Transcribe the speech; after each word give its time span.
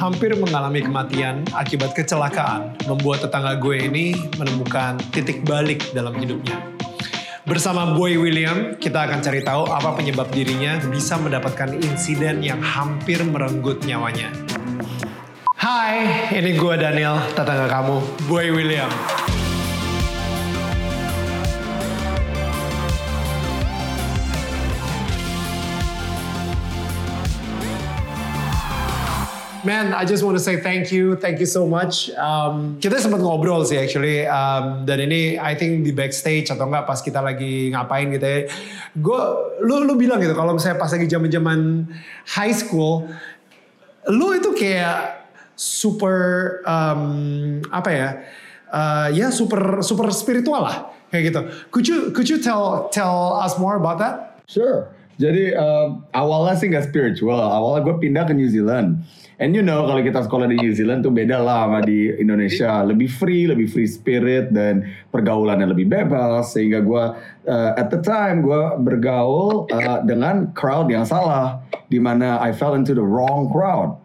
hampir 0.00 0.32
mengalami 0.32 0.80
kematian 0.80 1.44
akibat 1.52 1.92
kecelakaan 1.92 2.72
membuat 2.88 3.28
tetangga 3.28 3.60
gue 3.60 3.84
ini 3.84 4.16
menemukan 4.40 4.96
titik 5.12 5.44
balik 5.44 5.84
dalam 5.92 6.16
hidupnya. 6.16 6.56
Bersama 7.44 7.92
Boy 7.92 8.16
William, 8.16 8.80
kita 8.80 9.04
akan 9.04 9.20
cari 9.20 9.44
tahu 9.44 9.68
apa 9.68 9.92
penyebab 9.92 10.32
dirinya 10.32 10.80
bisa 10.88 11.20
mendapatkan 11.20 11.76
insiden 11.76 12.40
yang 12.40 12.64
hampir 12.64 13.20
merenggut 13.20 13.84
nyawanya. 13.84 14.32
Hai, 15.60 16.32
ini 16.32 16.56
gue 16.56 16.74
Daniel, 16.80 17.20
tetangga 17.36 17.68
kamu, 17.68 18.00
Boy 18.24 18.48
William. 18.48 18.88
Man, 29.60 29.92
I 29.92 30.08
just 30.08 30.24
want 30.24 30.40
to 30.40 30.42
say 30.42 30.56
thank 30.56 30.88
you, 30.88 31.16
thank 31.16 31.36
you 31.36 31.44
so 31.44 31.68
much. 31.68 32.08
Um, 32.16 32.80
kita 32.80 32.96
sempat 32.96 33.20
ngobrol 33.20 33.60
sih 33.68 33.76
actually, 33.76 34.24
um, 34.24 34.88
dan 34.88 35.04
ini 35.04 35.36
I 35.36 35.52
think 35.52 35.84
di 35.84 35.92
backstage 35.92 36.48
atau 36.48 36.64
enggak 36.64 36.88
pas 36.88 36.96
kita 37.04 37.20
lagi 37.20 37.68
ngapain 37.68 38.08
gitu 38.08 38.24
ya. 38.24 38.40
Gue, 38.96 39.20
lu 39.60 39.84
lu 39.84 40.00
bilang 40.00 40.16
gitu 40.24 40.32
kalau 40.32 40.56
misalnya 40.56 40.80
pas 40.80 40.88
lagi 40.88 41.04
zaman 41.04 41.28
zaman 41.28 41.60
high 42.32 42.56
school, 42.56 43.04
lu 44.08 44.32
itu 44.32 44.56
kayak 44.56 45.28
super 45.60 46.60
um, 46.64 47.60
apa 47.68 47.90
ya? 47.92 48.08
Uh, 48.70 49.08
ya 49.12 49.28
super 49.28 49.84
super 49.84 50.08
spiritual 50.08 50.64
lah 50.64 50.88
kayak 51.12 51.36
gitu. 51.36 51.40
Could 51.68 51.84
you 51.84 51.98
could 52.16 52.32
you 52.32 52.40
tell 52.40 52.88
tell 52.88 53.36
us 53.36 53.60
more 53.60 53.76
about 53.76 54.00
that? 54.00 54.40
Sure. 54.48 54.88
Jadi 55.20 55.52
uh, 55.52 56.00
awalnya 56.16 56.56
sih 56.56 56.72
nggak 56.72 56.88
spiritual. 56.88 57.36
Awalnya 57.36 57.92
gue 57.92 57.96
pindah 58.00 58.24
ke 58.24 58.32
New 58.32 58.48
Zealand. 58.48 59.04
And 59.40 59.56
you 59.56 59.64
know 59.64 59.88
kalau 59.88 60.04
kita 60.04 60.28
sekolah 60.28 60.52
di 60.52 60.60
New 60.60 60.76
Zealand 60.76 61.00
tuh 61.00 61.16
beda 61.16 61.40
lah 61.40 61.64
sama 61.64 61.80
di 61.80 62.12
Indonesia. 62.12 62.84
Lebih 62.84 63.08
free, 63.08 63.48
lebih 63.48 63.72
free 63.72 63.88
spirit 63.88 64.52
dan 64.52 64.84
pergaulannya 65.08 65.64
lebih 65.64 65.88
bebas. 65.88 66.52
Sehingga 66.52 66.84
gue 66.84 67.04
uh, 67.48 67.70
at 67.80 67.88
the 67.88 68.04
time 68.04 68.44
gue 68.44 68.62
bergaul 68.84 69.64
uh, 69.72 70.04
dengan 70.04 70.52
crowd 70.52 70.92
yang 70.92 71.08
salah. 71.08 71.64
Di 71.88 71.96
mana 71.96 72.36
I 72.36 72.52
fell 72.52 72.76
into 72.76 72.92
the 72.92 73.02
wrong 73.02 73.48
crowd. 73.48 73.96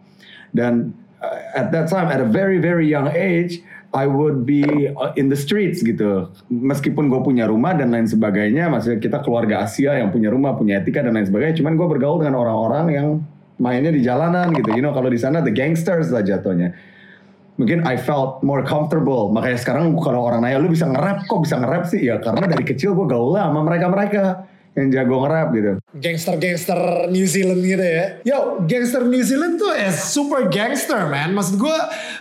Dan 0.56 0.96
uh, 1.20 1.52
at 1.52 1.68
that 1.68 1.92
time 1.92 2.08
at 2.08 2.24
a 2.24 2.28
very 2.28 2.56
very 2.56 2.88
young 2.88 3.12
age 3.12 3.60
I 3.92 4.08
would 4.08 4.48
be 4.48 4.88
uh, 4.88 5.12
in 5.20 5.28
the 5.28 5.36
streets 5.36 5.84
gitu. 5.84 6.32
Meskipun 6.48 7.12
gue 7.12 7.20
punya 7.20 7.44
rumah 7.44 7.76
dan 7.76 7.92
lain 7.92 8.08
sebagainya, 8.08 8.72
maksudnya 8.72 9.04
kita 9.04 9.20
keluarga 9.20 9.68
Asia 9.68 10.00
yang 10.00 10.08
punya 10.08 10.32
rumah, 10.32 10.56
punya 10.56 10.80
etika 10.80 11.04
dan 11.04 11.12
lain 11.12 11.28
sebagainya. 11.28 11.60
Cuman 11.60 11.76
gue 11.76 11.86
bergaul 11.92 12.24
dengan 12.24 12.40
orang-orang 12.40 12.86
yang 12.88 13.08
mainnya 13.56 13.92
di 13.92 14.04
jalanan 14.04 14.52
gitu. 14.52 14.76
You 14.76 14.84
know, 14.84 14.92
kalau 14.92 15.08
di 15.08 15.20
sana 15.20 15.40
the 15.40 15.52
gangsters 15.52 16.12
lah 16.12 16.24
jatuhnya. 16.24 16.76
Mungkin 17.56 17.88
I 17.88 17.96
felt 17.96 18.44
more 18.44 18.60
comfortable. 18.60 19.32
Makanya 19.32 19.56
sekarang 19.56 19.96
kalau 19.96 20.28
orang 20.28 20.44
nanya, 20.44 20.60
lu 20.60 20.68
bisa 20.68 20.84
nge-rap 20.84 21.24
kok 21.24 21.40
bisa 21.40 21.56
nge-rap 21.56 21.88
sih? 21.88 22.04
Ya 22.04 22.20
karena 22.20 22.44
dari 22.44 22.64
kecil 22.68 22.92
gue 22.92 23.08
gaul 23.08 23.32
sama 23.32 23.64
mereka-mereka 23.64 24.44
yang 24.76 24.92
jago 24.92 25.24
nge-rap 25.24 25.48
gitu. 25.56 25.72
Gangster-gangster 25.96 27.08
New 27.08 27.24
Zealand 27.24 27.64
gitu 27.64 27.80
ya. 27.80 28.20
Yo, 28.28 28.60
gangster 28.68 29.08
New 29.08 29.24
Zealand 29.24 29.56
tuh 29.56 29.72
is 29.72 29.96
super 29.96 30.52
gangster 30.52 31.08
man. 31.08 31.32
Maksud 31.32 31.56
gue, 31.56 31.76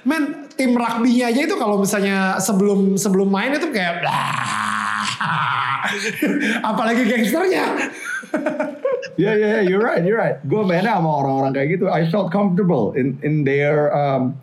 man 0.08 0.48
tim 0.56 0.72
rugby-nya 0.72 1.36
aja 1.36 1.52
itu 1.52 1.56
kalau 1.60 1.84
misalnya 1.84 2.40
sebelum 2.40 2.96
sebelum 2.96 3.28
main 3.28 3.60
itu 3.60 3.68
kayak 3.76 4.08
apalagi 6.72 7.04
gangsternya. 7.04 7.92
yeah, 9.18 9.36
yeah, 9.38 9.50
yeah, 9.60 9.64
you're 9.64 9.84
right, 9.84 10.02
you're 10.02 10.18
right. 10.18 10.42
Gue 10.50 10.66
mainnya 10.66 10.98
sama 10.98 11.22
orang-orang 11.22 11.52
kayak 11.54 11.70
gitu. 11.78 11.86
I 11.90 12.10
felt 12.10 12.34
comfortable 12.34 12.98
in 12.98 13.18
in 13.22 13.46
their 13.46 13.94
um, 13.94 14.38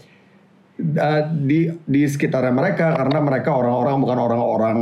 uh, 0.79 1.23
di 1.31 1.71
di 1.87 2.03
sekitarnya 2.07 2.55
mereka 2.55 2.95
karena 2.95 3.19
mereka 3.23 3.51
orang-orang 3.55 3.97
bukan 3.99 4.19
orang-orang 4.19 4.79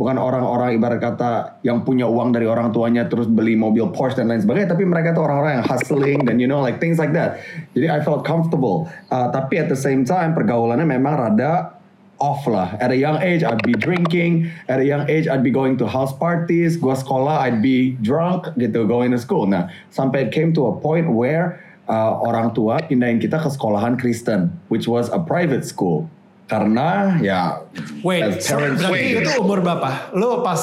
bukan 0.00 0.16
orang-orang 0.16 0.80
ibarat 0.80 0.96
kata 0.96 1.60
yang 1.60 1.84
punya 1.84 2.08
uang 2.08 2.32
dari 2.32 2.48
orang 2.48 2.72
tuanya 2.72 3.04
terus 3.04 3.28
beli 3.28 3.52
mobil 3.52 3.92
Porsche 3.92 4.24
dan 4.24 4.32
lain 4.32 4.40
sebagainya 4.40 4.72
tapi 4.72 4.88
mereka 4.88 5.12
tuh 5.12 5.28
orang-orang 5.28 5.60
yang 5.60 5.66
hustling 5.68 6.18
dan 6.24 6.40
you 6.40 6.48
know 6.48 6.64
like 6.64 6.80
things 6.80 6.96
like 6.96 7.12
that 7.12 7.36
jadi 7.76 7.92
I 7.92 8.00
felt 8.00 8.24
comfortable 8.24 8.88
uh, 9.12 9.28
tapi 9.28 9.60
at 9.60 9.68
the 9.68 9.76
same 9.76 10.08
time 10.08 10.32
pergaulannya 10.32 10.88
memang 10.88 11.20
rada 11.20 11.79
off 12.20 12.44
lah 12.46 12.76
at 12.78 12.92
a 12.92 12.96
young 12.96 13.16
age 13.18 13.40
I'd 13.42 13.64
be 13.64 13.72
drinking 13.72 14.52
at 14.68 14.78
a 14.78 14.86
young 14.86 15.08
age 15.08 15.26
I'd 15.26 15.42
be 15.42 15.50
going 15.50 15.80
to 15.80 15.88
house 15.88 16.12
parties 16.12 16.76
gua 16.76 16.94
sekolah 16.94 17.40
I'd 17.48 17.64
be 17.64 17.96
drunk 18.04 18.52
gitu 18.54 18.84
going 18.84 19.10
to 19.10 19.18
school 19.18 19.48
nah 19.48 19.72
sampai 19.88 20.28
it 20.28 20.30
came 20.30 20.52
to 20.54 20.68
a 20.68 20.74
point 20.76 21.08
where 21.08 21.64
uh, 21.88 22.20
orang 22.20 22.52
tua 22.52 22.78
pindahin 22.84 23.18
kita 23.18 23.40
ke 23.40 23.48
sekolahan 23.48 23.96
Kristen 23.96 24.52
which 24.68 24.84
was 24.84 25.08
a 25.10 25.18
private 25.18 25.64
school 25.64 26.06
karena 26.46 27.14
ya 27.22 27.62
Wait, 28.02 28.26
as 28.26 28.42
parents 28.44 28.82
berarti 28.82 29.22
itu 29.22 29.30
umur 29.38 29.62
berapa? 29.62 30.10
Lu 30.18 30.42
pas 30.42 30.58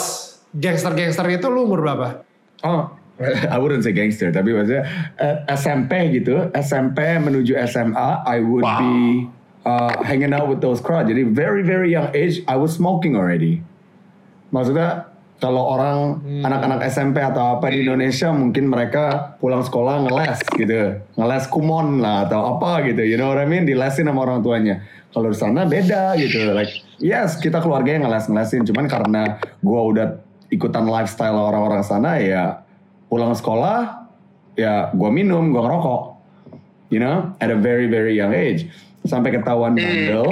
gangster-gangster 0.52 1.24
itu 1.32 1.48
lu 1.48 1.64
umur 1.64 1.80
berapa? 1.80 2.28
Oh, 2.68 2.92
I 3.54 3.56
wouldn't 3.56 3.88
say 3.88 3.96
gangster, 3.96 4.30
tapi 4.30 4.52
maksudnya 4.52 4.84
uh, 5.16 5.48
SMP 5.48 6.12
gitu, 6.12 6.52
SMP 6.54 7.18
menuju 7.18 7.56
SMA, 7.66 8.10
I 8.28 8.44
would 8.44 8.68
Wow. 8.68 8.84
be 8.84 8.94
uh, 9.68 9.92
hanging 10.08 10.32
out 10.32 10.48
with 10.48 10.64
those 10.64 10.80
crowd. 10.80 11.12
Jadi 11.12 11.28
very 11.28 11.68
very 11.68 11.92
young 11.92 12.08
age, 12.16 12.40
I 12.48 12.56
was 12.56 12.80
smoking 12.80 13.20
already. 13.20 13.60
Maksudnya 14.56 15.12
kalau 15.38 15.70
orang 15.70 16.24
anak-anak 16.42 16.82
SMP 16.90 17.22
atau 17.22 17.60
apa 17.60 17.70
di 17.70 17.86
Indonesia 17.86 18.34
mungkin 18.34 18.74
mereka 18.74 19.38
pulang 19.38 19.62
sekolah 19.62 20.10
ngeles 20.10 20.42
gitu, 20.58 20.98
ngeles 21.14 21.46
kumon 21.54 22.02
lah 22.02 22.26
atau 22.26 22.58
apa 22.58 22.82
gitu, 22.90 23.06
you 23.06 23.22
know 23.22 23.30
what 23.30 23.38
I 23.38 23.46
mean? 23.46 23.68
Dilesin 23.68 24.10
sama 24.10 24.26
orang 24.26 24.42
tuanya. 24.42 24.82
Kalau 25.14 25.30
di 25.30 25.38
sana 25.38 25.70
beda 25.70 26.18
gitu, 26.18 26.58
like 26.58 26.74
yes 26.98 27.38
kita 27.38 27.62
keluarganya 27.62 28.10
ngeles-ngelesin, 28.10 28.66
cuman 28.66 28.86
karena 28.90 29.38
gua 29.62 29.82
udah 29.94 30.08
ikutan 30.50 30.90
lifestyle 30.90 31.38
orang-orang 31.38 31.86
sana 31.86 32.18
ya 32.18 32.66
pulang 33.06 33.38
sekolah 33.38 34.10
ya 34.58 34.90
gua 34.98 35.14
minum, 35.14 35.54
gua 35.54 35.70
ngerokok, 35.70 36.02
you 36.90 36.98
know, 36.98 37.30
at 37.38 37.54
a 37.54 37.58
very 37.58 37.86
very 37.86 38.18
young 38.18 38.34
age 38.34 38.74
sampai 39.08 39.32
ketahuan 39.40 39.74
bandel 39.74 40.28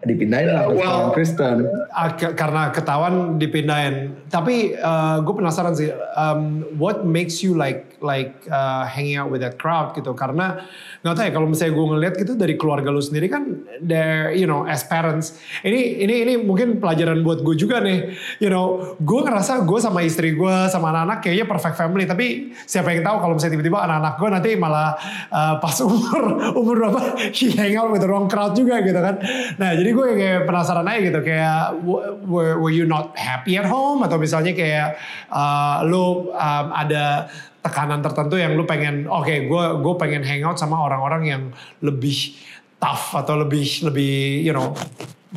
dipindahin 0.00 0.48
lah 0.48 0.64
ke 0.70 0.80
Well, 0.80 1.12
Kristen. 1.12 1.68
Ah, 1.92 2.16
karena 2.16 2.72
ketahuan 2.72 3.36
dipindahin. 3.36 4.16
Tapi 4.32 4.78
gue 5.20 5.34
penasaran 5.34 5.76
sih, 5.76 5.92
um, 6.16 6.64
what 6.80 7.04
makes 7.04 7.44
you 7.44 7.52
like 7.52 7.89
like 8.02 8.44
uh, 8.50 8.84
hanging 8.88 9.16
out 9.16 9.30
with 9.30 9.40
that 9.40 9.56
crowd 9.56 9.94
gitu? 9.94 10.12
Karena 10.12 10.66
nggak 11.00 11.14
tahu 11.16 11.24
ya 11.24 11.32
kalau 11.32 11.46
misalnya 11.48 11.72
gue 11.78 11.86
ngeliat 11.96 12.14
gitu 12.20 12.32
dari 12.36 12.54
keluarga 12.58 12.92
lu 12.92 13.00
sendiri 13.00 13.30
kan, 13.30 13.64
there 13.80 14.34
you 14.34 14.44
know 14.44 14.66
as 14.66 14.84
parents, 14.84 15.40
ini 15.64 16.02
ini 16.02 16.14
ini 16.26 16.32
mungkin 16.40 16.82
pelajaran 16.82 17.22
buat 17.22 17.40
gue 17.46 17.54
juga 17.56 17.80
nih. 17.80 18.12
You 18.42 18.50
know, 18.50 18.96
gue 19.00 19.20
ngerasa 19.24 19.64
gue 19.64 19.78
sama 19.80 20.04
istri 20.04 20.34
gue 20.34 20.54
sama 20.68 20.92
anak-anak 20.92 21.24
kayaknya 21.24 21.46
perfect 21.46 21.76
family. 21.78 22.04
Tapi 22.04 22.56
siapa 22.66 22.92
yang 22.92 23.06
tahu 23.06 23.16
kalau 23.22 23.34
misalnya 23.36 23.54
tiba-tiba 23.60 23.78
anak-anak 23.84 24.14
gue 24.18 24.28
nanti 24.28 24.50
malah 24.56 24.88
uh, 25.30 25.54
pas 25.62 25.76
umur 25.86 26.22
umur 26.56 26.74
berapa 26.80 27.00
hang 27.60 27.76
out 27.76 27.92
with 27.92 28.02
the 28.02 28.08
wrong 28.08 28.26
crowd 28.26 28.56
juga 28.56 28.80
gitu 28.80 28.98
kan. 28.98 29.20
Nah 29.60 29.70
jadi 29.76 29.90
gue 29.92 30.06
kayak 30.16 30.40
penasaran 30.48 30.86
aja 30.88 31.00
gitu 31.00 31.20
kayak 31.20 31.80
were, 32.26 32.56
were 32.58 32.74
you 32.74 32.88
not 32.88 33.12
happy 33.16 33.56
at 33.60 33.66
home 33.68 34.02
atau 34.04 34.16
misalnya 34.16 34.52
kayak 34.56 34.96
uh, 35.30 35.84
lu 35.86 36.32
um, 36.32 36.66
ada 36.72 37.28
tekanan 37.60 38.00
tertentu 38.00 38.40
yang 38.40 38.56
lu 38.56 38.64
pengen 38.64 39.04
oke 39.04 39.48
gue 39.48 39.64
gue 39.84 39.94
pengen 40.00 40.24
hangout 40.24 40.56
sama 40.56 40.80
orang-orang 40.80 41.22
yang 41.28 41.42
lebih 41.84 42.36
tough 42.80 43.12
atau 43.12 43.36
lebih 43.36 43.84
lebih 43.84 44.40
you 44.40 44.56
know 44.56 44.72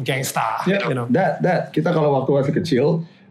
gangsta 0.01 0.63
Ya, 0.65 0.81
you 0.89 0.95
know 0.97 1.05
that 1.13 1.43
that 1.45 1.69
kita 1.69 1.93
kalau 1.93 2.17
waktu 2.17 2.31
masih 2.33 2.53
kecil, 2.55 2.85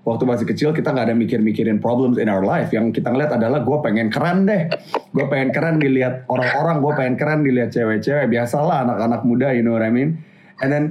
waktu 0.07 0.23
masih 0.23 0.47
kecil 0.47 0.71
kita 0.71 0.95
nggak 0.95 1.11
ada 1.11 1.17
mikir-mikirin 1.17 1.83
problems 1.83 2.23
in 2.23 2.31
our 2.31 2.47
life. 2.47 2.71
Yang 2.71 3.03
kita 3.03 3.11
ngeliat 3.11 3.35
adalah 3.35 3.67
gue 3.67 3.79
pengen 3.83 4.15
keren 4.15 4.47
deh, 4.47 4.71
gue 5.11 5.27
pengen 5.27 5.51
keren 5.51 5.83
dilihat 5.83 6.23
orang-orang, 6.31 6.79
gue 6.79 6.93
pengen 6.95 7.15
keren 7.19 7.41
dilihat 7.43 7.75
cewek-cewek. 7.75 8.31
Biasalah 8.31 8.87
anak-anak 8.87 9.21
muda, 9.27 9.51
you 9.51 9.67
know 9.67 9.75
what 9.75 9.83
I 9.83 9.91
mean. 9.91 10.23
And 10.63 10.71
then 10.71 10.85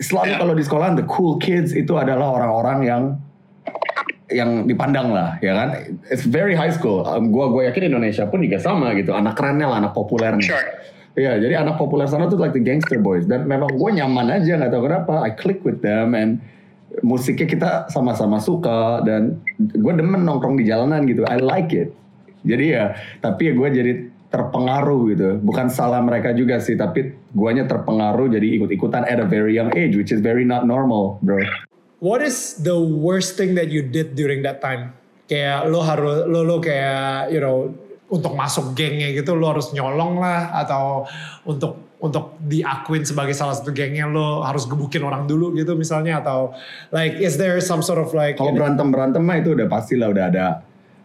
selalu 0.00 0.40
kalau 0.40 0.54
di 0.56 0.64
sekolah 0.64 0.96
the 0.96 1.06
cool 1.06 1.36
kids 1.36 1.76
itu 1.76 1.92
adalah 2.00 2.32
orang-orang 2.32 2.78
yang 2.88 3.02
yang 4.32 4.66
dipandang 4.66 5.12
lah, 5.12 5.36
ya 5.44 5.52
kan? 5.54 5.68
It's 6.08 6.24
very 6.24 6.56
high 6.56 6.72
school. 6.72 7.04
Um, 7.04 7.30
gua 7.30 7.52
gue 7.52 7.68
yakin 7.68 7.92
Indonesia 7.92 8.24
pun 8.26 8.40
juga 8.40 8.58
sama 8.58 8.96
gitu. 8.96 9.12
Anak 9.12 9.36
kerennya 9.36 9.68
lah, 9.68 9.84
anak 9.84 9.92
populernya. 9.92 10.42
Sure. 10.42 10.68
Iya, 11.12 11.36
jadi 11.36 11.60
anak 11.60 11.76
populer 11.76 12.08
sana 12.08 12.24
tuh 12.24 12.40
like 12.40 12.56
the 12.56 12.64
gangster 12.64 12.96
boys 12.96 13.28
dan 13.28 13.44
memang 13.44 13.68
gue 13.76 13.90
nyaman 14.00 14.32
aja 14.32 14.56
nggak 14.56 14.72
tahu 14.72 14.88
kenapa. 14.88 15.14
I 15.20 15.36
click 15.36 15.60
with 15.60 15.84
them 15.84 16.16
and 16.16 16.40
musiknya 17.04 17.44
kita 17.44 17.70
sama-sama 17.92 18.40
suka 18.40 19.04
dan 19.04 19.36
gue 19.60 19.92
demen 19.92 20.24
nongkrong 20.24 20.56
di 20.56 20.64
jalanan 20.64 21.04
gitu. 21.04 21.20
I 21.28 21.36
like 21.36 21.76
it. 21.76 21.92
Jadi 22.48 22.64
ya, 22.72 22.96
tapi 23.20 23.48
ya 23.48 23.52
gue 23.52 23.68
jadi 23.68 23.92
terpengaruh 24.32 25.00
gitu. 25.12 25.28
Bukan 25.44 25.68
salah 25.68 26.00
mereka 26.00 26.32
juga 26.32 26.56
sih, 26.58 26.80
tapi 26.80 27.12
guanya 27.36 27.68
terpengaruh 27.68 28.32
jadi 28.32 28.48
ikut-ikutan 28.56 29.04
at 29.04 29.20
a 29.20 29.28
very 29.28 29.52
young 29.52 29.68
age, 29.76 29.94
which 30.00 30.10
is 30.10 30.24
very 30.24 30.48
not 30.48 30.64
normal, 30.64 31.20
bro. 31.20 31.38
What 32.02 32.18
is 32.18 32.58
the 32.58 32.74
worst 32.74 33.38
thing 33.38 33.54
that 33.54 33.70
you 33.70 33.86
did 33.86 34.18
during 34.18 34.42
that 34.42 34.58
time? 34.58 34.98
Kayak 35.30 35.70
lo 35.70 35.86
harus 35.86 36.26
lo 36.26 36.42
lo 36.42 36.58
kayak 36.58 37.30
you 37.30 37.38
know 37.38 37.70
untuk 38.10 38.34
masuk 38.34 38.74
gengnya 38.74 39.14
gitu 39.14 39.38
lo 39.38 39.54
harus 39.54 39.70
nyolong 39.70 40.18
lah 40.18 40.50
atau 40.66 41.06
untuk 41.46 41.94
untuk 42.02 42.34
diakuin 42.42 43.06
sebagai 43.06 43.38
salah 43.38 43.54
satu 43.54 43.70
gengnya 43.70 44.10
lo 44.10 44.42
harus 44.42 44.66
gebukin 44.66 45.06
orang 45.06 45.30
dulu 45.30 45.54
gitu 45.54 45.78
misalnya 45.78 46.18
atau 46.18 46.50
like 46.90 47.14
is 47.22 47.38
there 47.38 47.56
some 47.62 47.78
sort 47.78 48.02
of 48.02 48.10
like 48.10 48.34
Kalau 48.34 48.50
berantem 48.50 48.90
berantem 48.90 49.22
mah 49.22 49.38
itu 49.38 49.54
udah 49.54 49.70
pasti 49.70 49.94
lah 49.94 50.10
udah 50.10 50.26
ada. 50.26 50.48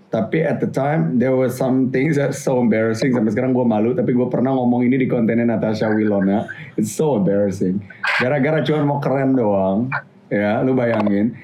Tapi 0.09 0.41
at 0.41 0.57
the 0.57 0.71
time 0.73 1.21
there 1.21 1.37
was 1.37 1.53
some 1.53 1.93
things 1.93 2.17
that 2.17 2.33
so 2.33 2.57
embarrassing 2.57 3.13
sampai 3.13 3.37
sekarang 3.37 3.53
gue 3.53 3.65
malu. 3.69 3.93
Tapi 3.93 4.17
gue 4.17 4.27
pernah 4.33 4.57
ngomong 4.57 4.81
ini 4.81 4.97
di 4.97 5.05
kontennya 5.05 5.45
Natasha 5.45 5.93
Wilona. 5.93 6.49
It's 6.73 6.89
so 6.89 7.21
embarrassing. 7.21 7.85
Gara-gara 8.17 8.65
cuma 8.65 8.81
mau 8.81 8.97
keren 8.97 9.37
doang. 9.37 9.93
Ya, 10.27 10.59
lu 10.63 10.75
bayangin. 10.75 11.35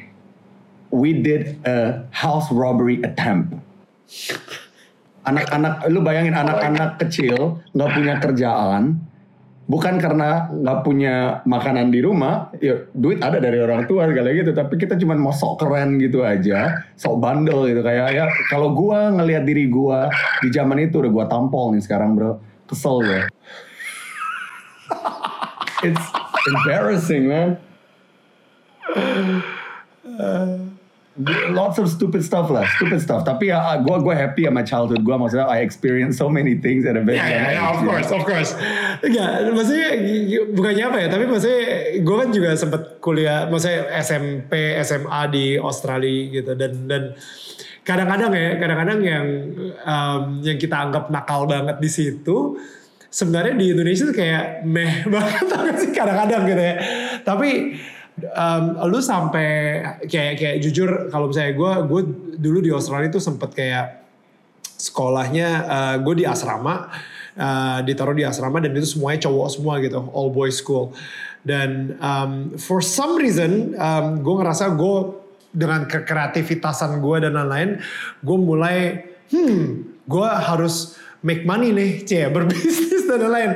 We 0.94 1.26
did 1.26 1.58
a 1.66 2.06
house 2.14 2.54
robbery 2.54 3.02
attempt. 3.02 3.58
Anak-anak, 5.24 5.88
lu 5.88 6.04
bayangin 6.04 6.36
anak-anak 6.36 7.00
kecil 7.00 7.64
nggak 7.72 7.92
punya 7.96 8.14
kerjaan, 8.20 9.00
bukan 9.72 9.96
karena 9.96 10.52
nggak 10.52 10.80
punya 10.84 11.40
makanan 11.48 11.96
di 11.96 12.04
rumah, 12.04 12.52
ya 12.60 12.84
duit 12.92 13.24
ada 13.24 13.40
dari 13.40 13.64
orang 13.64 13.88
tua 13.88 14.06
segala 14.12 14.36
gitu, 14.36 14.52
tapi 14.52 14.76
kita 14.76 15.00
cuma 15.00 15.16
mau 15.16 15.32
sok 15.32 15.64
keren 15.64 15.96
gitu 15.98 16.28
aja, 16.28 16.84
sok 17.00 17.24
bandel 17.24 17.72
gitu 17.72 17.80
kayak 17.80 18.12
ya 18.12 18.28
kalau 18.52 18.76
gua 18.76 19.16
ngelihat 19.16 19.48
diri 19.48 19.72
gua 19.72 20.12
di 20.44 20.52
zaman 20.52 20.84
itu 20.84 21.00
udah 21.00 21.12
gua 21.16 21.26
tampol 21.32 21.72
nih 21.72 21.82
sekarang 21.82 22.20
bro, 22.20 22.44
kesel 22.68 23.00
gue. 23.00 23.24
It's 25.88 26.06
embarrassing 26.52 27.32
man. 27.32 27.56
Lots 31.54 31.78
of 31.78 31.94
stupid 31.94 32.26
stuff 32.26 32.50
lah, 32.50 32.66
stupid 32.74 32.98
stuff. 32.98 33.22
Tapi 33.22 33.54
ya, 33.54 33.78
gue 33.78 33.98
gue 34.02 34.16
happy 34.18 34.50
sama 34.50 34.66
childhood 34.66 35.06
gue. 35.06 35.14
Maksudnya 35.14 35.46
I 35.46 35.62
experience 35.62 36.18
so 36.18 36.26
many 36.26 36.58
things 36.58 36.90
at 36.90 36.98
a 36.98 37.06
very 37.06 37.22
Ya, 37.22 37.30
ya, 37.30 37.38
young 37.38 37.54
ya, 37.54 37.64
of 37.70 37.80
course, 37.86 38.10
of 38.10 38.22
course. 38.26 38.52
Enggak, 39.06 39.46
maksudnya 39.54 39.90
bukannya 40.58 40.84
apa 40.90 40.98
ya, 41.06 41.08
tapi 41.14 41.26
maksudnya 41.30 41.62
gue 42.02 42.16
kan 42.18 42.30
juga 42.34 42.50
sempet 42.58 42.98
kuliah, 42.98 43.46
maksudnya 43.46 43.94
SMP, 44.02 44.74
SMA 44.82 45.22
di 45.30 45.46
Australia 45.62 46.42
gitu, 46.42 46.52
dan 46.58 46.90
dan 46.90 47.04
kadang-kadang 47.86 48.34
ya, 48.34 48.50
kadang-kadang 48.58 49.00
yang 49.06 49.26
um, 49.86 50.42
yang 50.42 50.58
kita 50.58 50.82
anggap 50.82 51.14
nakal 51.14 51.46
banget 51.46 51.78
di 51.78 51.90
situ, 51.94 52.58
sebenarnya 53.14 53.54
di 53.54 53.70
Indonesia 53.70 54.10
tuh 54.10 54.18
kayak 54.18 54.66
meh 54.66 55.06
banget 55.14 55.76
sih 55.78 55.94
kadang-kadang 55.94 56.50
gitu 56.50 56.64
ya. 56.74 56.76
Tapi 57.22 57.78
um, 58.22 58.64
lu 58.90 59.00
sampai 59.02 59.82
kayak 60.06 60.34
kayak 60.38 60.58
jujur 60.62 61.10
kalau 61.10 61.32
misalnya 61.32 61.54
gue 61.58 61.72
gue 61.90 62.02
dulu 62.38 62.60
di 62.62 62.70
Australia 62.70 63.10
tuh 63.10 63.24
sempet 63.24 63.54
kayak 63.56 64.06
sekolahnya 64.78 65.50
gue 66.04 66.14
di 66.22 66.26
asrama 66.28 66.92
uh, 67.38 67.80
ditaruh 67.82 68.16
di 68.16 68.26
asrama 68.26 68.62
dan 68.62 68.74
itu 68.74 68.98
semuanya 68.98 69.30
cowok 69.30 69.48
semua 69.50 69.74
gitu 69.82 70.00
all 70.14 70.30
boys 70.30 70.58
school. 70.58 70.94
Dan 71.44 72.00
um, 72.00 72.56
for 72.56 72.80
some 72.80 73.20
reason 73.20 73.76
um, 73.76 74.24
gue 74.24 74.36
ngerasa 74.40 74.74
gue 74.80 74.96
dengan 75.54 75.86
kekreativitasan 75.86 76.98
gue 76.98 77.18
dan 77.22 77.38
lain-lain 77.38 77.78
gue 78.26 78.38
mulai 78.40 78.78
hmm 79.30 79.86
gue 80.04 80.28
harus 80.28 80.98
make 81.22 81.46
money 81.46 81.70
nih 81.70 81.92
cie 82.04 82.28
berbisnis 82.36 83.06
dan 83.06 83.28
lain-lain. 83.28 83.52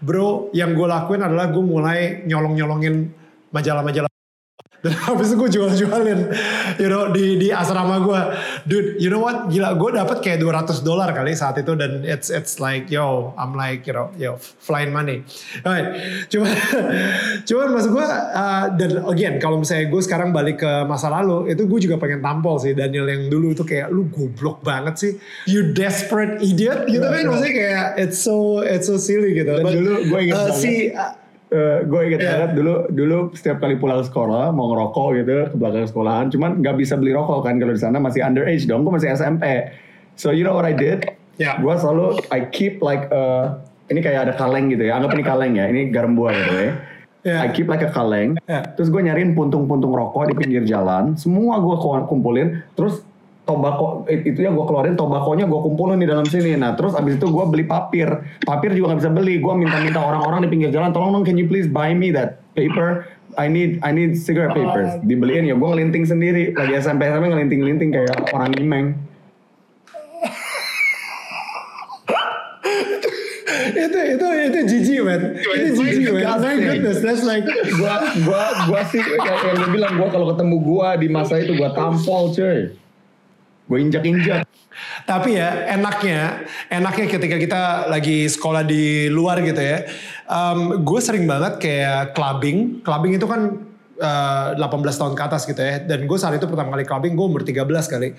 Bro 0.00 0.52
yang 0.56 0.72
gue 0.72 0.86
lakuin 0.88 1.20
adalah 1.24 1.52
gue 1.52 1.64
mulai 1.64 2.24
nyolong-nyolongin 2.24 3.19
majalah-majalah. 3.54 4.10
Dan 4.84 4.96
habis 4.96 5.28
itu 5.28 5.36
gue 5.36 5.50
jual-jualin. 5.60 6.20
You 6.80 6.88
know 6.88 7.12
di 7.12 7.36
di 7.36 7.52
asrama 7.52 8.00
gue 8.00 8.20
dude 8.64 8.96
you 8.96 9.12
know 9.12 9.20
what? 9.20 9.52
Gila 9.52 9.76
gue 9.76 9.90
dapat 9.92 10.24
kayak 10.24 10.40
200 10.40 10.80
dolar 10.80 11.12
kali 11.12 11.36
saat 11.36 11.60
itu. 11.60 11.76
Dan 11.76 12.00
it's 12.00 12.32
it's 12.32 12.56
like 12.56 12.88
yo 12.88 13.36
I'm 13.36 13.52
like 13.52 13.84
you 13.84 13.92
know 13.92 14.08
yo 14.16 14.40
flying 14.40 14.88
money. 14.88 15.20
Right 15.60 16.00
cuma 16.32 16.48
cuman 17.48 17.66
maksud 17.76 17.90
gue 17.92 18.06
uh, 18.08 18.66
dan 18.80 18.90
again 19.04 19.36
kalau 19.36 19.60
misalnya 19.60 19.92
gue 19.92 20.00
sekarang 20.00 20.32
balik 20.32 20.64
ke 20.64 20.72
masa 20.88 21.12
lalu 21.12 21.52
itu 21.52 21.68
gue 21.68 21.80
juga 21.84 22.00
pengen 22.00 22.24
tampol 22.24 22.56
sih 22.56 22.72
Daniel 22.72 23.04
yang 23.04 23.28
dulu 23.28 23.52
itu 23.52 23.68
kayak 23.68 23.92
lu 23.92 24.08
goblok 24.08 24.64
banget 24.64 24.94
sih. 24.96 25.12
You 25.44 25.76
desperate 25.76 26.40
idiot. 26.40 26.88
Gitu 26.88 27.04
kan 27.04 27.28
maksudnya 27.28 27.52
kayak 27.52 27.86
it's 28.00 28.16
so 28.16 28.64
it's 28.64 28.88
so 28.88 28.96
silly 28.96 29.36
gitu. 29.36 29.60
Dan 29.60 29.68
dulu 29.68 30.08
gue 30.08 30.18
ingat 30.24 30.36
uh, 30.40 30.44
banget. 30.48 30.56
si 30.56 30.72
uh, 30.96 31.20
gue 31.50 32.00
inget 32.06 32.20
Iya. 32.20 32.30
banget 32.30 32.50
dulu 32.54 32.74
dulu 32.88 33.18
setiap 33.34 33.58
kali 33.58 33.74
pulang 33.74 34.00
sekolah 34.00 34.50
mau 34.50 34.70
ngerokok 34.70 35.08
gitu 35.18 35.36
ke 35.50 35.56
belakang 35.58 35.86
sekolahan 35.86 36.26
cuman 36.30 36.62
nggak 36.62 36.78
bisa 36.78 36.94
beli 36.94 37.10
rokok 37.10 37.42
kan 37.42 37.58
kalau 37.58 37.74
di 37.74 37.82
sana 37.82 37.98
masih 37.98 38.22
underage 38.22 38.64
dong 38.64 38.86
gue 38.86 38.94
masih 38.94 39.10
SMP 39.10 39.42
so 40.14 40.30
you 40.30 40.42
know 40.42 40.54
what 40.54 40.64
I 40.64 40.72
did 40.72 41.10
Ya. 41.34 41.56
gue 41.56 41.72
selalu 41.72 42.20
I 42.28 42.46
keep 42.46 42.78
like 42.78 43.08
uh, 43.08 43.56
ini 43.88 43.98
kayak 43.98 44.28
ada 44.28 44.34
kaleng 44.36 44.68
gitu 44.68 44.84
ya 44.84 44.94
anggap 44.94 45.16
ini 45.16 45.24
kaleng 45.24 45.52
ya 45.56 45.66
ini 45.66 45.88
garam 45.88 46.14
buah 46.14 46.32
gitu 46.32 46.56
ya 46.56 46.72
Ya. 47.20 47.44
I 47.44 47.52
keep 47.52 47.66
like 47.66 47.80
a 47.80 47.88
kaleng 47.88 48.40
Ya. 48.44 48.64
terus 48.76 48.88
gue 48.88 49.00
nyariin 49.00 49.32
puntung-puntung 49.32 49.90
rokok 49.90 50.30
di 50.30 50.34
pinggir 50.36 50.64
jalan 50.64 51.16
semua 51.16 51.58
gue 51.58 51.76
kumpulin 52.06 52.64
terus 52.72 53.04
tobako 53.50 54.06
itu 54.06 54.38
ya 54.38 54.54
gue 54.54 54.64
keluarin 54.64 54.94
tobakonya 54.94 55.50
gue 55.50 55.60
kumpulin 55.66 55.98
di 55.98 56.06
dalam 56.06 56.22
sini. 56.22 56.54
Nah 56.54 56.78
terus 56.78 56.94
abis 56.94 57.18
itu 57.18 57.26
gue 57.26 57.44
beli 57.50 57.66
papir. 57.66 58.06
Papir 58.46 58.70
juga 58.78 58.94
nggak 58.94 59.00
bisa 59.02 59.10
beli. 59.10 59.42
Gue 59.42 59.58
minta-minta 59.58 59.98
orang-orang 59.98 60.46
di 60.46 60.48
pinggir 60.54 60.70
jalan 60.70 60.94
tolong 60.94 61.10
dong 61.10 61.26
can 61.26 61.34
you 61.34 61.50
please 61.50 61.66
buy 61.66 61.90
me 61.90 62.14
that 62.14 62.38
paper? 62.54 63.10
I 63.34 63.50
need 63.50 63.82
I 63.82 63.90
need 63.90 64.14
cigarette 64.14 64.54
papers. 64.54 65.02
Dibeliin 65.02 65.50
ya 65.50 65.58
gue 65.58 65.68
ngelinting 65.68 66.06
sendiri. 66.06 66.54
Lagi 66.54 66.78
SMP 66.78 67.10
SMP 67.10 67.26
ngelinting-linting 67.26 67.90
kayak 67.90 68.30
orang 68.30 68.54
imeng. 68.54 68.86
Itu 73.70 74.00
itu 74.02 74.26
itu 74.50 74.58
jijik 74.66 74.98
man. 75.06 75.20
Itu 75.36 75.78
jijik 75.78 76.10
man. 76.10 76.42
my 76.42 76.56
goodness 76.58 76.98
that's 77.00 77.22
like 77.22 77.46
gua 77.78 77.94
gua 78.26 78.44
gua 78.66 78.80
sih 78.88 78.98
kayak 78.98 79.38
yang 79.46 79.56
lu 79.62 79.66
bilang 79.72 79.92
gua 79.96 80.08
kalau 80.10 80.26
ketemu 80.34 80.56
gua 80.60 80.88
di 80.98 81.06
masa 81.06 81.38
itu 81.38 81.54
gua 81.54 81.70
tampol 81.72 82.34
cuy 82.34 82.74
gua 83.70 83.78
injak-injak 83.78 84.42
Tapi 85.10 85.36
ya 85.36 85.76
enaknya, 85.76 86.46
enaknya 86.70 87.06
ketika 87.10 87.36
kita 87.36 87.62
lagi 87.90 88.26
sekolah 88.30 88.62
di 88.64 89.10
luar 89.10 89.42
gitu 89.44 89.60
ya, 89.60 89.84
gue 90.80 91.00
sering 91.02 91.24
banget 91.26 91.60
kayak 91.60 92.16
clubbing. 92.16 92.80
Clubbing 92.84 93.18
itu 93.18 93.26
kan 93.26 93.60
eh, 94.00 94.48
18 94.56 95.00
tahun 95.00 95.14
ke 95.16 95.22
atas 95.22 95.42
gitu 95.44 95.60
ya. 95.60 95.82
Dan 95.82 96.06
gue 96.06 96.18
saat 96.18 96.36
itu 96.36 96.46
pertama 96.46 96.78
kali 96.78 96.84
clubbing 96.86 97.14
gue 97.16 97.26
umur 97.26 97.42
13 97.44 97.66
kali. 97.66 98.14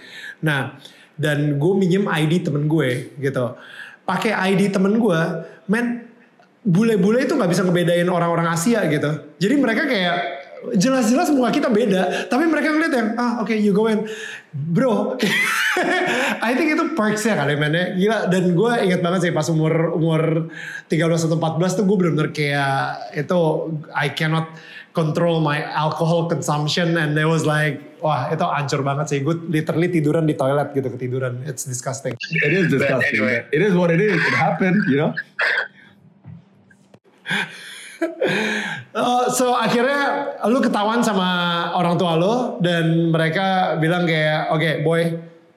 Nah, 0.45 0.77
dan 1.17 1.57
gue 1.57 1.73
minjem 1.77 2.05
ID 2.07 2.45
temen 2.45 2.65
gue 2.67 3.15
gitu. 3.17 3.55
Pakai 4.05 4.33
ID 4.53 4.73
temen 4.73 4.97
gue, 4.97 5.21
men 5.69 6.09
bule-bule 6.61 7.25
itu 7.25 7.33
nggak 7.33 7.49
bisa 7.49 7.65
ngebedain 7.65 8.05
orang-orang 8.05 8.53
Asia 8.53 8.85
gitu. 8.85 9.33
Jadi 9.41 9.55
mereka 9.57 9.89
kayak 9.89 10.41
jelas-jelas 10.77 11.33
muka 11.33 11.49
kita 11.49 11.73
beda, 11.73 12.29
tapi 12.29 12.45
mereka 12.45 12.69
ngeliat 12.69 12.93
yang 12.93 13.09
ah 13.17 13.41
oke 13.41 13.49
you 13.57 13.73
go 13.73 13.89
in, 13.89 14.05
bro. 14.51 15.15
I 16.47 16.51
think 16.53 16.75
itu 16.75 16.83
perksnya 16.93 17.39
kali 17.39 17.55
men 17.55 17.73
ya. 17.73 17.85
Gila 17.95 18.17
dan 18.27 18.43
gue 18.51 18.71
inget 18.83 18.99
banget 18.99 19.19
sih 19.27 19.31
pas 19.31 19.47
umur 19.47 19.95
umur 19.95 20.51
13 20.91 21.27
atau 21.31 21.37
14 21.39 21.79
tuh 21.79 21.83
gue 21.87 21.97
bener-bener 21.97 22.29
kayak 22.35 23.15
itu 23.15 23.39
I 23.95 24.11
cannot 24.11 24.51
control 24.91 25.39
my 25.39 25.63
alcohol 25.71 26.27
consumption 26.27 26.99
and 26.99 27.15
there 27.15 27.31
was 27.31 27.47
like 27.47 27.79
wah 28.03 28.27
itu 28.27 28.43
hancur 28.43 28.83
banget 28.83 29.05
sih. 29.07 29.19
Gue 29.23 29.39
literally 29.47 29.87
tiduran 29.87 30.27
di 30.27 30.35
toilet 30.35 30.75
gitu 30.75 30.91
ketiduran. 30.91 31.47
It's 31.47 31.63
disgusting. 31.63 32.19
it 32.19 32.51
is 32.51 32.67
disgusting 32.67 33.23
anyway. 33.23 33.47
it 33.55 33.61
is 33.63 33.71
what 33.75 33.87
it 33.87 34.03
is 34.03 34.19
it 34.19 34.35
happened 34.35 34.83
you 34.91 34.97
know 34.99 35.15
Uh, 38.01 39.29
so 39.37 39.53
akhirnya 39.53 40.33
lu 40.49 40.57
ketahuan 40.59 41.05
sama 41.05 41.29
orang 41.77 41.95
tua 42.01 42.17
lu 42.17 42.35
dan 42.59 43.13
mereka 43.13 43.77
bilang 43.77 44.09
kayak 44.09 44.49
oke 44.49 44.71
boy 44.81 45.01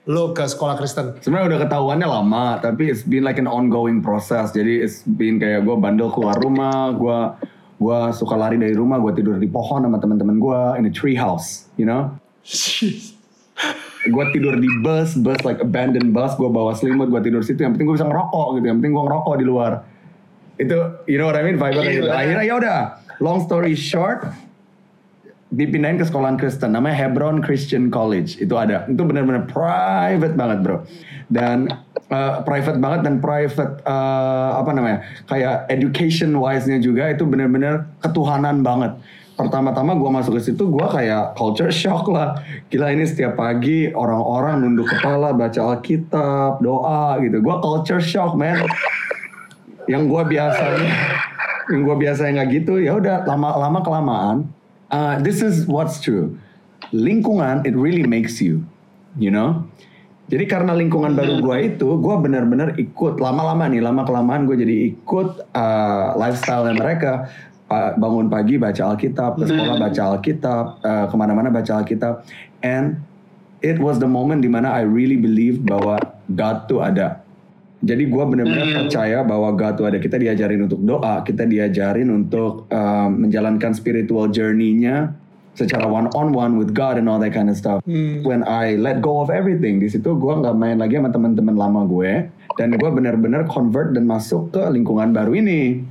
lu 0.05 0.37
ke 0.37 0.45
sekolah 0.45 0.77
Kristen. 0.77 1.17
sebenarnya 1.25 1.57
udah 1.57 1.61
ketahuannya 1.65 2.09
lama 2.09 2.61
tapi 2.61 2.93
it's 2.93 3.01
been 3.09 3.25
like 3.25 3.41
an 3.41 3.49
ongoing 3.49 4.05
process 4.05 4.53
jadi 4.53 4.85
it's 4.85 5.01
been 5.09 5.41
kayak 5.41 5.65
gue 5.65 5.77
bandel 5.81 6.13
keluar 6.13 6.37
rumah 6.37 6.93
gue 6.93 7.19
gue 7.81 7.99
suka 8.13 8.37
lari 8.37 8.61
dari 8.61 8.77
rumah 8.77 9.01
gue 9.01 9.17
tidur 9.17 9.41
di 9.41 9.49
pohon 9.49 9.81
sama 9.81 9.97
teman-teman 9.97 10.37
gue 10.37 10.61
in 10.77 10.85
a 10.85 10.93
tree 10.93 11.17
house 11.17 11.73
you 11.81 11.89
know 11.89 12.13
gue 14.05 14.25
tidur 14.37 14.61
di 14.61 14.69
bus, 14.85 15.17
bus 15.17 15.41
like 15.49 15.65
abandoned 15.65 16.13
bus, 16.13 16.37
gue 16.37 16.51
bawa 16.51 16.77
selimut, 16.77 17.09
gue 17.09 17.21
tidur 17.25 17.41
situ. 17.41 17.65
Yang 17.65 17.79
penting 17.79 17.87
gue 17.89 17.97
bisa 17.97 18.09
ngerokok 18.09 18.47
gitu, 18.61 18.67
yang 18.69 18.79
penting 18.83 18.93
gue 18.93 19.05
ngerokok 19.09 19.35
di 19.41 19.47
luar. 19.49 19.73
Itu, 20.55 21.03
you 21.11 21.19
know 21.19 21.27
what 21.27 21.35
I 21.35 21.43
mean? 21.43 21.59
Vibe 21.59 21.75
kayak 21.83 21.95
gitu. 21.99 22.07
Gila. 22.07 22.15
Akhirnya 22.15 22.45
ya 22.47 22.55
udah, 22.59 22.79
long 23.19 23.43
story 23.43 23.75
short, 23.75 24.23
dipindahin 25.55 25.99
ke 25.99 26.07
sekolahan 26.07 26.39
Kristen, 26.39 26.75
namanya 26.75 26.95
Hebron 26.95 27.43
Christian 27.43 27.91
College. 27.91 28.39
Itu 28.39 28.55
ada, 28.59 28.87
itu 28.87 29.03
benar-benar 29.03 29.51
private 29.51 30.35
banget 30.35 30.59
bro. 30.63 30.83
Dan 31.31 31.71
uh, 32.11 32.43
private 32.47 32.79
banget 32.79 33.01
dan 33.07 33.19
private 33.19 33.83
uh, 33.87 34.59
apa 34.59 34.71
namanya, 34.75 34.99
kayak 35.27 35.67
education 35.71 36.35
wise-nya 36.39 36.79
juga 36.79 37.11
itu 37.11 37.27
benar-benar 37.27 37.91
ketuhanan 38.03 38.63
banget. 38.63 38.95
pertama-tama 39.35 39.99
gue 39.99 40.11
masuk 40.15 40.39
ke 40.39 40.43
situ 40.51 40.71
gue 40.71 40.87
kayak 40.87 41.35
culture 41.35 41.75
shock 41.75 42.07
lah 42.07 42.39
gila 42.71 42.95
ini 42.95 43.03
setiap 43.03 43.35
pagi 43.35 43.91
orang-orang 43.91 44.63
nunduk 44.63 44.87
kepala 44.87 45.35
baca 45.35 45.75
alkitab 45.75 46.63
doa 46.63 47.19
gitu 47.19 47.43
gue 47.43 47.57
culture 47.59 47.99
shock 47.99 48.39
man 48.39 48.63
yang 49.91 50.09
gue 50.09 50.23
biasanya 50.25 50.91
yang 51.73 51.83
gue 51.85 51.97
biasanya 51.97 52.31
nggak 52.41 52.49
gitu 52.61 52.81
ya 52.81 52.97
udah 52.97 53.25
lama-lama 53.25 53.81
kelamaan 53.81 54.37
uh, 54.93 55.17
this 55.21 55.41
is 55.41 55.65
what's 55.65 56.01
true. 56.01 56.37
Lingkungan 56.93 57.65
it 57.65 57.75
really 57.75 58.05
makes 58.05 58.39
you 58.39 58.65
you 59.19 59.31
know? 59.31 59.65
Jadi 60.25 60.49
karena 60.49 60.73
lingkungan 60.73 61.13
baru 61.13 61.37
gue 61.45 61.77
itu 61.77 61.89
gue 62.01 62.15
benar-benar 62.17 62.81
ikut 62.81 63.21
lama-lama 63.21 63.69
nih 63.69 63.85
lama 63.85 64.09
kelamaan 64.09 64.49
gue 64.49 64.57
jadi 64.57 64.97
ikut 64.97 65.53
uh, 65.53 66.17
lifestyle 66.17 66.65
mereka. 66.73 67.29
Bangun 67.75 68.31
pagi 68.31 68.55
baca 68.55 68.95
Alkitab, 68.95 69.35
ke 69.35 69.51
sekolah 69.51 69.75
baca 69.83 70.03
Alkitab, 70.15 70.65
uh, 70.79 71.05
ke 71.11 71.15
mana-mana 71.19 71.51
baca 71.51 71.83
Alkitab, 71.83 72.23
and 72.63 73.03
it 73.67 73.83
was 73.83 73.99
the 73.99 74.07
moment 74.07 74.47
di 74.47 74.53
mana 74.53 74.71
I 74.71 74.87
really 74.87 75.19
believe 75.19 75.59
bahwa 75.67 75.99
God 76.31 76.71
tuh 76.71 76.87
ada. 76.87 77.24
Jadi 77.85 78.09
gue 78.09 78.25
benar-benar 78.25 78.67
hmm. 78.67 78.79
percaya 78.85 79.21
bahwa 79.21 79.53
God 79.53 79.73
tuh 79.77 79.87
ada. 79.87 80.01
Kita 80.01 80.17
diajarin 80.17 80.65
untuk 80.65 80.81
doa, 80.81 81.21
kita 81.21 81.45
diajarin 81.45 82.09
untuk 82.09 82.65
uh, 82.73 83.13
menjalankan 83.13 83.77
spiritual 83.77 84.33
journey-nya 84.33 85.13
secara 85.55 85.87
one 85.87 86.11
on 86.19 86.35
one 86.35 86.59
with 86.59 86.75
God 86.75 86.99
and 86.99 87.07
all 87.07 87.21
that 87.21 87.31
kind 87.37 87.53
of 87.53 87.55
stuff. 87.55 87.85
Hmm. 87.85 88.25
When 88.25 88.43
I 88.43 88.81
let 88.81 89.05
go 89.05 89.21
of 89.21 89.29
everything, 89.29 89.79
di 89.85 89.93
situ 89.93 90.17
gue 90.17 90.33
nggak 90.33 90.57
main 90.57 90.81
lagi 90.81 90.97
sama 90.97 91.13
teman-teman 91.13 91.55
lama 91.55 91.85
gue, 91.85 92.27
dan 92.57 92.75
gue 92.75 92.91
benar-benar 92.91 93.47
convert 93.47 93.93
dan 93.93 94.09
masuk 94.09 94.51
ke 94.51 94.63
lingkungan 94.73 95.13
baru 95.13 95.37
ini. 95.39 95.85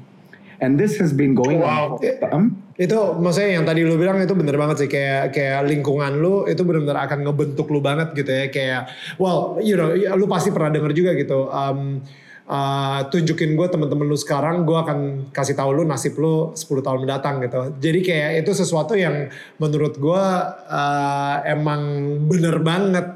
And 0.64 0.80
this 0.80 0.96
has 0.98 1.12
been 1.12 1.36
going 1.36 1.60
wow. 1.60 2.00
on. 2.00 2.32
Um, 2.32 2.46
itu 2.74 2.98
maksudnya 3.22 3.62
yang 3.62 3.66
tadi 3.70 3.86
lu 3.86 4.02
bilang 4.02 4.18
itu 4.18 4.34
bener 4.34 4.58
banget 4.58 4.86
sih. 4.86 4.90
Kayak 4.90 5.30
kayak 5.30 5.62
lingkungan 5.70 6.18
lu 6.18 6.50
itu 6.50 6.66
benar-benar 6.66 7.06
akan 7.06 7.20
ngebentuk 7.22 7.70
lu 7.70 7.80
banget 7.86 8.18
gitu 8.18 8.32
ya. 8.34 8.46
Kayak 8.50 8.82
well 9.22 9.62
you 9.62 9.78
know 9.78 9.94
lu 9.94 10.26
pasti 10.26 10.50
pernah 10.50 10.74
denger 10.74 10.92
juga 10.98 11.12
gitu 11.14 11.54
um, 11.54 12.02
uh, 12.50 13.00
tunjukin 13.14 13.54
gue 13.54 13.68
temen-temen 13.70 14.10
lu 14.10 14.18
sekarang 14.18 14.66
gue 14.66 14.74
akan 14.74 15.30
kasih 15.30 15.54
tahu 15.54 15.70
lu 15.70 15.84
nasib 15.86 16.18
lu 16.18 16.52
10 16.58 16.66
tahun 16.82 17.00
mendatang 17.06 17.46
gitu. 17.46 17.78
Jadi 17.78 18.00
kayak 18.02 18.30
itu 18.42 18.52
sesuatu 18.58 18.98
yang 18.98 19.30
menurut 19.62 19.94
gue 20.02 20.26
uh, 20.74 21.36
emang 21.46 21.82
bener 22.26 22.58
banget. 22.66 23.14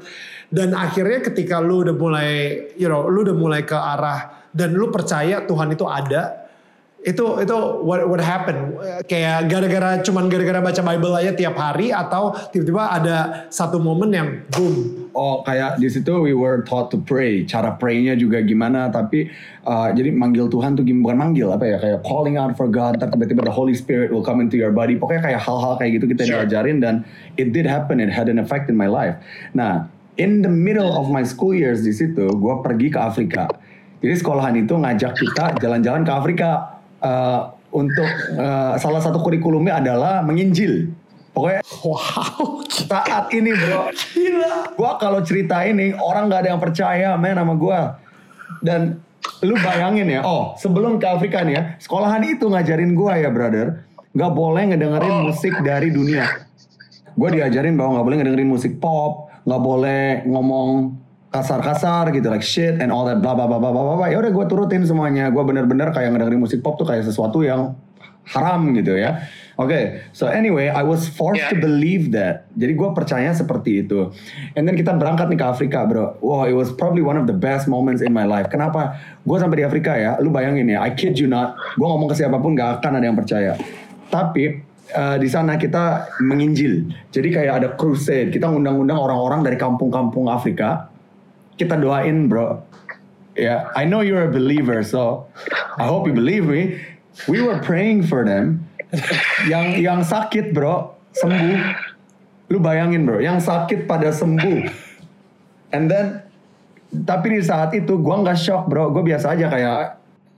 Dan 0.48 0.72
akhirnya 0.72 1.20
ketika 1.20 1.60
lu 1.60 1.84
udah 1.84 1.92
mulai 1.98 2.30
you 2.78 2.88
know 2.88 3.04
lu 3.10 3.26
udah 3.26 3.36
mulai 3.36 3.66
ke 3.66 3.76
arah 3.76 4.48
dan 4.54 4.72
lu 4.72 4.88
percaya 4.88 5.44
Tuhan 5.44 5.76
itu 5.76 5.84
ada 5.84 6.47
itu 6.98 7.24
itu 7.38 7.58
what 7.86 8.02
what 8.10 8.18
happen 8.18 8.74
kayak 9.06 9.46
gara-gara 9.46 10.02
cuman 10.02 10.26
gara-gara 10.26 10.58
baca 10.58 10.82
Bible 10.82 11.14
aja 11.14 11.30
tiap 11.30 11.54
hari 11.54 11.94
atau 11.94 12.34
tiba-tiba 12.50 12.90
ada 12.90 13.16
satu 13.54 13.78
momen 13.78 14.10
yang 14.10 14.28
boom? 14.50 15.06
Oh 15.14 15.46
kayak 15.46 15.78
di 15.78 15.86
situ 15.86 16.10
we 16.18 16.34
were 16.34 16.66
taught 16.66 16.90
to 16.90 16.98
pray. 16.98 17.46
Cara 17.46 17.78
praynya 17.78 18.18
juga 18.18 18.42
gimana 18.42 18.90
tapi 18.90 19.30
uh, 19.62 19.94
jadi 19.94 20.10
manggil 20.10 20.50
Tuhan 20.50 20.74
tuh 20.74 20.82
bukan 20.82 21.14
manggil 21.14 21.54
apa 21.54 21.64
ya? 21.70 21.76
Kayak 21.78 22.02
calling 22.02 22.34
out 22.34 22.58
for 22.58 22.66
God 22.66 22.98
tiba-tiba 22.98 23.46
the 23.46 23.54
Holy 23.54 23.78
Spirit 23.78 24.10
will 24.10 24.26
come 24.26 24.42
into 24.42 24.58
your 24.58 24.74
body. 24.74 24.98
Pokoknya 24.98 25.30
kayak 25.30 25.40
hal-hal 25.46 25.78
kayak 25.78 26.02
gitu 26.02 26.06
kita 26.10 26.22
sure. 26.26 26.34
diajarin 26.42 26.82
dan 26.82 27.06
it 27.38 27.54
did 27.54 27.62
happen. 27.62 28.02
It 28.02 28.10
had 28.10 28.26
an 28.26 28.42
effect 28.42 28.66
in 28.66 28.74
my 28.74 28.90
life. 28.90 29.14
Nah 29.54 29.86
in 30.18 30.42
the 30.42 30.50
middle 30.50 30.90
of 30.98 31.14
my 31.14 31.22
school 31.22 31.54
years 31.54 31.86
di 31.86 31.94
situ 31.94 32.26
gue 32.26 32.54
pergi 32.58 32.90
ke 32.90 32.98
Afrika. 32.98 33.46
Jadi 33.98 34.14
sekolahan 34.18 34.54
itu 34.58 34.74
ngajak 34.78 35.14
kita 35.14 35.58
jalan-jalan 35.58 36.02
ke 36.06 36.12
Afrika 36.14 36.77
uh, 37.02 37.52
untuk 37.74 38.10
uh, 38.38 38.74
salah 38.80 39.02
satu 39.02 39.20
kurikulumnya 39.20 39.78
adalah 39.78 40.24
menginjil. 40.24 40.90
Pokoknya 41.34 41.62
wow 41.86 42.64
saat 42.66 43.30
ini 43.30 43.54
bro, 43.54 43.94
gila. 43.94 44.74
Gua 44.74 44.98
kalau 44.98 45.22
cerita 45.22 45.62
ini 45.62 45.94
orang 45.94 46.26
nggak 46.26 46.40
ada 46.46 46.50
yang 46.56 46.62
percaya 46.62 47.08
men 47.14 47.38
sama 47.38 47.54
gua. 47.54 48.02
Dan 48.58 48.98
lu 49.44 49.54
bayangin 49.60 50.08
ya, 50.08 50.26
oh 50.26 50.58
sebelum 50.58 50.98
ke 50.98 51.06
Afrika 51.06 51.46
nih 51.46 51.54
ya, 51.54 51.62
sekolahan 51.78 52.26
itu 52.26 52.48
ngajarin 52.50 52.96
gua 52.96 53.20
ya 53.20 53.30
brother, 53.30 53.86
nggak 54.16 54.32
boleh 54.34 54.62
ngedengerin 54.74 55.14
oh. 55.14 55.22
musik 55.30 55.54
dari 55.62 55.94
dunia. 55.94 56.26
Gue 57.18 57.34
diajarin 57.34 57.74
bahwa 57.74 57.98
nggak 57.98 58.06
boleh 58.06 58.18
ngedengerin 58.22 58.50
musik 58.50 58.78
pop, 58.78 59.26
nggak 59.42 59.58
boleh 59.58 60.22
ngomong 60.22 60.94
kasar-kasar 61.38 62.10
gitu 62.10 62.26
like 62.26 62.42
shit 62.42 62.82
and 62.82 62.90
all 62.90 63.06
that 63.06 63.22
bla 63.22 63.38
bla 63.38 63.46
bla 63.46 63.62
bla 63.62 63.70
bla 63.70 63.94
bla 63.94 64.06
ya 64.10 64.18
udah 64.18 64.34
gue 64.34 64.46
turutin 64.50 64.82
semuanya. 64.82 65.30
Gue 65.30 65.46
bener-bener 65.46 65.94
kayak 65.94 66.10
ngedengerin 66.10 66.42
musik 66.42 66.60
pop 66.66 66.74
tuh 66.74 66.86
kayak 66.90 67.06
sesuatu 67.06 67.46
yang 67.46 67.78
haram 68.26 68.74
gitu 68.74 68.98
ya. 68.98 69.22
Oke 69.58 69.74
okay, 69.74 69.84
so 70.14 70.30
anyway 70.30 70.70
I 70.70 70.86
was 70.86 71.10
forced 71.10 71.42
yeah. 71.42 71.50
to 71.50 71.58
believe 71.58 72.14
that. 72.14 72.46
Jadi 72.54 72.78
gue 72.78 72.88
percaya 72.94 73.30
seperti 73.34 73.86
itu. 73.86 74.10
And 74.58 74.66
then 74.66 74.74
kita 74.74 74.94
berangkat 74.94 75.30
nih 75.30 75.38
ke 75.38 75.46
Afrika 75.46 75.82
bro. 75.86 76.18
Wow 76.18 76.46
it 76.46 76.54
was 76.54 76.74
probably 76.74 77.02
one 77.02 77.18
of 77.18 77.30
the 77.30 77.34
best 77.34 77.70
moments 77.70 78.02
in 78.02 78.10
my 78.10 78.26
life. 78.26 78.50
Kenapa? 78.50 78.98
Gue 79.22 79.38
sampai 79.38 79.62
di 79.62 79.64
Afrika 79.66 79.94
ya. 79.94 80.18
Lu 80.18 80.30
bayangin 80.34 80.66
ya 80.66 80.82
I 80.82 80.94
kid 80.94 81.18
you 81.18 81.30
not. 81.30 81.54
Gue 81.78 81.86
ngomong 81.86 82.10
ke 82.10 82.18
siapa 82.18 82.38
pun 82.38 82.58
gak 82.58 82.82
akan 82.82 82.98
ada 82.98 83.04
yang 83.06 83.18
percaya. 83.18 83.54
Tapi 84.10 84.66
Uh, 84.88 85.20
di 85.20 85.28
sana 85.28 85.60
kita 85.60 86.16
menginjil. 86.24 86.88
Jadi 87.12 87.28
kayak 87.28 87.60
ada 87.60 87.68
crusade. 87.76 88.32
Kita 88.32 88.48
ngundang-undang 88.48 88.96
orang-orang 88.96 89.44
dari 89.44 89.60
kampung-kampung 89.60 90.32
Afrika 90.32 90.87
kita 91.58 91.74
doain 91.76 92.30
bro. 92.30 92.62
Ya, 93.38 93.42
yeah, 93.42 93.58
I 93.78 93.86
know 93.86 94.02
you're 94.02 94.26
a 94.26 94.32
believer, 94.32 94.82
so 94.82 95.30
I 95.78 95.86
hope 95.86 96.10
you 96.10 96.14
believe 96.14 96.46
me. 96.46 96.82
We 97.30 97.38
were 97.42 97.62
praying 97.62 98.06
for 98.10 98.26
them. 98.26 98.66
yang 99.52 99.76
yang 99.78 100.00
sakit 100.02 100.56
bro 100.56 100.94
sembuh. 101.12 101.58
Lu 102.48 102.58
bayangin 102.62 103.04
bro, 103.04 103.20
yang 103.20 103.42
sakit 103.42 103.84
pada 103.84 104.08
sembuh. 104.08 104.64
And 105.76 105.92
then 105.92 106.24
tapi 107.04 107.36
di 107.36 107.42
saat 107.44 107.76
itu 107.76 108.00
gue 108.00 108.16
nggak 108.24 108.38
shock 108.40 108.72
bro, 108.72 108.88
gue 108.88 109.04
biasa 109.04 109.36
aja 109.36 109.52
kayak 109.52 109.78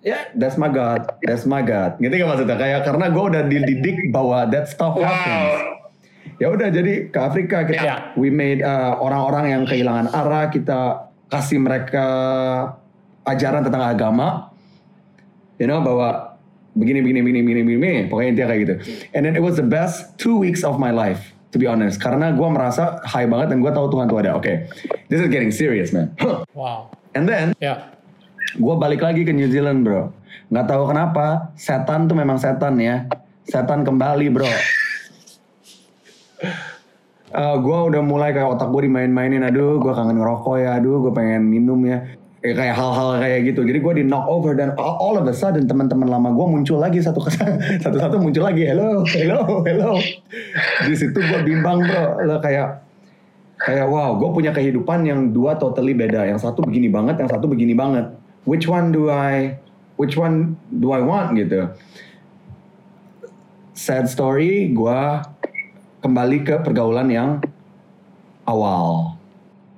ya 0.00 0.16
yeah, 0.16 0.22
that's 0.34 0.58
my 0.58 0.66
God, 0.66 1.06
that's 1.22 1.46
my 1.46 1.62
God. 1.62 2.00
Gitu 2.02 2.10
kan 2.10 2.26
maksudnya 2.26 2.56
kayak 2.58 2.80
karena 2.82 3.06
gue 3.12 3.24
udah 3.24 3.42
dididik 3.46 3.98
bahwa 4.10 4.48
that 4.50 4.66
stuff 4.66 4.98
happens. 4.98 5.78
Ya 6.40 6.48
udah 6.48 6.72
jadi 6.72 7.12
ke 7.12 7.18
Afrika 7.20 7.68
kita 7.68 7.84
yeah. 7.84 8.00
we 8.16 8.32
made 8.32 8.64
uh, 8.64 8.96
orang-orang 8.98 9.52
yang 9.52 9.62
kehilangan 9.68 10.08
arah 10.10 10.48
kita 10.48 11.09
kasih 11.30 11.62
mereka 11.62 12.06
ajaran 13.22 13.62
tentang 13.62 13.86
agama, 13.86 14.50
you 15.56 15.70
know 15.70 15.78
bahwa 15.78 16.36
begini 16.74 17.00
begini 17.00 17.20
begini 17.22 17.40
begini 17.46 17.62
begini, 17.64 17.92
pokoknya 18.10 18.28
intinya 18.34 18.48
kayak 18.50 18.60
gitu. 18.66 18.74
And 19.14 19.22
then 19.24 19.34
it 19.38 19.42
was 19.42 19.56
the 19.56 19.66
best 19.66 20.18
two 20.18 20.34
weeks 20.34 20.66
of 20.66 20.82
my 20.82 20.90
life, 20.90 21.32
to 21.54 21.56
be 21.56 21.70
honest, 21.70 22.02
karena 22.02 22.34
gue 22.34 22.48
merasa 22.50 22.98
high 23.06 23.30
banget 23.30 23.54
dan 23.54 23.62
gue 23.62 23.70
tahu 23.70 23.86
Tuhan 23.94 24.10
tuh 24.10 24.18
ada. 24.20 24.34
Oke, 24.34 24.42
okay, 24.42 24.56
this 25.06 25.22
is 25.22 25.30
getting 25.30 25.54
serious 25.54 25.94
man. 25.94 26.10
wow. 26.58 26.90
And 27.14 27.26
then, 27.30 27.54
yeah. 27.62 27.94
gue 28.58 28.74
balik 28.78 29.06
lagi 29.06 29.22
ke 29.22 29.30
New 29.30 29.50
Zealand 29.50 29.86
bro. 29.86 30.10
Nggak 30.50 30.66
tahu 30.66 30.82
kenapa, 30.90 31.54
setan 31.54 32.10
tuh 32.10 32.18
memang 32.18 32.38
setan 32.42 32.74
ya. 32.82 33.06
Setan 33.46 33.82
kembali 33.82 34.30
bro 34.30 34.50
uh, 37.34 37.38
eh, 37.38 37.56
gue 37.62 37.78
udah 37.94 38.02
mulai 38.02 38.34
kayak 38.34 38.58
otak 38.58 38.68
gue 38.74 38.90
dimain-mainin. 38.90 39.42
Aduh 39.46 39.78
gue 39.78 39.92
kangen 39.94 40.18
ngerokok 40.18 40.56
ya. 40.58 40.70
Aduh 40.78 41.02
gue 41.08 41.12
pengen 41.14 41.46
minum 41.46 41.78
ya. 41.86 42.02
Eh, 42.40 42.56
kayak 42.56 42.72
hal-hal 42.72 43.20
kayak 43.20 43.52
gitu. 43.52 43.60
Jadi 43.68 43.78
gue 43.84 43.92
di 44.00 44.04
knock 44.08 44.24
over 44.24 44.56
dan 44.56 44.72
all 44.80 45.20
of 45.20 45.28
a 45.28 45.34
sudden 45.36 45.68
teman-teman 45.68 46.08
lama 46.08 46.32
gue 46.32 46.46
muncul 46.46 46.80
lagi. 46.80 47.04
Satu 47.04 47.20
satu-satu 47.84 48.16
muncul 48.18 48.44
lagi. 48.48 48.64
Hello 48.66 49.04
hello 49.06 49.62
hello. 49.62 50.00
Di 50.88 50.94
situ 50.96 51.18
gue 51.20 51.40
bimbang 51.44 51.84
bro. 51.84 52.24
Lo 52.24 52.36
kayak 52.40 52.80
kayak 53.60 53.86
wow 53.86 54.16
gue 54.16 54.30
punya 54.32 54.56
kehidupan 54.56 55.04
yang 55.04 55.30
dua 55.30 55.60
totally 55.60 55.92
beda. 55.92 56.26
Yang 56.26 56.48
satu 56.48 56.64
begini 56.64 56.88
banget 56.88 57.20
yang 57.20 57.30
satu 57.30 57.46
begini 57.46 57.76
banget. 57.76 58.08
Which 58.48 58.64
one 58.64 58.88
do 58.88 59.12
I 59.12 59.60
which 60.00 60.16
one 60.16 60.56
do 60.72 60.96
I 60.96 61.04
want 61.04 61.36
gitu. 61.36 61.68
Sad 63.76 64.08
story 64.08 64.72
gue 64.72 65.00
kembali 66.00 66.38
ke 66.44 66.54
pergaulan 66.64 67.08
yang 67.12 67.30
awal. 68.48 69.16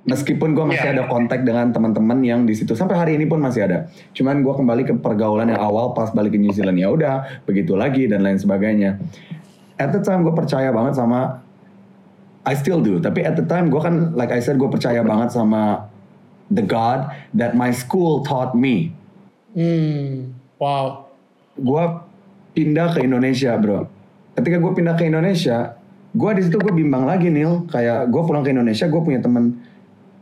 Meskipun 0.03 0.51
gue 0.51 0.65
masih 0.67 0.91
yeah. 0.91 0.95
ada 0.99 1.03
kontak 1.07 1.47
dengan 1.47 1.71
teman-teman 1.71 2.19
yang 2.19 2.43
di 2.43 2.51
situ 2.51 2.75
sampai 2.75 2.99
hari 2.99 3.11
ini 3.15 3.23
pun 3.23 3.39
masih 3.39 3.63
ada. 3.63 3.87
Cuman 4.11 4.43
gue 4.43 4.51
kembali 4.51 4.83
ke 4.83 4.93
pergaulan 4.99 5.47
yang 5.47 5.63
awal 5.63 5.95
pas 5.95 6.11
balik 6.11 6.35
ke 6.35 6.39
New 6.39 6.51
Zealand 6.51 6.75
ya 6.75 6.91
udah 6.91 7.43
begitu 7.47 7.79
lagi 7.79 8.11
dan 8.11 8.19
lain 8.19 8.35
sebagainya. 8.35 8.99
At 9.79 9.95
the 9.95 10.03
time 10.03 10.27
gue 10.27 10.35
percaya 10.35 10.75
banget 10.75 10.99
sama 10.99 11.39
I 12.43 12.53
still 12.59 12.83
do. 12.83 12.99
Tapi 12.99 13.23
at 13.23 13.39
the 13.39 13.47
time 13.47 13.71
gue 13.71 13.79
kan 13.79 14.11
like 14.11 14.35
I 14.35 14.43
said 14.43 14.59
gue 14.59 14.67
percaya 14.67 14.99
banget 15.07 15.31
sama 15.31 15.87
the 16.51 16.67
God 16.67 17.07
that 17.31 17.55
my 17.55 17.71
school 17.71 18.27
taught 18.27 18.51
me. 18.51 18.91
Hmm, 19.55 20.35
wow. 20.59 21.07
Gue 21.55 21.83
pindah 22.51 22.91
ke 22.91 23.07
Indonesia 23.07 23.55
bro. 23.55 23.87
Ketika 24.35 24.59
gue 24.59 24.71
pindah 24.75 24.99
ke 24.99 25.07
Indonesia, 25.07 25.79
gue 26.13 26.31
di 26.37 26.41
situ 26.45 26.61
gue 26.61 26.73
bimbang 26.73 27.09
lagi 27.09 27.33
Nil 27.33 27.65
kayak 27.67 28.13
gue 28.13 28.21
pulang 28.21 28.45
ke 28.45 28.53
Indonesia 28.53 28.85
gue 28.85 29.01
punya 29.01 29.17
temen 29.17 29.57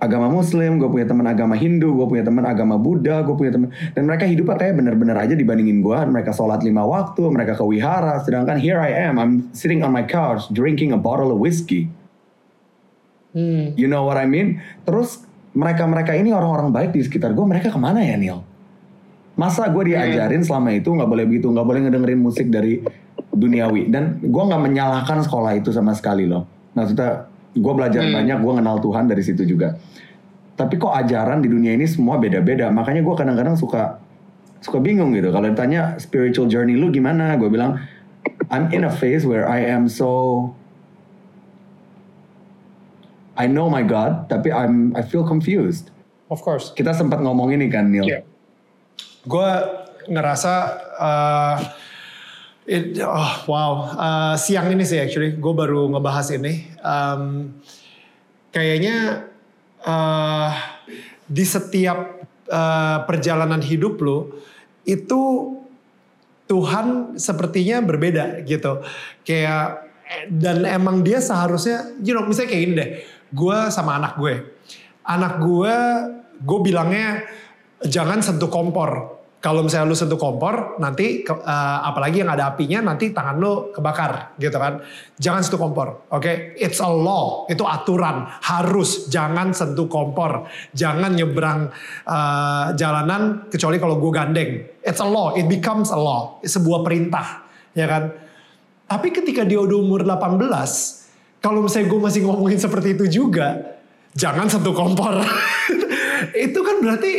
agama 0.02 0.34
Muslim, 0.34 0.82
gue 0.82 0.90
punya 0.90 1.06
teman 1.06 1.30
agama 1.30 1.54
Hindu, 1.54 1.94
gue 1.94 2.08
punya 2.10 2.26
teman 2.26 2.42
agama 2.42 2.74
Buddha, 2.82 3.22
gue 3.22 3.38
punya 3.38 3.54
teman 3.54 3.70
dan 3.94 4.10
mereka 4.10 4.26
hidupnya 4.26 4.58
kayak 4.58 4.74
bener-bener 4.74 5.14
aja 5.14 5.38
dibandingin 5.38 5.86
gue. 5.86 5.94
Mereka 5.94 6.34
sholat 6.34 6.66
lima 6.66 6.82
waktu, 6.82 7.22
mereka 7.30 7.54
ke 7.54 7.62
wihara, 7.62 8.18
sedangkan 8.26 8.58
here 8.58 8.82
I 8.82 9.06
am, 9.06 9.22
I'm 9.22 9.54
sitting 9.54 9.86
on 9.86 9.94
my 9.94 10.02
couch 10.02 10.50
drinking 10.50 10.90
a 10.90 10.98
bottle 10.98 11.30
of 11.30 11.38
whiskey. 11.38 11.94
Hmm. 13.38 13.78
You 13.78 13.86
know 13.86 14.02
what 14.04 14.18
I 14.18 14.26
mean? 14.26 14.60
Terus 14.90 15.22
mereka-mereka 15.54 16.18
ini 16.18 16.34
orang-orang 16.34 16.74
baik 16.74 16.98
di 16.98 17.06
sekitar 17.06 17.38
gue, 17.38 17.46
mereka 17.46 17.70
ke 17.70 17.78
mana 17.78 18.02
ya 18.02 18.18
Neil? 18.18 18.42
Masa 19.38 19.70
gue 19.70 19.94
diajarin 19.94 20.42
selama 20.42 20.74
itu 20.74 20.90
nggak 20.92 21.08
boleh 21.08 21.26
begitu, 21.30 21.46
nggak 21.54 21.64
boleh 21.64 21.80
ngedengerin 21.88 22.20
musik 22.20 22.50
dari 22.50 22.82
duniawi 23.32 23.88
dan 23.88 24.20
gue 24.20 24.44
nggak 24.44 24.62
menyalahkan 24.62 25.24
sekolah 25.24 25.56
itu 25.56 25.72
sama 25.72 25.96
sekali 25.96 26.28
loh. 26.28 26.44
Maksudnya 26.76 27.28
gue 27.52 27.74
belajar 27.76 28.04
Hmm. 28.04 28.16
banyak, 28.16 28.38
gue 28.44 28.54
kenal 28.60 28.78
Tuhan 28.80 29.04
dari 29.08 29.24
situ 29.24 29.44
juga. 29.44 29.76
Tapi 30.56 30.78
kok 30.78 30.92
ajaran 30.94 31.42
di 31.42 31.50
dunia 31.50 31.74
ini 31.74 31.88
semua 31.88 32.20
beda-beda, 32.20 32.70
makanya 32.70 33.02
gue 33.02 33.16
kadang-kadang 33.16 33.56
suka 33.58 33.98
suka 34.62 34.78
bingung 34.78 35.16
gitu. 35.18 35.34
Kalau 35.34 35.50
ditanya 35.50 35.98
spiritual 35.98 36.46
journey 36.46 36.78
lu 36.78 36.94
gimana, 36.94 37.34
gue 37.40 37.50
bilang 37.50 37.82
I'm 38.52 38.70
in 38.76 38.84
a 38.86 38.92
phase 38.94 39.26
where 39.26 39.48
I 39.48 39.64
am 39.64 39.88
so 39.90 40.52
I 43.40 43.48
know 43.48 43.72
my 43.72 43.82
God, 43.82 44.28
tapi 44.30 44.52
I'm 44.52 44.94
I 44.94 45.02
feel 45.02 45.24
confused. 45.26 45.90
Of 46.30 46.44
course. 46.46 46.76
Kita 46.76 46.94
sempat 46.94 47.24
ngomong 47.24 47.52
ini 47.56 47.72
kan, 47.72 47.90
Neil. 47.90 48.06
Iya. 48.06 48.20
Gue 49.26 49.50
ngerasa 50.12 50.54
uh, 51.00 51.58
it, 52.66 53.00
oh, 53.02 53.34
wow 53.50 53.72
Uh, 53.96 54.36
siang 54.38 54.70
ini 54.72 54.86
sih 54.86 55.02
actually 55.02 55.38
gue 55.38 55.54
baru 55.54 55.90
ngebahas 55.92 56.34
ini. 56.36 56.68
Um, 56.82 57.56
kayaknya 58.52 59.28
uh, 59.86 60.52
di 61.26 61.46
setiap 61.48 62.28
uh, 62.52 62.98
perjalanan 63.08 63.64
hidup 63.64 64.02
lo 64.04 64.20
itu 64.84 65.56
Tuhan 66.52 67.16
sepertinya 67.16 67.80
berbeda 67.80 68.44
gitu. 68.44 68.84
Kayak 69.24 69.88
dan 70.28 70.68
emang 70.68 71.00
dia 71.08 71.24
seharusnya, 71.24 71.96
you 72.04 72.12
know, 72.12 72.28
misalnya 72.28 72.52
kayak 72.52 72.64
gini 72.68 72.74
deh. 72.76 72.92
Gue 73.32 73.72
sama 73.72 73.96
anak 73.96 74.20
gue, 74.20 74.44
anak 75.08 75.40
gue, 75.40 75.76
gue 76.44 76.60
bilangnya 76.60 77.24
jangan 77.88 78.20
sentuh 78.20 78.52
kompor. 78.52 79.21
Kalau 79.42 79.66
misalnya 79.66 79.90
lu 79.90 79.98
sentuh 79.98 80.22
kompor, 80.22 80.78
nanti 80.78 81.26
eh, 81.26 81.80
apalagi 81.82 82.22
yang 82.22 82.30
ada 82.30 82.54
apinya, 82.54 82.94
nanti 82.94 83.10
tangan 83.10 83.42
lu 83.42 83.74
kebakar, 83.74 84.38
gitu 84.38 84.54
kan? 84.54 84.86
Jangan 85.18 85.42
sentuh 85.42 85.58
kompor, 85.58 86.06
oke? 86.14 86.54
It's 86.62 86.78
a 86.78 86.86
law, 86.86 87.50
itu 87.50 87.66
aturan, 87.66 88.30
harus 88.46 89.10
jangan 89.10 89.50
sentuh 89.50 89.90
kompor, 89.90 90.46
jangan 90.78 91.18
nyebrang 91.18 91.74
eh, 92.06 92.66
jalanan 92.78 93.50
kecuali 93.50 93.82
kalau 93.82 93.98
gue 93.98 94.12
gandeng. 94.14 94.52
It's 94.86 95.02
a 95.02 95.10
law, 95.10 95.34
it 95.34 95.50
becomes 95.50 95.90
a 95.90 95.98
law, 95.98 96.38
sebuah 96.46 96.86
perintah, 96.86 97.42
ya 97.74 97.90
kan? 97.90 98.14
Tapi 98.86 99.10
ketika 99.10 99.42
dia 99.42 99.58
udah 99.58 99.78
umur 99.82 100.06
18, 100.06 100.38
kalau 101.42 101.66
misalnya 101.66 101.90
gue 101.90 101.98
masih 101.98 102.22
ngomongin 102.30 102.62
seperti 102.62 102.94
itu 102.94 103.26
juga, 103.26 103.58
jangan 104.14 104.46
sentuh 104.46 104.78
kompor. 104.78 105.18
itu 106.46 106.60
kan 106.62 106.78
berarti 106.78 107.14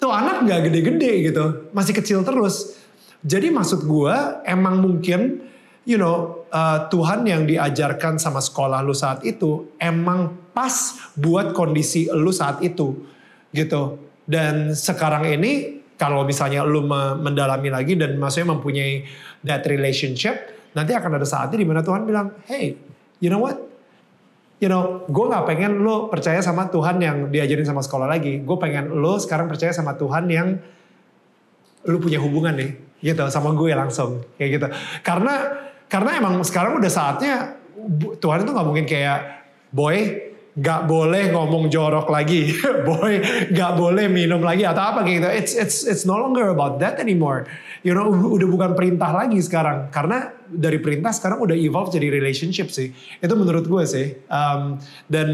tuh 0.00 0.10
anak 0.10 0.48
nggak 0.48 0.72
gede-gede 0.72 1.12
gitu, 1.28 1.44
masih 1.76 1.92
kecil 1.92 2.24
terus. 2.24 2.80
Jadi 3.20 3.52
maksud 3.52 3.84
gue 3.84 4.14
emang 4.48 4.80
mungkin, 4.80 5.44
you 5.84 6.00
know, 6.00 6.48
uh, 6.48 6.88
Tuhan 6.88 7.28
yang 7.28 7.44
diajarkan 7.44 8.16
sama 8.16 8.40
sekolah 8.40 8.80
lu 8.80 8.96
saat 8.96 9.20
itu 9.28 9.76
emang 9.76 10.32
pas 10.56 10.96
buat 11.14 11.52
kondisi 11.52 12.08
lu 12.08 12.32
saat 12.32 12.64
itu, 12.64 12.96
gitu. 13.52 14.00
Dan 14.24 14.72
sekarang 14.72 15.28
ini 15.28 15.84
kalau 16.00 16.24
misalnya 16.24 16.64
lu 16.64 16.80
me- 16.80 17.20
mendalami 17.20 17.68
lagi 17.68 17.92
dan 17.92 18.16
maksudnya 18.16 18.56
mempunyai 18.56 19.04
that 19.44 19.68
relationship, 19.68 20.56
nanti 20.72 20.96
akan 20.96 21.20
ada 21.20 21.28
saatnya 21.28 21.60
di 21.60 21.68
mana 21.68 21.84
Tuhan 21.84 22.08
bilang, 22.08 22.40
hey, 22.48 22.72
you 23.20 23.28
know 23.28 23.44
what? 23.44 23.69
You 24.60 24.68
know, 24.68 25.08
gue 25.08 25.24
nggak 25.24 25.44
pengen 25.48 25.80
lo 25.80 26.12
percaya 26.12 26.44
sama 26.44 26.68
Tuhan 26.68 27.00
yang 27.00 27.32
diajarin 27.32 27.64
sama 27.64 27.80
sekolah 27.80 28.04
lagi. 28.04 28.44
Gue 28.44 28.60
pengen 28.60 28.92
lo 28.92 29.16
sekarang 29.16 29.48
percaya 29.48 29.72
sama 29.72 29.96
Tuhan 29.96 30.28
yang 30.28 30.60
lu 31.88 31.96
punya 31.96 32.20
hubungan 32.20 32.52
nih, 32.52 32.76
gitu, 33.00 33.24
sama 33.32 33.56
gue 33.56 33.72
langsung, 33.72 34.20
kayak 34.36 34.50
gitu. 34.60 34.66
Karena 35.00 35.48
karena 35.88 36.10
emang 36.20 36.44
sekarang 36.44 36.76
udah 36.76 36.92
saatnya 36.92 37.56
Tuhan 38.20 38.44
itu 38.44 38.50
nggak 38.52 38.68
mungkin 38.68 38.84
kayak 38.84 39.48
boy 39.72 40.29
nggak 40.50 40.90
boleh 40.90 41.30
ngomong 41.30 41.70
jorok 41.70 42.10
lagi, 42.10 42.50
boy 42.88 43.22
nggak 43.54 43.72
boleh 43.78 44.10
minum 44.10 44.42
lagi 44.42 44.66
atau 44.66 44.82
apa 44.94 45.06
gitu. 45.06 45.26
It's 45.30 45.54
it's 45.54 45.86
it's 45.86 46.02
no 46.02 46.18
longer 46.18 46.50
about 46.50 46.82
that 46.82 46.98
anymore. 46.98 47.46
You 47.80 47.96
know, 47.96 48.12
udah 48.12 48.48
bukan 48.50 48.70
perintah 48.76 49.08
lagi 49.14 49.40
sekarang. 49.40 49.88
Karena 49.88 50.28
dari 50.50 50.76
perintah 50.82 51.14
sekarang 51.16 51.40
udah 51.40 51.56
evolve 51.56 51.88
jadi 51.94 52.12
relationship 52.12 52.68
sih. 52.68 52.92
Itu 53.22 53.32
menurut 53.38 53.64
gue 53.64 53.84
sih. 53.88 54.06
Um, 54.28 54.76
dan 55.08 55.28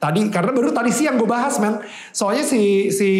tadi 0.00 0.32
karena 0.32 0.56
baru 0.56 0.72
tadi 0.72 0.88
siang 0.88 1.20
gue 1.20 1.28
bahas 1.28 1.60
man. 1.60 1.84
Soalnya 2.16 2.48
si 2.48 2.88
si 2.88 3.10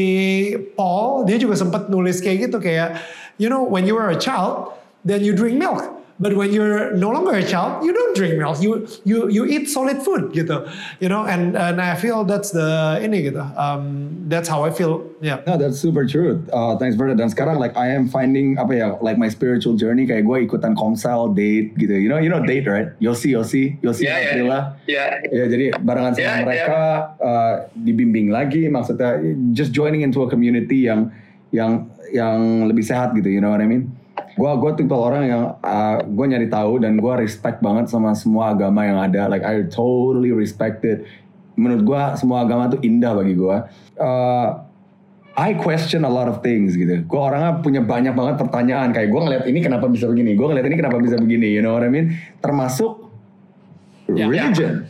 Paul 0.72 1.28
dia 1.28 1.36
juga 1.36 1.58
sempat 1.58 1.92
nulis 1.92 2.24
kayak 2.24 2.48
gitu 2.48 2.64
kayak 2.64 2.96
you 3.36 3.52
know 3.52 3.60
when 3.60 3.84
you 3.84 3.92
were 3.92 4.08
a 4.08 4.16
child 4.16 4.72
then 5.04 5.20
you 5.20 5.36
drink 5.36 5.60
milk. 5.60 5.91
But 6.22 6.38
when 6.38 6.54
you're 6.54 6.94
no 6.94 7.10
longer 7.10 7.34
a 7.34 7.42
child, 7.42 7.82
you 7.82 7.90
don't 7.90 8.14
drink 8.14 8.38
milk. 8.38 8.62
You 8.62 8.86
you 9.02 9.26
you 9.26 9.42
eat 9.42 9.66
solid 9.66 9.98
food 10.06 10.30
gitu. 10.30 10.62
You 11.02 11.10
know, 11.10 11.26
and 11.26 11.58
and 11.58 11.82
I 11.82 11.98
feel 11.98 12.22
that's 12.22 12.54
the 12.54 13.02
ini 13.02 13.26
gitu. 13.26 13.42
Um, 13.58 14.14
that's 14.30 14.46
how 14.46 14.62
I 14.62 14.70
feel. 14.70 15.02
Yeah. 15.18 15.42
No, 15.50 15.58
that's 15.58 15.82
super 15.82 16.06
true. 16.06 16.38
Uh, 16.54 16.78
thanks 16.78 16.94
for 16.94 17.10
that. 17.10 17.18
Dan 17.18 17.26
sekarang 17.26 17.58
like 17.58 17.74
I 17.74 17.90
am 17.90 18.06
finding 18.06 18.54
apa 18.54 18.70
ya, 18.70 18.88
like 19.02 19.18
my 19.18 19.26
spiritual 19.26 19.74
journey 19.74 20.06
kayak 20.06 20.22
gue 20.22 20.46
ikutan 20.46 20.78
komsel 20.78 21.34
date 21.34 21.74
gitu. 21.74 21.98
You 21.98 22.06
know, 22.06 22.22
you 22.22 22.30
know 22.30 22.38
date 22.38 22.70
right? 22.70 22.94
Yosi, 23.02 23.34
Yosi, 23.34 23.82
Yosi 23.82 24.06
Iya, 24.06 24.14
iya. 24.14 24.30
Aprila. 24.30 24.58
Ya, 24.86 25.04
Ya 25.26 25.44
jadi 25.50 25.74
barengan 25.82 26.14
sama 26.14 26.22
Iya, 26.22 26.30
iya. 26.30 26.44
mereka 26.46 26.80
uh, 27.18 27.54
dibimbing 27.82 28.30
lagi 28.30 28.70
maksudnya 28.70 29.18
just 29.50 29.74
joining 29.74 30.06
into 30.06 30.22
a 30.22 30.30
community 30.30 30.86
yang 30.86 31.10
yang 31.50 31.90
yang 32.14 32.68
lebih 32.68 32.84
sehat 32.84 33.12
gitu, 33.16 33.28
you 33.28 33.40
know 33.40 33.50
what 33.50 33.60
I 33.60 33.66
mean? 33.66 33.90
Gua 34.34 34.56
gua 34.56 34.72
tipe 34.72 34.92
orang 34.96 35.24
yang 35.28 35.42
uh, 35.60 35.96
gue 36.02 36.26
nyari 36.28 36.48
tahu 36.48 36.80
dan 36.80 36.96
gua 36.96 37.20
respect 37.20 37.60
banget 37.60 37.92
sama 37.92 38.16
semua 38.16 38.52
agama 38.52 38.84
yang 38.84 38.98
ada. 39.00 39.28
Like 39.28 39.44
I 39.44 39.68
totally 39.68 40.32
respect 40.32 40.84
it. 40.88 41.04
Menurut 41.56 41.82
gua 41.84 42.02
semua 42.16 42.44
agama 42.44 42.72
tuh 42.72 42.80
indah 42.80 43.12
bagi 43.12 43.36
gua. 43.36 43.68
Uh, 44.00 44.64
I 45.32 45.56
question 45.56 46.04
a 46.04 46.12
lot 46.12 46.28
of 46.28 46.44
things 46.44 46.76
gitu. 46.76 47.08
Gue 47.08 47.16
orangnya 47.16 47.56
punya 47.64 47.80
banyak 47.80 48.12
banget 48.12 48.36
pertanyaan 48.36 48.92
kayak 48.92 49.08
gue 49.08 49.16
ngeliat 49.16 49.44
ini 49.48 49.64
kenapa 49.64 49.88
bisa 49.88 50.04
begini, 50.04 50.36
gue 50.36 50.44
ngeliat 50.44 50.68
ini 50.68 50.76
kenapa 50.76 51.00
bisa 51.00 51.16
begini, 51.16 51.56
you 51.56 51.64
know 51.64 51.72
what 51.72 51.80
I 51.80 51.88
mean? 51.88 52.20
Termasuk 52.44 53.00
Ya. 54.12 54.28
religion. 54.28 54.84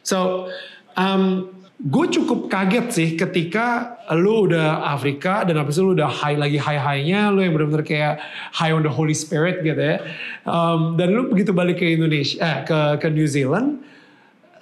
So, 0.00 0.48
um, 0.96 1.51
gue 1.82 2.06
cukup 2.14 2.46
kaget 2.46 2.86
sih 2.94 3.08
ketika 3.18 3.98
lu 4.14 4.46
udah 4.46 4.86
Afrika 4.94 5.42
dan 5.42 5.58
habis 5.58 5.74
itu 5.74 5.82
lu 5.82 5.98
udah 5.98 6.06
high 6.06 6.38
lagi 6.38 6.54
high-highnya, 6.54 7.34
lu 7.34 7.42
yang 7.42 7.50
benar-benar 7.58 7.82
kayak 7.82 8.22
high 8.54 8.70
on 8.70 8.86
the 8.86 8.92
Holy 8.92 9.14
Spirit 9.14 9.66
gitu 9.66 9.82
ya. 9.82 9.98
Um, 10.46 10.94
dan 10.94 11.10
lu 11.10 11.26
begitu 11.26 11.50
balik 11.50 11.82
ke 11.82 11.98
Indonesia, 11.98 12.38
eh, 12.38 12.58
ke 12.62 13.02
ke 13.02 13.06
New 13.10 13.26
Zealand, 13.26 13.82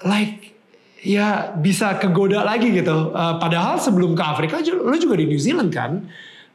like 0.01 0.57
ya 1.05 1.53
bisa 1.61 2.01
kegoda 2.01 2.41
lagi 2.41 2.73
gitu. 2.73 3.13
Uh, 3.13 3.37
padahal 3.37 3.77
sebelum 3.77 4.17
ke 4.17 4.25
Afrika 4.25 4.65
lu 4.65 4.97
juga 4.97 5.21
di 5.21 5.29
New 5.29 5.41
Zealand 5.41 5.69
kan. 5.77 6.09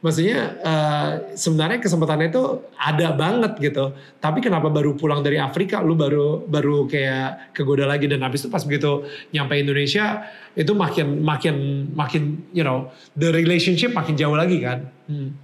Maksudnya 0.06 0.54
uh, 0.62 1.10
sebenarnya 1.34 1.82
kesempatannya 1.82 2.30
itu 2.30 2.62
ada 2.78 3.10
banget 3.10 3.58
gitu. 3.58 3.90
Tapi 4.22 4.38
kenapa 4.38 4.70
baru 4.70 4.94
pulang 4.94 5.18
dari 5.18 5.34
Afrika 5.34 5.82
lu 5.82 5.98
baru 5.98 6.46
baru 6.46 6.86
kayak 6.86 7.50
kegoda 7.50 7.90
lagi 7.90 8.06
dan 8.06 8.22
habis 8.22 8.46
itu 8.46 8.50
pas 8.54 8.62
begitu 8.62 9.02
nyampe 9.34 9.58
Indonesia 9.58 10.30
itu 10.54 10.70
makin 10.78 11.26
makin 11.26 11.90
makin 11.90 12.38
you 12.54 12.62
know 12.62 12.86
the 13.18 13.34
relationship 13.34 13.90
makin 13.90 14.14
jauh 14.14 14.38
lagi 14.38 14.62
kan. 14.62 14.86
Hmm. 15.10 15.34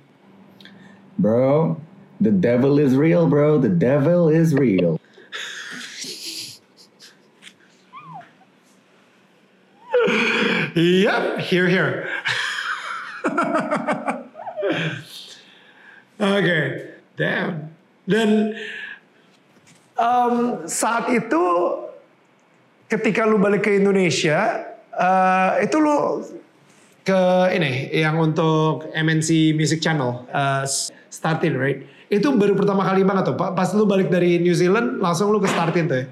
Bro, 1.18 1.82
the 2.22 2.30
devil 2.30 2.78
is 2.78 2.94
real, 2.94 3.26
bro. 3.26 3.58
The 3.58 3.74
devil 3.74 4.30
is 4.30 4.54
real. 4.54 5.02
Yep, 10.72 11.38
here 11.38 11.68
here. 11.68 12.08
Oke, 16.18 16.58
damn. 17.16 17.72
Dan 18.02 18.54
um, 19.94 20.34
saat 20.64 21.10
itu 21.10 21.42
ketika 22.86 23.24
lu 23.24 23.38
balik 23.38 23.64
ke 23.64 23.74
Indonesia, 23.74 24.62
eh, 24.92 25.50
itu 25.64 25.76
lu 25.78 26.22
ke 27.02 27.22
ini 27.50 27.90
yang 27.90 28.14
untuk 28.16 28.86
MNC 28.94 29.58
Music 29.58 29.82
Channel 29.82 30.22
uh, 30.30 30.62
startin 31.10 31.58
right? 31.58 31.82
Itu 32.06 32.38
baru 32.38 32.54
pertama 32.54 32.86
kali 32.86 33.02
banget 33.02 33.34
tuh. 33.34 33.36
Pa- 33.36 33.50
Pas 33.50 33.74
lu 33.74 33.82
balik 33.82 34.06
dari 34.06 34.38
New 34.38 34.54
Zealand 34.54 35.02
langsung 35.02 35.34
lu 35.34 35.42
ke 35.42 35.50
startin 35.50 35.90
tuh. 35.90 35.98
ya? 35.98 36.06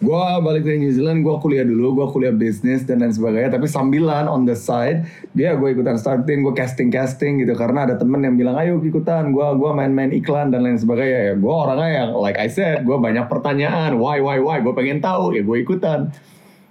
Gue 0.00 0.24
balik 0.40 0.64
dari 0.64 0.80
New 0.80 0.92
Zealand, 0.96 1.20
gue 1.20 1.36
kuliah 1.44 1.60
dulu, 1.60 1.92
gue 2.00 2.06
kuliah 2.08 2.32
bisnis 2.32 2.88
dan 2.88 3.04
lain 3.04 3.12
sebagainya. 3.12 3.52
Tapi 3.52 3.68
sambilan 3.68 4.32
on 4.32 4.48
the 4.48 4.56
side, 4.56 5.04
dia 5.36 5.52
gue 5.52 5.76
ikutan 5.76 6.00
starting, 6.00 6.40
gue 6.40 6.56
casting 6.56 6.88
casting 6.88 7.44
gitu. 7.44 7.52
Karena 7.52 7.84
ada 7.84 8.00
temen 8.00 8.24
yang 8.24 8.40
bilang, 8.40 8.56
ayo 8.56 8.80
ikutan, 8.80 9.28
gue 9.36 9.46
gua 9.60 9.76
main-main 9.76 10.08
iklan 10.16 10.48
dan 10.48 10.64
lain 10.64 10.80
sebagainya. 10.80 11.20
Ya 11.30 11.34
gue 11.36 11.52
orangnya 11.52 11.90
yang 11.92 12.10
like 12.16 12.40
I 12.40 12.48
said, 12.48 12.88
gue 12.88 12.96
banyak 12.96 13.28
pertanyaan, 13.28 14.00
why 14.00 14.24
why 14.24 14.40
why, 14.40 14.64
gue 14.64 14.72
pengen 14.72 15.04
tahu, 15.04 15.36
ya 15.36 15.44
gue 15.44 15.56
ikutan. 15.60 16.08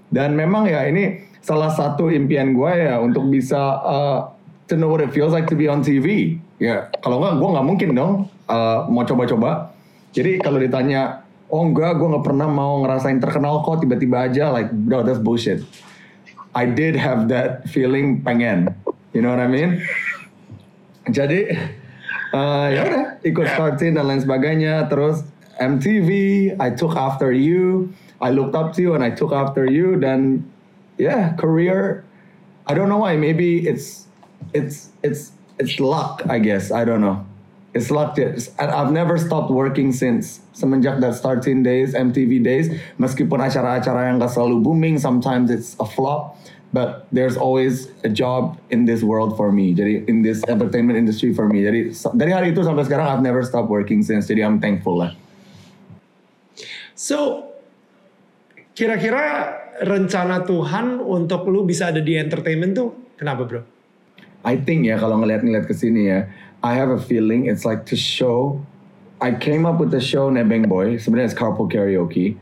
Dan 0.09 0.33
memang 0.33 0.65
ya 0.65 0.89
ini 0.89 1.21
salah 1.45 1.69
satu 1.69 2.09
impian 2.09 2.57
gue 2.57 2.71
ya 2.81 2.97
untuk 2.97 3.29
bisa 3.29 3.61
uh, 3.85 4.19
to 4.65 4.73
know 4.73 4.89
what 4.89 5.05
it 5.05 5.13
feels 5.13 5.29
like 5.29 5.45
to 5.45 5.53
be 5.53 5.69
on 5.69 5.85
TV. 5.85 6.33
Ya 6.57 6.89
kalau 7.05 7.21
nggak, 7.21 7.37
gue 7.37 7.49
nggak 7.53 7.67
mungkin 7.69 7.89
dong 7.93 8.25
uh, 8.49 8.89
mau 8.89 9.05
coba-coba. 9.05 9.69
Jadi 10.17 10.41
kalau 10.41 10.57
ditanya 10.57 11.28
oh 11.49 11.65
enggak 11.65 11.97
gue 11.97 12.07
nggak 12.07 12.25
pernah 12.25 12.47
mau 12.47 12.81
ngerasain 12.85 13.17
terkenal 13.17 13.65
kok 13.65 13.81
tiba-tiba 13.81 14.29
aja 14.29 14.53
like 14.53 14.69
bro 14.69 15.01
that's 15.01 15.21
bullshit. 15.21 15.65
I 16.53 16.65
did 16.65 16.97
have 16.97 17.29
that 17.29 17.69
feeling 17.69 18.25
pengen. 18.25 18.73
You 19.13 19.21
know 19.21 19.33
what 19.33 19.41
I 19.41 19.49
mean? 19.49 19.85
Jadi 21.09 21.53
uh, 22.33 22.67
ya 22.73 22.81
udah 22.85 23.05
ikut 23.25 23.47
starting 23.53 23.97
dan 23.97 24.05
lain 24.09 24.21
sebagainya. 24.21 24.89
Terus 24.89 25.25
MTV 25.61 26.09
I 26.57 26.69
took 26.73 26.93
after 26.97 27.33
you. 27.33 27.93
I 28.21 28.33
looked 28.33 28.57
up 28.57 28.73
to 28.77 28.79
you 28.81 28.97
and 28.97 29.05
I 29.05 29.13
took 29.13 29.33
after 29.33 29.65
you. 29.65 29.97
Dan 29.97 30.45
yeah 30.97 31.33
career 31.37 32.05
I 32.69 32.77
don't 32.77 32.89
know 32.89 33.01
why 33.01 33.17
maybe 33.17 33.65
it's 33.65 34.09
it's 34.53 34.93
it's 35.05 35.33
it's 35.61 35.77
luck 35.77 36.25
I 36.29 36.37
guess. 36.41 36.69
I 36.73 36.85
don't 36.85 37.01
know 37.01 37.28
it's 37.73 37.91
luck 37.91 38.17
and 38.17 38.69
I've 38.71 38.91
never 38.91 39.17
stopped 39.17 39.51
working 39.51 39.93
since. 39.93 40.41
Semenjak 40.53 40.99
that 41.01 41.15
starting 41.15 41.63
days 41.63 41.93
MTV 41.93 42.43
days 42.43 42.73
meskipun 42.97 43.39
acara-acara 43.39 44.09
yang 44.09 44.17
gak 44.17 44.33
selalu 44.33 44.61
booming 44.65 44.97
sometimes 44.97 45.53
it's 45.53 45.77
a 45.79 45.85
flop 45.85 46.35
but 46.73 47.09
there's 47.09 47.37
always 47.37 47.89
a 48.05 48.09
job 48.09 48.57
in 48.69 48.85
this 48.85 49.01
world 49.01 49.37
for 49.37 49.51
me. 49.51 49.73
Jadi 49.73 50.05
in 50.09 50.21
this 50.21 50.41
entertainment 50.45 50.97
industry 50.97 51.33
for 51.33 51.49
me. 51.49 51.65
Jadi 51.65 51.93
dari 52.13 52.31
hari 52.33 52.47
itu 52.53 52.61
sampai 52.61 52.85
sekarang 52.85 53.09
I've 53.09 53.25
never 53.25 53.41
stopped 53.41 53.69
working 53.69 54.05
since. 54.05 54.29
Jadi 54.29 54.45
I'm 54.45 54.61
thankful 54.61 55.01
lah. 55.01 55.11
So 56.93 57.49
kira-kira 58.73 59.55
rencana 59.81 60.43
Tuhan 60.43 60.99
untuk 60.99 61.47
lu 61.47 61.63
bisa 61.63 61.89
ada 61.89 62.03
di 62.03 62.19
entertainment 62.19 62.75
tuh 62.75 62.89
kenapa 63.15 63.43
bro? 63.47 63.61
I 64.43 64.55
think 64.55 64.87
ya 64.87 64.95
kalau 64.95 65.19
ngeliat-ngeliat 65.19 65.67
ke 65.67 65.75
sini 65.75 66.07
ya 66.07 66.27
I 66.59 66.75
have 66.75 66.89
a 66.89 66.99
feeling 66.99 67.47
it's 67.47 67.63
like 67.63 67.85
to 67.87 67.95
show 67.95 68.59
I 69.19 69.35
came 69.35 69.65
up 69.67 69.79
with 69.83 69.91
the 69.91 69.99
show 69.99 70.31
Nebeng 70.31 70.71
Boy. 70.71 70.95
Sebenarnya 70.95 71.27
it's 71.27 71.35
carpool 71.35 71.67
karaoke. 71.67 72.39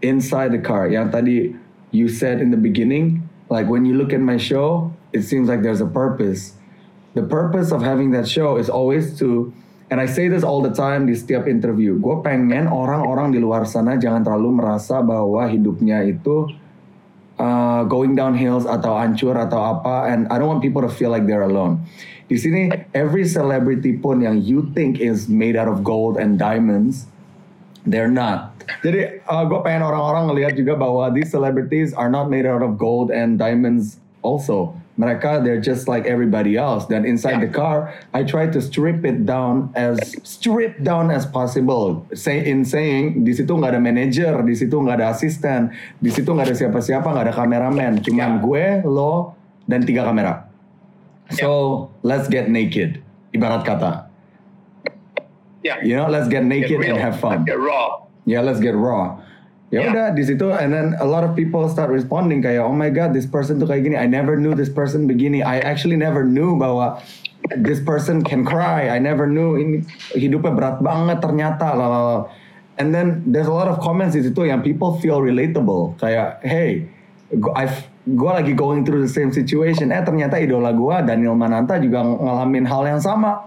Inside 0.00 0.56
the 0.56 0.62
car. 0.64 0.88
Yang 0.88 1.08
tadi 1.12 1.36
you 1.92 2.08
said 2.08 2.40
in 2.40 2.48
the 2.48 2.56
beginning, 2.56 3.28
like 3.52 3.68
when 3.68 3.84
you 3.84 3.92
look 3.92 4.16
at 4.16 4.24
my 4.24 4.40
show, 4.40 4.88
it 5.12 5.22
seems 5.22 5.52
like 5.52 5.60
there's 5.60 5.84
a 5.84 5.88
purpose. 5.88 6.56
The 7.12 7.22
purpose 7.28 7.76
of 7.76 7.84
having 7.84 8.16
that 8.16 8.24
show 8.24 8.56
is 8.56 8.72
always 8.72 9.20
to, 9.20 9.52
and 9.92 10.00
I 10.00 10.08
say 10.08 10.32
this 10.32 10.40
all 10.40 10.64
the 10.64 10.72
time 10.72 11.04
di 11.04 11.12
setiap 11.12 11.44
interview. 11.44 12.00
Gue 12.00 12.24
pengen 12.24 12.72
orang-orang 12.72 13.36
di 13.36 13.38
luar 13.44 13.68
sana 13.68 14.00
jangan 14.00 14.24
terlalu 14.24 14.64
merasa 14.64 15.04
bahwa 15.04 15.44
hidupnya 15.44 16.00
itu 16.08 16.48
uh, 17.42 17.82
going 17.90 18.14
down 18.14 18.38
hills 18.38 18.62
atau 18.62 18.94
hancur 18.94 19.34
atau 19.34 19.58
apa. 19.58 20.14
And 20.14 20.30
I 20.30 20.38
don't 20.38 20.46
want 20.46 20.62
people 20.62 20.86
to 20.86 20.92
feel 20.92 21.10
like 21.10 21.26
they're 21.26 21.44
alone. 21.44 21.82
Di 22.30 22.38
sini 22.38 22.70
every 22.94 23.26
celebrity 23.26 23.98
pun 23.98 24.22
yang 24.22 24.40
you 24.40 24.70
think 24.72 25.02
is 25.02 25.26
made 25.26 25.58
out 25.58 25.66
of 25.66 25.82
gold 25.82 26.14
and 26.16 26.38
diamonds, 26.38 27.10
they're 27.84 28.12
not. 28.12 28.54
Jadi 28.86 29.20
uh, 29.26 29.42
gue 29.50 29.58
pengen 29.66 29.82
orang-orang 29.82 30.30
ngelihat 30.30 30.54
juga 30.54 30.78
bahwa 30.78 31.10
these 31.10 31.34
celebrities 31.34 31.90
are 31.92 32.08
not 32.08 32.30
made 32.30 32.46
out 32.46 32.62
of 32.62 32.78
gold 32.78 33.10
and 33.10 33.36
diamonds 33.36 33.98
also. 34.22 34.78
Mereka 35.02 35.42
they're 35.42 35.58
just 35.60 35.90
like 35.90 36.06
everybody 36.06 36.54
else. 36.54 36.86
Dan 36.86 37.02
inside 37.02 37.42
yeah. 37.42 37.46
the 37.46 37.52
car, 37.52 37.90
I 38.14 38.22
try 38.22 38.46
to 38.46 38.62
strip 38.62 39.02
it 39.02 39.26
down 39.26 39.74
as 39.74 39.98
strip 40.22 40.78
down 40.86 41.10
as 41.10 41.26
possible. 41.26 42.06
Say 42.14 42.46
in 42.46 42.62
saying 42.62 43.26
di 43.26 43.34
situ 43.34 43.50
nggak 43.50 43.74
ada 43.74 43.82
manager, 43.82 44.38
di 44.46 44.54
situ 44.54 44.78
nggak 44.78 45.02
ada 45.02 45.10
asisten, 45.10 45.74
di 45.98 46.14
situ 46.14 46.30
nggak 46.30 46.54
ada 46.54 46.56
siapa-siapa, 46.56 47.02
nggak 47.10 47.26
ada 47.26 47.34
kameramen. 47.34 47.92
Cuman 48.06 48.38
yeah. 48.38 48.44
gue, 48.46 48.64
lo, 48.86 49.34
dan 49.66 49.82
tiga 49.82 50.06
kamera. 50.06 50.46
So 51.34 51.90
let's 52.06 52.30
get 52.30 52.46
naked. 52.46 53.02
Ibarat 53.34 53.64
kata. 53.66 54.06
Yeah. 55.62 55.80
You 55.80 55.96
know, 55.96 56.10
let's 56.10 56.28
get 56.28 56.44
naked 56.44 56.82
get 56.82 56.90
and 56.90 56.98
have 56.98 57.18
fun. 57.18 57.42
Let's 57.42 57.56
get 57.56 57.60
raw. 57.60 58.04
Yeah, 58.26 58.42
let's 58.42 58.60
get 58.60 58.74
raw. 58.74 59.21
Ya 59.72 59.88
udah 59.88 60.12
di 60.12 60.20
situ 60.20 60.52
and 60.52 60.68
then 60.68 60.92
a 61.00 61.08
lot 61.08 61.24
of 61.24 61.32
people 61.32 61.64
start 61.64 61.88
responding 61.88 62.44
kayak 62.44 62.60
oh 62.60 62.76
my 62.76 62.92
god 62.92 63.16
this 63.16 63.24
person 63.24 63.56
tuh 63.56 63.64
kayak 63.64 63.88
gini 63.88 63.96
I 63.96 64.04
never 64.04 64.36
knew 64.36 64.52
this 64.52 64.68
person 64.68 65.08
begini 65.08 65.40
I 65.40 65.64
actually 65.64 65.96
never 65.96 66.28
knew 66.28 66.60
bahwa 66.60 67.00
this 67.56 67.80
person 67.80 68.20
can 68.20 68.44
cry 68.44 68.92
I 68.92 69.00
never 69.00 69.24
knew 69.24 69.56
ini 69.56 69.80
hidupnya 70.12 70.52
berat 70.52 70.76
banget 70.84 71.24
ternyata 71.24 71.72
lalala. 71.72 72.28
and 72.76 72.92
then 72.92 73.24
there's 73.24 73.48
a 73.48 73.56
lot 73.56 73.64
of 73.64 73.80
comments 73.80 74.12
di 74.12 74.20
situ 74.20 74.44
yang 74.44 74.60
people 74.60 75.00
feel 75.00 75.24
relatable 75.24 75.96
kayak 75.96 76.44
hey 76.44 76.84
I've 77.56 77.88
gue 78.02 78.32
lagi 78.32 78.52
going 78.52 78.82
through 78.82 79.00
the 79.06 79.10
same 79.10 79.30
situation. 79.30 79.94
Eh 79.94 80.02
ternyata 80.02 80.36
idola 80.36 80.74
gue 80.74 80.96
Daniel 81.06 81.38
Mananta 81.38 81.78
juga 81.78 82.02
ngalamin 82.02 82.66
hal 82.66 82.82
yang 82.86 83.00
sama. 83.00 83.46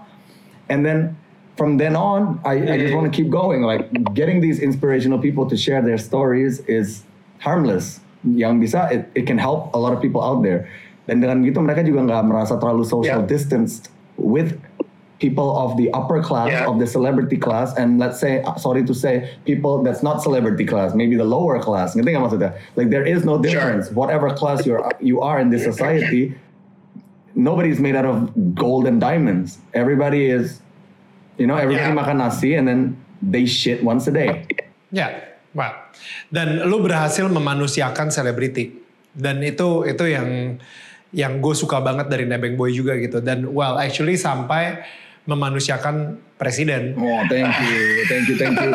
And 0.66 0.82
then 0.82 1.14
from 1.56 1.78
then 1.78 1.96
on, 1.96 2.40
I, 2.44 2.52
I 2.52 2.78
just 2.78 2.94
want 2.94 3.10
to 3.10 3.14
keep 3.16 3.30
going. 3.30 3.62
Like 3.62 3.88
getting 4.14 4.40
these 4.40 4.60
inspirational 4.60 5.18
people 5.18 5.48
to 5.48 5.56
share 5.56 5.82
their 5.82 5.98
stories 5.98 6.60
is 6.68 7.02
harmless. 7.40 8.00
Yang 8.24 8.54
bisa 8.60 8.92
it, 8.92 9.02
it 9.14 9.24
can 9.26 9.38
help 9.38 9.74
a 9.74 9.78
lot 9.78 9.92
of 9.92 10.00
people 10.02 10.22
out 10.22 10.42
there. 10.42 10.68
Dan 11.06 11.22
dengan 11.22 11.40
gitu 11.46 11.62
mereka 11.62 11.86
juga 11.86 12.02
nggak 12.02 12.22
merasa 12.26 12.58
terlalu 12.58 12.82
social 12.82 13.22
yeah. 13.22 13.30
distanced 13.30 13.94
with 14.18 14.58
people 15.18 15.56
of 15.56 15.76
the 15.76 15.88
upper 15.92 16.20
class 16.20 16.50
yeah. 16.50 16.66
of 16.66 16.78
the 16.78 16.86
celebrity 16.86 17.36
class 17.36 17.72
and 17.78 17.98
let's 17.98 18.20
say 18.20 18.42
uh, 18.42 18.54
sorry 18.56 18.84
to 18.84 18.92
say 18.92 19.32
people 19.46 19.80
that's 19.82 20.02
not 20.02 20.20
celebrity 20.20 20.64
class 20.64 20.92
maybe 20.92 21.16
the 21.16 21.24
lower 21.24 21.56
class 21.56 21.96
ngerti 21.96 22.12
nggak 22.12 22.20
maksudnya 22.20 22.52
like 22.76 22.92
there 22.92 23.06
is 23.06 23.24
no 23.24 23.40
difference 23.40 23.88
sure. 23.88 23.96
whatever 23.96 24.28
class 24.28 24.68
you're 24.68 24.84
you 25.00 25.24
are 25.24 25.40
in 25.40 25.48
this 25.48 25.64
society 25.64 26.36
nobody's 27.32 27.80
made 27.80 27.96
out 27.96 28.04
of 28.04 28.28
gold 28.52 28.84
and 28.84 29.00
diamonds 29.00 29.56
everybody 29.72 30.28
is 30.28 30.60
you 31.36 31.46
know 31.48 31.56
everybody 31.56 31.92
yeah. 31.92 31.96
makan 31.96 32.16
nasi 32.20 32.56
and 32.56 32.66
then 32.68 32.80
they 33.20 33.44
shit 33.48 33.80
once 33.80 34.08
a 34.08 34.12
day 34.12 34.44
ya 34.92 35.06
yeah. 35.06 35.10
wow 35.56 35.72
dan 36.28 36.64
lu 36.68 36.82
berhasil 36.82 37.28
memanusiakan 37.28 38.12
selebriti 38.12 38.76
dan 39.16 39.40
itu 39.40 39.88
itu 39.88 40.04
yang 40.04 40.60
yang 41.14 41.40
gue 41.40 41.54
suka 41.56 41.80
banget 41.80 42.12
dari 42.12 42.28
Nebeng 42.28 42.60
Boy 42.60 42.76
juga 42.76 42.98
gitu 43.00 43.24
dan 43.24 43.48
well 43.48 43.80
actually 43.80 44.20
sampai 44.20 44.84
memanusiakan 45.26 46.22
presiden. 46.38 46.94
Oh, 46.96 47.20
thank 47.26 47.50
you, 47.66 48.06
thank 48.06 48.24
you, 48.30 48.36
thank 48.38 48.54
you. 48.54 48.70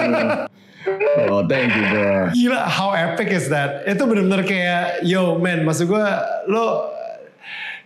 Oh, 1.30 1.46
thank 1.46 1.72
you, 1.72 1.86
bro. 1.94 2.34
Gila, 2.34 2.62
how 2.68 2.92
epic 2.92 3.30
is 3.32 3.48
that? 3.54 3.86
Itu 3.88 4.10
benar-benar 4.10 4.44
kayak, 4.44 5.06
yo, 5.06 5.38
man, 5.38 5.62
maksud 5.62 5.88
gue, 5.88 6.06
lo, 6.50 6.90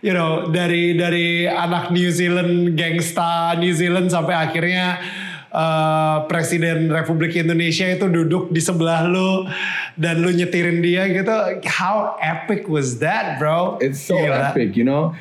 you 0.02 0.12
know, 0.12 0.48
dari 0.52 0.96
dari 0.96 1.48
anak 1.48 1.92
New 1.92 2.10
Zealand, 2.12 2.76
gangsta 2.76 3.56
New 3.56 3.72
Zealand 3.72 4.12
sampai 4.12 4.34
akhirnya 4.36 5.00
uh, 5.56 6.28
Presiden 6.28 6.92
Republik 6.92 7.32
Indonesia 7.36 7.88
itu 7.88 8.06
duduk 8.08 8.52
di 8.52 8.60
sebelah 8.60 9.08
lu 9.08 9.48
dan 9.96 10.20
lu 10.20 10.28
nyetirin 10.28 10.84
dia 10.84 11.08
gitu. 11.08 11.32
How 11.64 12.20
epic 12.20 12.68
was 12.68 13.00
that, 13.00 13.40
bro? 13.40 13.80
It's 13.80 14.00
so 14.00 14.20
Gila. 14.20 14.52
epic, 14.52 14.76
you 14.76 14.84
know. 14.84 15.16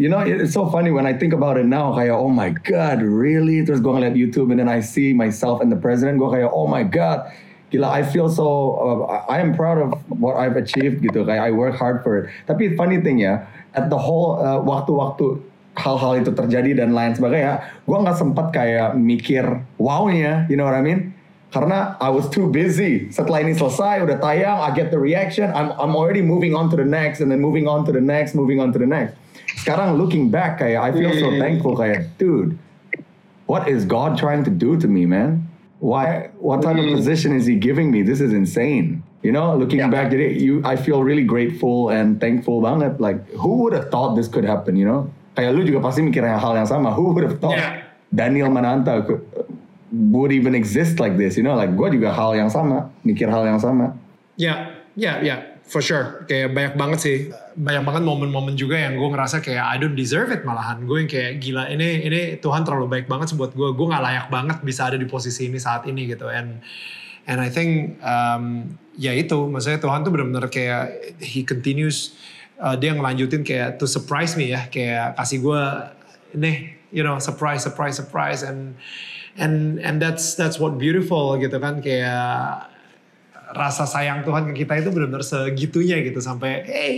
You 0.00 0.08
know, 0.08 0.24
it's 0.24 0.56
so 0.56 0.68
funny 0.72 0.88
when 0.88 1.04
I 1.04 1.12
think 1.12 1.36
about 1.36 1.60
it 1.60 1.68
now. 1.68 1.92
Kayak, 1.92 2.16
oh 2.16 2.32
my 2.32 2.56
god, 2.64 3.04
really? 3.04 3.60
Terus 3.64 3.84
gue 3.84 3.92
ngeliat 3.92 4.16
YouTube 4.16 4.48
and 4.48 4.58
then 4.58 4.72
I 4.72 4.80
see 4.80 5.12
myself 5.12 5.60
and 5.60 5.68
the 5.68 5.80
president. 5.80 6.16
Gue 6.16 6.32
kayak, 6.32 6.50
oh 6.52 6.64
my 6.64 6.82
god. 6.82 7.28
Gila, 7.72 7.90
I 7.90 8.06
feel 8.06 8.30
so. 8.30 8.78
Uh, 8.78 9.26
I 9.26 9.42
am 9.42 9.50
proud 9.50 9.82
of 9.82 9.98
what 10.06 10.38
I've 10.38 10.54
achieved 10.54 11.02
gitu. 11.02 11.26
Kayak 11.26 11.42
I 11.42 11.50
work 11.50 11.74
hard 11.74 12.06
for 12.06 12.22
it. 12.22 12.30
Tapi 12.46 12.78
funny 12.78 13.02
thing 13.02 13.18
ya, 13.18 13.50
at 13.74 13.90
the 13.90 13.98
whole 13.98 14.38
uh, 14.38 14.62
waktu-waktu 14.62 15.42
hal-hal 15.74 16.22
itu 16.22 16.30
terjadi 16.30 16.86
dan 16.86 16.94
lain 16.94 17.18
sebagainya, 17.18 17.66
gue 17.82 17.96
nggak 17.98 18.14
sempat 18.14 18.54
kayak 18.54 18.94
mikir 18.94 19.42
wownya, 19.74 20.46
you 20.46 20.54
know 20.54 20.62
what 20.62 20.78
I 20.78 20.82
mean? 20.82 21.10
Karena 21.50 21.94
I 22.02 22.10
was 22.10 22.26
too 22.30 22.50
busy. 22.50 23.10
Setelah 23.14 23.46
ini 23.46 23.54
selesai, 23.54 24.02
udah 24.02 24.18
tayang, 24.18 24.58
I 24.58 24.74
get 24.74 24.90
the 24.90 24.98
reaction, 24.98 25.54
I'm 25.54 25.70
I'm 25.78 25.94
already 25.94 26.22
moving 26.22 26.54
on 26.54 26.66
to 26.70 26.76
the 26.78 26.86
next, 26.86 27.22
and 27.22 27.30
then 27.30 27.38
moving 27.38 27.70
on 27.70 27.86
to 27.86 27.94
the 27.94 28.02
next, 28.02 28.34
moving 28.34 28.58
on 28.58 28.74
to 28.74 28.78
the 28.78 28.90
next. 28.90 29.14
Sekarang 29.62 29.94
looking 29.94 30.34
back, 30.34 30.58
kayak 30.58 30.82
I 30.82 30.90
feel 30.90 31.14
so 31.14 31.30
thankful, 31.38 31.78
kayak 31.78 32.10
dude, 32.18 32.58
what 33.46 33.70
is 33.70 33.86
God 33.86 34.18
trying 34.18 34.42
to 34.46 34.50
do 34.50 34.74
to 34.78 34.90
me, 34.90 35.06
man? 35.06 35.46
Why? 35.78 36.34
What 36.42 36.66
type 36.66 36.74
of 36.74 36.90
position 36.90 37.30
is 37.34 37.46
He 37.46 37.54
giving 37.54 37.94
me? 37.94 38.02
This 38.02 38.18
is 38.18 38.34
insane. 38.34 39.06
You 39.24 39.32
know, 39.32 39.56
looking 39.56 39.80
yeah. 39.80 39.88
back, 39.88 40.12
jadi 40.12 40.36
you, 40.36 40.60
I 40.68 40.76
feel 40.76 41.00
really 41.00 41.24
grateful 41.24 41.88
and 41.88 42.20
thankful 42.20 42.60
banget. 42.60 43.00
Like, 43.00 43.24
who 43.32 43.64
would 43.64 43.72
have 43.72 43.88
thought 43.88 44.20
this 44.20 44.28
could 44.28 44.44
happen? 44.44 44.76
You 44.76 44.84
know? 44.84 45.02
kayak 45.34 45.50
lu 45.52 45.66
juga 45.66 45.82
pasti 45.82 46.00
mikir 46.00 46.22
hal 46.22 46.54
yang 46.54 46.66
sama. 46.66 46.94
Who 46.94 47.12
would 47.12 47.26
have 47.26 47.38
thought 47.42 47.58
yeah. 47.58 47.82
Daniel 48.14 48.48
Mananta 48.48 49.02
would 49.90 50.30
even 50.30 50.54
exist 50.54 51.02
like 51.02 51.18
this? 51.18 51.34
You 51.34 51.44
know, 51.44 51.58
like 51.58 51.74
gue 51.74 51.98
juga 51.98 52.14
hal 52.14 52.38
yang 52.38 52.48
sama, 52.48 52.88
mikir 53.02 53.26
hal 53.26 53.44
yang 53.44 53.58
sama. 53.58 53.94
Ya, 54.38 54.74
ya, 54.98 55.22
ya, 55.22 55.58
for 55.66 55.82
sure. 55.82 56.26
Kayak 56.26 56.54
banyak 56.54 56.74
banget 56.78 56.98
sih, 57.02 57.16
banyak 57.54 57.82
banget 57.86 58.02
momen-momen 58.02 58.54
juga 58.58 58.78
yang 58.78 58.98
gue 58.98 59.08
ngerasa 59.10 59.42
kayak 59.42 59.62
I 59.62 59.76
don't 59.78 59.98
deserve 59.98 60.30
it 60.30 60.46
malahan. 60.46 60.86
Gue 60.86 61.06
yang 61.06 61.10
kayak 61.10 61.42
gila 61.42 61.70
ini 61.70 62.06
ini 62.06 62.20
Tuhan 62.38 62.62
terlalu 62.62 62.86
baik 62.90 63.06
banget 63.10 63.34
buat 63.34 63.54
gue. 63.54 63.68
Gue 63.74 63.86
nggak 63.90 64.02
layak 64.02 64.26
banget 64.30 64.58
bisa 64.62 64.90
ada 64.90 64.98
di 64.98 65.06
posisi 65.06 65.50
ini 65.50 65.58
saat 65.58 65.86
ini 65.90 66.06
gitu. 66.10 66.30
And 66.30 66.62
and 67.26 67.40
I 67.40 67.48
think 67.48 68.00
um, 68.04 68.76
ya 68.94 69.12
itu, 69.16 69.48
maksudnya 69.48 69.80
Tuhan 69.80 70.04
tuh 70.04 70.12
benar-benar 70.14 70.48
kayak 70.52 71.16
he 71.22 71.42
continues 71.42 72.14
uh, 72.60 72.76
dia 72.78 72.94
ngelanjutin 72.94 73.42
kayak 73.42 73.80
to 73.80 73.88
surprise 73.88 74.38
me 74.38 74.52
ya, 74.52 74.68
kayak 74.68 75.18
kasih 75.18 75.38
gue 75.42 75.62
nih, 76.34 76.76
you 76.94 77.02
know, 77.02 77.18
surprise, 77.18 77.64
surprise, 77.64 77.98
surprise, 77.98 78.44
and 78.44 78.78
and 79.34 79.82
and 79.82 79.98
that's 79.98 80.38
that's 80.38 80.62
what 80.62 80.78
beautiful 80.78 81.34
gitu 81.38 81.58
kan 81.58 81.82
kayak 81.82 82.70
rasa 83.54 83.86
sayang 83.86 84.26
Tuhan 84.26 84.50
ke 84.50 84.66
kita 84.66 84.82
itu 84.82 84.90
benar-benar 84.90 85.22
segitunya 85.22 86.02
gitu 86.02 86.18
sampai 86.18 86.66
hey 86.66 86.96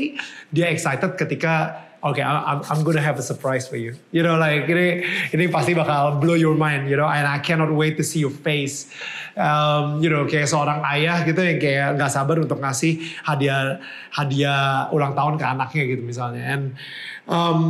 dia 0.48 0.72
excited 0.72 1.16
ketika 1.20 1.84
okay, 2.04 2.22
I'm, 2.22 2.62
I'm 2.64 2.80
gonna 2.84 3.00
have 3.00 3.18
a 3.18 3.22
surprise 3.22 3.68
for 3.68 3.76
you. 3.76 3.96
You 4.12 4.22
know 4.22 4.36
like 4.36 4.68
ini 4.68 5.04
ini 5.32 5.46
pasti 5.52 5.72
bakal 5.72 6.20
blow 6.20 6.34
your 6.34 6.56
mind 6.56 6.88
you 6.88 6.96
know 6.96 7.08
and 7.08 7.26
I 7.26 7.38
cannot 7.38 7.72
wait 7.72 7.96
to 7.96 8.04
see 8.04 8.20
your 8.20 8.34
face. 8.34 8.88
Um, 9.36 10.00
you 10.00 10.08
know 10.08 10.24
kayak 10.24 10.48
seorang 10.48 10.80
ayah 10.96 11.20
gitu 11.24 11.40
yang 11.44 11.60
kayak 11.60 11.88
nggak 12.00 12.10
sabar 12.12 12.40
untuk 12.40 12.58
ngasih 12.60 13.00
hadiah 13.24 13.80
hadiah 14.12 14.88
ulang 14.90 15.12
tahun 15.12 15.36
ke 15.36 15.44
anaknya 15.44 15.82
gitu 15.92 16.02
misalnya. 16.02 16.42
And 16.44 16.64
um, 17.28 17.60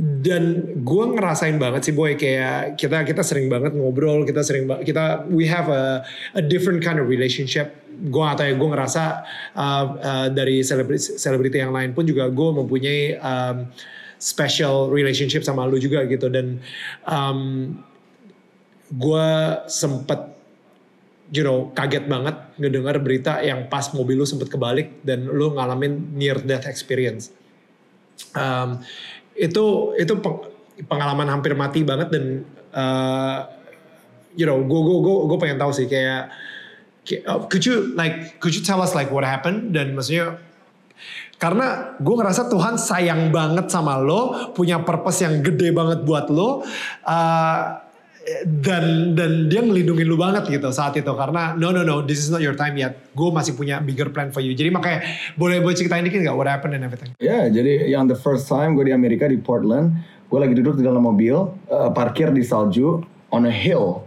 dan 0.00 0.64
gue 0.80 1.04
ngerasain 1.12 1.60
banget 1.60 1.92
sih 1.92 1.94
boy 1.94 2.16
kayak 2.16 2.80
kita 2.80 3.04
kita 3.04 3.20
sering 3.20 3.52
banget 3.52 3.76
ngobrol 3.76 4.24
kita 4.24 4.40
sering 4.40 4.64
kita 4.80 5.28
we 5.28 5.44
have 5.44 5.68
a 5.68 6.00
a 6.32 6.40
different 6.40 6.80
kind 6.80 6.96
of 6.96 7.04
relationship. 7.04 7.76
Gue 8.00 8.24
atau 8.24 8.48
ya 8.48 8.56
gue 8.56 8.68
ngerasa 8.72 9.04
uh, 9.52 9.84
uh, 10.00 10.28
dari 10.32 10.64
selebriti 10.64 11.20
selebriti 11.20 11.60
yang 11.60 11.76
lain 11.76 11.92
pun 11.92 12.08
juga 12.08 12.32
gue 12.32 12.48
mempunyai 12.48 13.20
um, 13.20 13.68
special 14.16 14.88
relationship 14.88 15.44
sama 15.44 15.68
lu 15.68 15.76
juga 15.76 16.08
gitu. 16.08 16.32
Dan 16.32 16.64
um, 17.04 17.76
gue 18.88 19.28
sempet 19.68 20.32
you 21.28 21.44
know 21.44 21.76
kaget 21.76 22.08
banget 22.08 22.40
ngedengar 22.56 22.96
berita 23.04 23.44
yang 23.44 23.68
pas 23.68 23.92
mobil 23.92 24.16
lu 24.16 24.24
sempet 24.24 24.48
kebalik 24.48 25.04
dan 25.04 25.28
lu 25.28 25.52
ngalamin 25.52 26.16
near 26.16 26.40
death 26.40 26.64
experience. 26.64 27.36
Um, 28.32 28.80
itu 29.40 29.96
itu 29.96 30.12
pengalaman 30.84 31.28
hampir 31.32 31.56
mati 31.56 31.80
banget 31.80 32.12
dan 32.12 32.24
uh, 32.76 33.48
you 34.36 34.44
know 34.44 34.60
gue 34.60 34.80
gue 34.80 34.98
gue 35.00 35.16
gue 35.32 35.38
pengen 35.40 35.58
tahu 35.58 35.72
sih 35.72 35.88
kayak 35.88 36.28
uh, 37.24 37.40
could 37.48 37.64
you 37.64 37.96
like 37.96 38.38
could 38.38 38.52
you 38.52 38.62
tell 38.62 38.84
us 38.84 38.92
like 38.92 39.08
what 39.08 39.24
happened? 39.24 39.72
Dan 39.72 39.96
maksudnya 39.96 40.38
karena 41.40 41.96
gue 41.96 42.14
ngerasa 42.20 42.52
Tuhan 42.52 42.76
sayang 42.76 43.32
banget 43.32 43.72
sama 43.72 43.96
lo 43.96 44.52
punya 44.52 44.84
purpose 44.84 45.24
yang 45.24 45.40
gede 45.40 45.72
banget 45.72 46.04
buat 46.04 46.28
lo 46.28 46.60
uh, 47.08 47.60
dan 48.44 49.16
dan 49.16 49.48
dia 49.48 49.64
ngelindungin 49.64 50.06
lu 50.06 50.16
banget 50.20 50.46
gitu 50.48 50.68
saat 50.70 50.94
itu. 50.96 51.10
Karena 51.10 51.56
no 51.56 51.72
no 51.72 51.82
no 51.82 52.04
this 52.04 52.20
is 52.20 52.28
not 52.28 52.44
your 52.44 52.54
time 52.54 52.76
yet. 52.76 53.00
Gue 53.16 53.32
masih 53.32 53.56
punya 53.56 53.80
bigger 53.80 54.12
plan 54.12 54.30
for 54.30 54.44
you. 54.44 54.52
Jadi 54.52 54.70
makanya 54.70 55.02
boleh 55.40 55.58
boleh 55.64 55.74
ceritain 55.76 56.04
dikit 56.04 56.22
gak 56.22 56.36
what 56.36 56.46
happened 56.46 56.76
and 56.76 56.84
everything? 56.84 57.10
Ya 57.18 57.26
yeah, 57.26 57.44
jadi 57.48 57.90
yang 57.90 58.06
the 58.06 58.18
first 58.18 58.46
time 58.46 58.76
gue 58.76 58.86
di 58.86 58.94
Amerika 58.94 59.26
di 59.26 59.40
Portland 59.40 59.96
gue 60.30 60.38
lagi 60.38 60.54
duduk 60.54 60.78
di 60.78 60.84
dalam 60.86 61.02
mobil 61.02 61.34
uh, 61.72 61.90
parkir 61.90 62.30
di 62.30 62.44
salju 62.44 63.02
on 63.34 63.48
a 63.48 63.52
hill. 63.52 64.04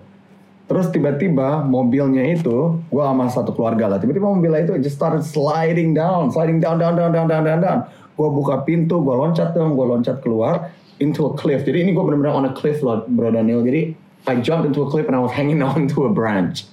Terus 0.71 0.87
tiba-tiba 0.95 1.59
mobilnya 1.67 2.23
itu 2.23 2.79
gue 2.87 3.03
sama 3.03 3.27
satu 3.27 3.51
keluarga 3.51 3.91
lah. 3.91 3.97
Tiba-tiba 3.99 4.31
mobilnya 4.31 4.63
itu 4.63 4.73
just 4.79 4.95
started 4.95 5.25
sliding 5.25 5.91
down 5.91 6.31
sliding 6.31 6.63
down 6.63 6.79
down 6.79 6.95
down 6.95 7.11
down 7.11 7.27
down 7.27 7.43
down 7.43 7.59
down. 7.59 7.79
Gue 8.13 8.29
buka 8.29 8.61
pintu 8.63 9.01
gue 9.03 9.11
loncat 9.11 9.57
dong 9.57 9.75
gue 9.75 9.85
loncat 9.85 10.23
keluar 10.23 10.71
into 11.01 11.27
a 11.27 11.33
cliff. 11.35 11.67
Jadi 11.67 11.83
ini 11.83 11.91
gue 11.91 11.99
benar-benar 11.99 12.33
on 12.37 12.45
a 12.47 12.53
cliff 12.55 12.79
loh 12.79 13.03
bro 13.09 13.33
Daniel. 13.33 13.59
Jadi 13.65 14.02
I 14.27 14.35
jumped 14.39 14.65
into 14.65 14.81
a 14.83 14.89
cliff 14.89 15.07
and 15.07 15.15
I 15.15 15.19
was 15.19 15.31
hanging 15.31 15.61
on 15.69 15.87
to 15.95 16.05
a 16.05 16.11
branch. 16.11 16.65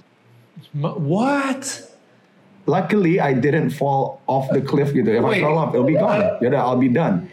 What? 0.73 1.91
Luckily, 2.67 3.19
I 3.19 3.33
didn't 3.33 3.71
fall 3.71 4.23
off 4.29 4.47
the 4.55 4.61
cliff 4.63 4.95
gitu. 4.95 5.11
If 5.11 5.25
Wait, 5.25 5.39
I 5.39 5.43
fall 5.43 5.59
off, 5.59 5.75
it'll 5.75 5.89
be 5.89 5.99
gone. 5.99 6.39
Yaudah, 6.39 6.61
I'll 6.61 6.79
be 6.79 6.93
done. 6.93 7.27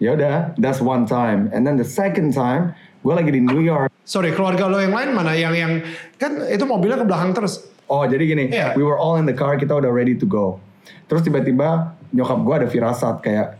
Yaudah, 0.00 0.56
that's 0.58 0.80
one 0.80 1.06
time. 1.06 1.50
And 1.52 1.62
then 1.62 1.76
the 1.76 1.86
second 1.86 2.34
time, 2.34 2.74
gue 3.04 3.14
lagi 3.14 3.30
di 3.30 3.38
New 3.44 3.60
York. 3.62 3.92
Sorry, 4.02 4.34
keluarga 4.34 4.66
lo 4.66 4.82
yang 4.82 4.90
lain 4.90 5.14
mana? 5.14 5.36
Yang 5.36 5.54
yang 5.62 5.72
kan 6.18 6.42
itu 6.50 6.64
mobilnya 6.66 6.98
ke 6.98 7.06
belakang 7.06 7.30
terus. 7.36 7.62
Oh, 7.86 8.02
jadi 8.02 8.22
gini, 8.26 8.44
yeah. 8.50 8.74
we 8.74 8.82
were 8.82 8.98
all 8.98 9.18
in 9.20 9.26
the 9.26 9.34
car, 9.36 9.54
kita 9.54 9.70
udah 9.70 9.90
ready 9.92 10.16
to 10.18 10.26
go. 10.26 10.58
Terus 11.06 11.22
tiba-tiba 11.22 11.94
nyokap 12.10 12.38
gue 12.42 12.54
ada 12.64 12.68
firasat 12.70 13.14
kayak 13.22 13.59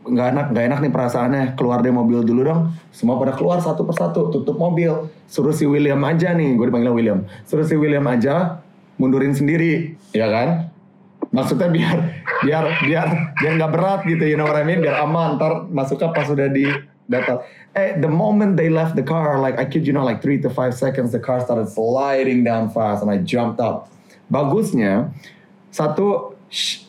nggak 0.00 0.26
enak 0.32 0.46
nggak 0.52 0.64
enak 0.72 0.78
nih 0.80 0.92
perasaannya. 0.92 1.44
Keluar 1.54 1.84
dari 1.84 1.92
mobil 1.92 2.24
dulu 2.24 2.40
dong. 2.46 2.60
Semua 2.90 3.20
pada 3.20 3.36
keluar 3.36 3.60
satu 3.60 3.84
persatu 3.84 4.32
tutup 4.32 4.56
mobil. 4.56 5.08
Suruh 5.28 5.52
si 5.52 5.68
William 5.68 6.00
aja 6.02 6.32
nih 6.32 6.56
gue 6.56 6.66
dipanggil 6.68 6.92
William. 6.92 7.20
Suruh 7.44 7.64
si 7.66 7.76
William 7.76 8.04
aja 8.08 8.64
mundurin 8.96 9.36
sendiri 9.36 9.96
ya 10.16 10.28
kan? 10.28 10.72
Maksudnya 11.30 11.70
biar 11.70 11.98
biar 12.42 12.64
biar 12.88 13.08
biar 13.38 13.52
nggak 13.60 13.72
berat 13.72 14.00
gitu 14.08 14.24
you 14.24 14.36
know 14.40 14.48
what 14.48 14.56
I 14.56 14.64
mean? 14.64 14.80
Biar 14.80 15.04
aman 15.04 15.36
ntar 15.36 15.68
masuknya 15.68 16.10
pas 16.10 16.26
sudah 16.26 16.48
di 16.48 16.66
data. 17.06 17.44
Eh 17.76 18.00
the 18.00 18.10
moment 18.10 18.58
they 18.58 18.72
left 18.72 18.98
the 18.98 19.04
car 19.04 19.38
like 19.38 19.60
I 19.60 19.68
kid 19.68 19.86
you 19.86 19.94
not 19.94 20.08
like 20.08 20.24
three 20.24 20.40
to 20.42 20.50
five 20.50 20.74
seconds 20.74 21.14
the 21.14 21.22
car 21.22 21.38
started 21.38 21.70
sliding 21.70 22.42
down 22.42 22.72
fast 22.72 23.04
and 23.04 23.12
I 23.12 23.22
jumped 23.22 23.62
up. 23.62 23.92
Bagusnya 24.26 25.14
satu 25.70 26.34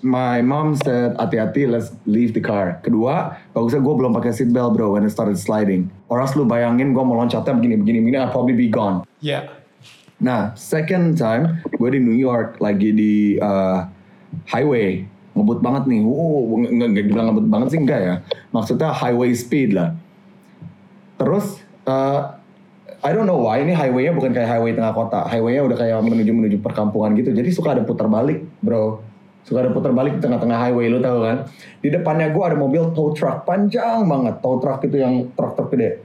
my 0.02 0.41
mom 0.41 0.74
said 0.74 1.13
hati-hati 1.21 1.69
let's 1.69 1.93
leave 2.10 2.34
the 2.34 2.41
car. 2.41 2.82
Kedua, 2.82 3.38
bagusnya 3.54 3.82
gue 3.82 3.93
belum 3.93 4.12
pakai 4.17 4.34
seat 4.34 4.50
belt 4.50 4.74
bro 4.74 4.97
when 4.97 5.06
it 5.06 5.13
started 5.13 5.38
sliding. 5.38 5.86
Orang 6.10 6.26
lu 6.34 6.50
bayangin 6.50 6.97
gue 6.97 7.04
mau 7.06 7.13
loncatnya 7.13 7.54
begini 7.54 7.78
begini 7.78 7.97
begini 8.02 8.17
I'll 8.26 8.34
probably 8.34 8.58
be 8.58 8.67
gone. 8.74 9.06
Yeah. 9.21 9.54
Nah, 10.17 10.58
second 10.58 11.17
time 11.17 11.62
gue 11.78 11.89
di 11.93 12.02
New 12.02 12.17
York 12.17 12.58
lagi 12.58 12.89
di 12.89 13.38
uh, 13.38 13.86
highway 14.50 15.06
ngebut 15.38 15.62
banget 15.62 15.84
nih. 15.93 16.02
Wow, 16.10 16.58
nggak 16.58 16.88
nggak 16.91 17.04
dibilang 17.06 17.26
ngebut 17.30 17.47
banget 17.47 17.67
sih 17.78 17.80
enggak 17.80 18.02
ya. 18.02 18.15
Maksudnya 18.50 18.89
highway 18.89 19.30
speed 19.38 19.78
lah. 19.78 19.93
Terus 21.21 21.62
uh, 21.86 22.34
I 23.02 23.13
don't 23.13 23.30
know 23.30 23.45
why 23.45 23.62
ini 23.62 23.78
highwaynya 23.78 24.17
bukan 24.17 24.34
kayak 24.34 24.58
highway 24.58 24.74
tengah 24.74 24.93
kota. 24.97 25.30
Highwaynya 25.30 25.69
udah 25.69 25.78
kayak 25.78 26.02
menuju 26.02 26.32
menuju 26.34 26.58
perkampungan 26.65 27.13
gitu. 27.13 27.30
Jadi 27.30 27.50
suka 27.54 27.78
ada 27.78 27.86
putar 27.86 28.10
balik, 28.10 28.41
bro 28.58 29.11
suka 29.42 29.66
ada 29.66 29.72
putar 29.74 29.92
balik 29.92 30.18
di 30.18 30.22
tengah-tengah 30.22 30.58
highway 30.58 30.88
lu 30.90 31.02
tahu 31.02 31.26
kan? 31.26 31.38
Di 31.82 31.90
depannya 31.90 32.30
gue 32.30 32.44
ada 32.44 32.58
mobil 32.58 32.94
tow 32.94 33.12
truck 33.12 33.44
panjang 33.44 34.06
banget. 34.06 34.40
Tow 34.40 34.62
truck 34.62 34.86
itu 34.86 35.02
yang 35.02 35.34
truk-truk 35.34 35.74
gede. 35.74 36.02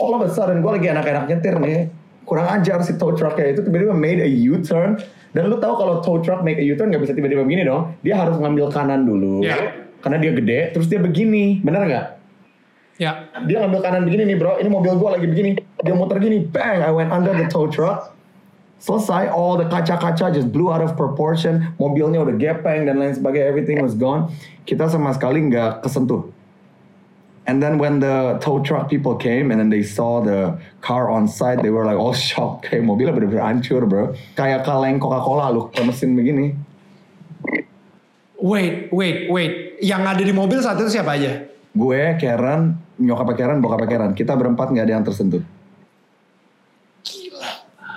All 0.00 0.16
of 0.16 0.24
a 0.24 0.28
sudden 0.28 0.60
gue 0.60 0.70
lagi 0.72 0.88
enak-enak 0.92 1.24
nyetir 1.28 1.56
nih. 1.58 1.88
Kurang 2.22 2.46
ajar 2.48 2.84
si 2.86 2.94
tow 3.00 3.12
trucknya. 3.16 3.56
Itu 3.56 3.66
tiba-tiba 3.66 3.96
made 3.96 4.22
a 4.22 4.28
U-turn. 4.28 5.00
Dan 5.32 5.48
lu 5.48 5.56
tahu 5.58 5.74
kalau 5.80 5.94
tow 6.04 6.20
truck 6.20 6.44
make 6.44 6.60
a 6.60 6.64
U-turn 6.64 6.92
nggak 6.92 7.02
bisa 7.02 7.12
tiba-tiba 7.16 7.42
begini 7.42 7.64
dong. 7.64 7.96
Dia 8.04 8.20
harus 8.20 8.36
ngambil 8.36 8.68
kanan 8.68 9.08
dulu 9.08 9.42
yeah. 9.42 9.72
karena 10.04 10.20
dia 10.20 10.32
gede. 10.36 10.58
Terus 10.76 10.86
dia 10.92 11.00
begini. 11.00 11.64
Bener 11.64 11.88
nggak? 11.88 12.06
Ya. 13.00 13.32
Yeah. 13.32 13.48
Dia 13.48 13.64
ngambil 13.64 13.80
kanan 13.80 14.02
begini 14.04 14.28
nih 14.28 14.36
bro, 14.36 14.60
ini 14.60 14.68
mobil 14.68 14.92
gue 15.00 15.08
lagi 15.08 15.26
begini. 15.26 15.50
Dia 15.82 15.98
muter 15.98 16.22
gini, 16.22 16.46
bang, 16.46 16.78
I 16.78 16.94
went 16.94 17.10
under 17.10 17.34
the 17.34 17.50
tow 17.50 17.66
truck 17.66 18.11
selesai 18.82 19.30
all 19.30 19.54
the 19.54 19.70
kaca-kaca 19.70 20.34
just 20.34 20.50
blew 20.50 20.74
out 20.74 20.82
of 20.82 20.98
proportion. 20.98 21.70
Mobilnya 21.78 22.18
udah 22.26 22.34
gepeng 22.34 22.90
dan 22.90 22.98
lain 22.98 23.14
sebagainya 23.14 23.46
everything 23.46 23.78
was 23.78 23.94
gone. 23.94 24.34
Kita 24.66 24.90
sama 24.90 25.14
sekali 25.14 25.46
nggak 25.46 25.86
kesentuh. 25.86 26.26
And 27.46 27.58
then 27.58 27.78
when 27.78 27.98
the 27.98 28.38
tow 28.38 28.62
truck 28.62 28.86
people 28.86 29.18
came 29.18 29.50
and 29.50 29.58
then 29.58 29.66
they 29.66 29.82
saw 29.82 30.22
the 30.22 30.54
car 30.78 31.10
on 31.10 31.26
site 31.26 31.58
they 31.58 31.74
were 31.74 31.82
like 31.82 31.98
all 31.98 32.14
shocked 32.14 32.62
kayak 32.70 32.86
mobilnya 32.86 33.14
bener-bener 33.14 33.46
hancur 33.46 33.86
bro. 33.86 34.18
Kayak 34.34 34.66
kaleng 34.66 34.98
Coca-Cola 34.98 35.54
lu 35.54 35.70
ke 35.70 35.82
mesin 35.86 36.18
begini. 36.18 36.58
Wait 38.42 38.90
wait 38.90 39.30
wait. 39.30 39.78
Yang 39.78 40.02
ada 40.02 40.22
di 40.26 40.34
mobil 40.34 40.58
saat 40.58 40.78
itu 40.82 40.90
siapa 40.90 41.14
aja? 41.14 41.46
Gue 41.70 42.18
Karen 42.18 42.74
nyokap 42.98 43.38
Karen 43.38 43.62
bokap 43.62 43.86
Karen. 43.86 44.10
Kita 44.18 44.34
berempat 44.34 44.74
nggak 44.74 44.86
ada 44.90 44.94
yang 44.98 45.06
tersentuh 45.06 45.61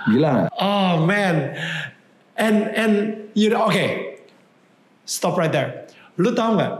Gila 0.06 0.48
Oh 0.58 1.02
man. 1.02 1.56
And 2.36 2.68
and 2.76 2.94
you 3.34 3.50
know. 3.50 3.66
Okay. 3.70 4.20
Stop 5.06 5.38
right 5.38 5.50
there. 5.50 5.86
Lu 6.18 6.34
tahu 6.34 6.58
nggak 6.58 6.74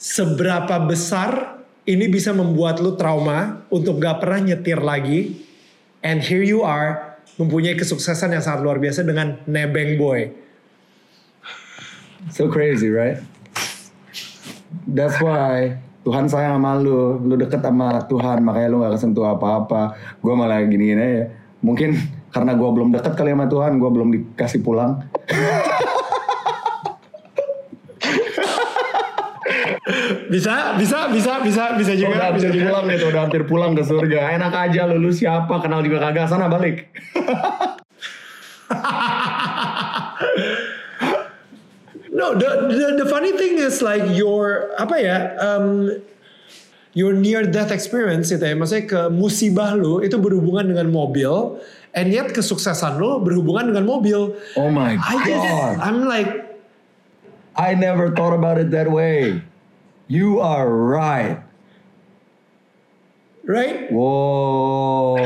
seberapa 0.00 0.80
besar 0.88 1.60
ini 1.84 2.08
bisa 2.08 2.32
membuat 2.32 2.80
lu 2.80 2.96
trauma 2.96 3.64
untuk 3.68 4.00
gak 4.00 4.24
pernah 4.24 4.52
nyetir 4.52 4.80
lagi. 4.80 5.44
And 6.00 6.24
here 6.24 6.40
you 6.40 6.64
are 6.64 7.20
mempunyai 7.36 7.76
kesuksesan 7.76 8.32
yang 8.32 8.40
sangat 8.40 8.64
luar 8.64 8.80
biasa 8.80 9.04
dengan 9.04 9.36
nebeng 9.44 10.00
boy. 10.00 10.32
So 12.32 12.48
crazy, 12.48 12.88
right? 12.88 13.20
That's 14.88 15.16
why 15.20 15.80
Tuhan 16.04 16.28
sayang 16.28 16.60
sama 16.60 16.80
lu, 16.80 17.20
lu 17.20 17.36
deket 17.36 17.60
sama 17.60 18.00
Tuhan 18.08 18.40
makanya 18.44 18.68
lu 18.72 18.76
gak 18.80 18.96
kesentuh 18.96 19.36
apa-apa. 19.36 19.96
Gue 20.24 20.32
malah 20.32 20.64
gini 20.64 20.96
ya. 20.96 21.28
Mungkin 21.60 22.19
karena 22.30 22.54
gue 22.54 22.68
belum 22.70 22.88
dekat 22.94 23.12
kali 23.18 23.34
sama 23.34 23.46
Tuhan 23.50 23.78
gue 23.78 23.90
belum 23.90 24.08
dikasih 24.14 24.60
pulang. 24.62 25.02
Bisa 30.30 30.78
bisa 30.78 31.10
bisa 31.10 31.42
bisa 31.42 31.74
bisa 31.74 31.92
juga 31.98 32.30
udah 32.30 32.30
bisa 32.38 32.48
juga. 32.54 32.70
pulang 32.70 32.84
gitu 32.86 33.04
udah 33.10 33.20
hampir 33.26 33.42
pulang 33.50 33.72
ke 33.74 33.82
surga. 33.82 34.38
Enak 34.38 34.54
aja 34.54 34.86
lu, 34.86 35.02
lu 35.02 35.10
siapa? 35.10 35.58
Kenal 35.58 35.82
juga 35.82 35.98
kagak 36.06 36.30
sana 36.30 36.46
balik. 36.46 36.86
No 42.10 42.34
the, 42.34 42.68
the 42.68 42.86
the 43.00 43.06
funny 43.08 43.32
thing 43.32 43.56
is 43.56 43.80
like 43.80 44.02
your 44.12 44.74
apa 44.76 44.98
ya 44.98 45.18
um, 45.40 45.88
your 46.92 47.14
near 47.14 47.46
death 47.46 47.70
experience 47.70 48.34
itu 48.34 48.42
ya 48.42 48.52
maksudnya 48.58 48.84
ke 48.84 49.00
musibah 49.08 49.72
lu 49.78 50.02
itu 50.02 50.18
berhubungan 50.18 50.68
dengan 50.68 50.90
mobil 50.90 51.56
and 51.94 52.12
yet 52.12 52.30
kesuksesan 52.30 52.98
lu 52.98 53.22
berhubungan 53.22 53.74
dengan 53.74 53.84
mobil. 53.86 54.36
Oh 54.54 54.70
my 54.70 54.98
I 54.98 55.14
just, 55.26 55.42
God. 55.42 55.74
I'm 55.82 56.06
like, 56.06 56.30
I 57.58 57.74
never 57.74 58.14
thought 58.14 58.34
about 58.34 58.58
it 58.58 58.70
that 58.70 58.90
way. 58.90 59.42
You 60.10 60.42
are 60.42 60.66
right. 60.66 61.42
right? 63.50 63.90
Whoa. 63.90 65.18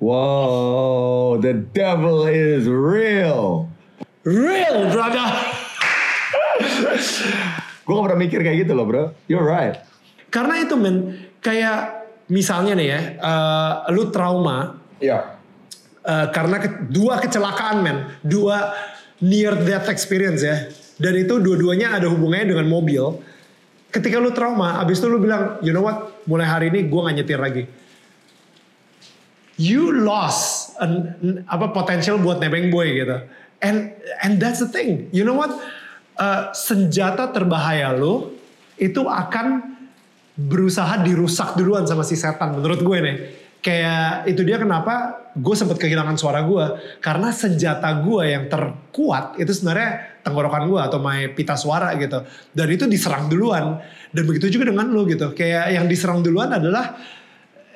Whoa. 0.00 1.38
The 1.40 1.52
devil 1.54 2.26
is 2.26 2.68
real. 2.68 3.68
Real, 4.24 4.88
brother. 4.92 5.28
Gue 7.84 7.92
gak 7.96 8.04
pernah 8.06 8.20
mikir 8.20 8.40
kayak 8.44 8.64
gitu 8.64 8.72
loh 8.76 8.86
bro. 8.86 9.10
You're 9.26 9.44
right. 9.44 9.80
Karena 10.30 10.62
itu 10.62 10.78
men, 10.78 11.26
kayak 11.42 11.99
misalnya 12.30 12.72
nih 12.72 12.88
ya, 12.88 13.00
eh, 13.18 13.72
lu 13.90 14.08
trauma 14.08 14.78
Iya. 14.96 15.36
eh, 16.00 16.26
karena 16.30 16.56
ke- 16.56 16.88
dua 16.88 17.18
kecelakaan 17.18 17.76
men, 17.82 17.96
dua 18.22 18.72
near 19.20 19.52
death 19.60 19.90
experience 19.90 20.40
ya, 20.40 20.56
dan 20.96 21.12
itu 21.12 21.36
dua-duanya 21.36 21.98
ada 21.98 22.08
hubungannya 22.08 22.54
dengan 22.54 22.66
mobil. 22.66 23.20
Ketika 23.90 24.16
lu 24.16 24.30
trauma, 24.30 24.78
abis 24.78 25.02
itu 25.02 25.10
lu 25.10 25.18
bilang, 25.18 25.58
you 25.60 25.74
know 25.74 25.82
what, 25.82 26.22
mulai 26.24 26.46
hari 26.46 26.70
ini 26.70 26.86
gue 26.86 27.00
gak 27.02 27.16
nyetir 27.18 27.36
lagi. 27.36 27.64
You 29.60 29.92
lost 29.92 30.72
an, 30.80 31.18
an- 31.20 31.40
apa 31.44 31.68
potential 31.74 32.16
buat 32.16 32.40
nebeng 32.40 32.72
boy 32.72 32.86
gitu. 32.96 33.20
And 33.60 33.92
and 34.24 34.40
that's 34.40 34.64
the 34.64 34.70
thing. 34.70 35.12
You 35.12 35.28
know 35.28 35.36
what? 35.36 35.52
Eh, 36.16 36.42
senjata 36.56 37.28
terbahaya 37.28 37.92
lu 37.92 38.32
itu 38.76 39.04
akan 39.04 39.76
berusaha 40.36 41.02
dirusak 41.02 41.58
duluan 41.58 41.84
sama 41.84 42.06
si 42.06 42.14
setan 42.14 42.56
menurut 42.58 42.80
gue 42.80 42.98
nih. 43.00 43.16
Kayak 43.60 44.24
itu 44.24 44.40
dia 44.40 44.56
kenapa 44.56 45.28
gue 45.36 45.52
sempat 45.52 45.76
kehilangan 45.76 46.16
suara 46.16 46.40
gue 46.48 46.96
karena 47.04 47.28
senjata 47.28 47.92
gue 48.00 48.24
yang 48.32 48.48
terkuat 48.48 49.36
itu 49.36 49.52
sebenarnya 49.52 50.16
tenggorokan 50.24 50.64
gue 50.64 50.80
atau 50.80 50.96
my 50.96 51.36
pita 51.36 51.60
suara 51.60 51.92
gitu. 52.00 52.24
Dan 52.56 52.66
itu 52.72 52.88
diserang 52.88 53.28
duluan. 53.28 53.76
Dan 54.08 54.24
begitu 54.24 54.48
juga 54.48 54.72
dengan 54.72 54.88
lu 54.88 55.04
gitu. 55.04 55.36
Kayak 55.36 55.76
yang 55.76 55.84
diserang 55.92 56.24
duluan 56.24 56.56
adalah 56.56 56.96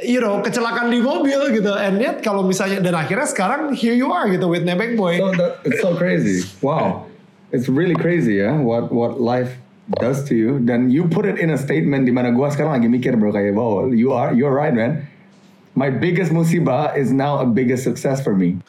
you 0.01 0.25
know 0.25 0.41
kecelakaan 0.41 0.89
di 0.89 1.05
mobil 1.05 1.53
gitu. 1.53 1.77
And 1.77 2.01
yet 2.01 2.25
kalau 2.25 2.41
misalnya 2.41 2.81
dan 2.81 2.97
akhirnya 2.97 3.29
sekarang 3.29 3.77
here 3.77 3.93
you 3.93 4.09
are 4.09 4.25
gitu 4.33 4.49
with 4.49 4.65
Nebeng 4.65 4.97
Boy. 4.97 5.21
So 5.21 5.37
that, 5.37 5.53
it's 5.69 5.85
so 5.85 5.93
crazy. 6.01 6.49
Wow. 6.65 7.13
It's 7.53 7.69
really 7.69 7.95
crazy 7.95 8.41
ya 8.41 8.57
what 8.57 8.89
what 8.89 9.21
life 9.21 9.61
does 10.01 10.25
to 10.29 10.35
you. 10.35 10.61
Dan 10.61 10.91
you 10.91 11.09
put 11.09 11.27
it 11.27 11.39
in 11.39 11.51
a 11.51 11.59
statement 11.59 12.09
di 12.09 12.13
mana 12.13 12.33
gua 12.33 12.49
sekarang 12.49 12.81
lagi 12.81 12.89
mikir 12.89 13.17
bro 13.21 13.33
kayak 13.33 13.53
wow 13.53 13.89
you 13.93 14.13
are 14.13 14.33
you're 14.33 14.55
right 14.55 14.73
man. 14.73 15.05
My 15.75 15.91
biggest 15.91 16.31
musibah 16.31 16.95
is 16.95 17.11
now 17.11 17.43
a 17.43 17.47
biggest 17.47 17.83
success 17.83 18.23
for 18.23 18.33
me. 18.33 18.63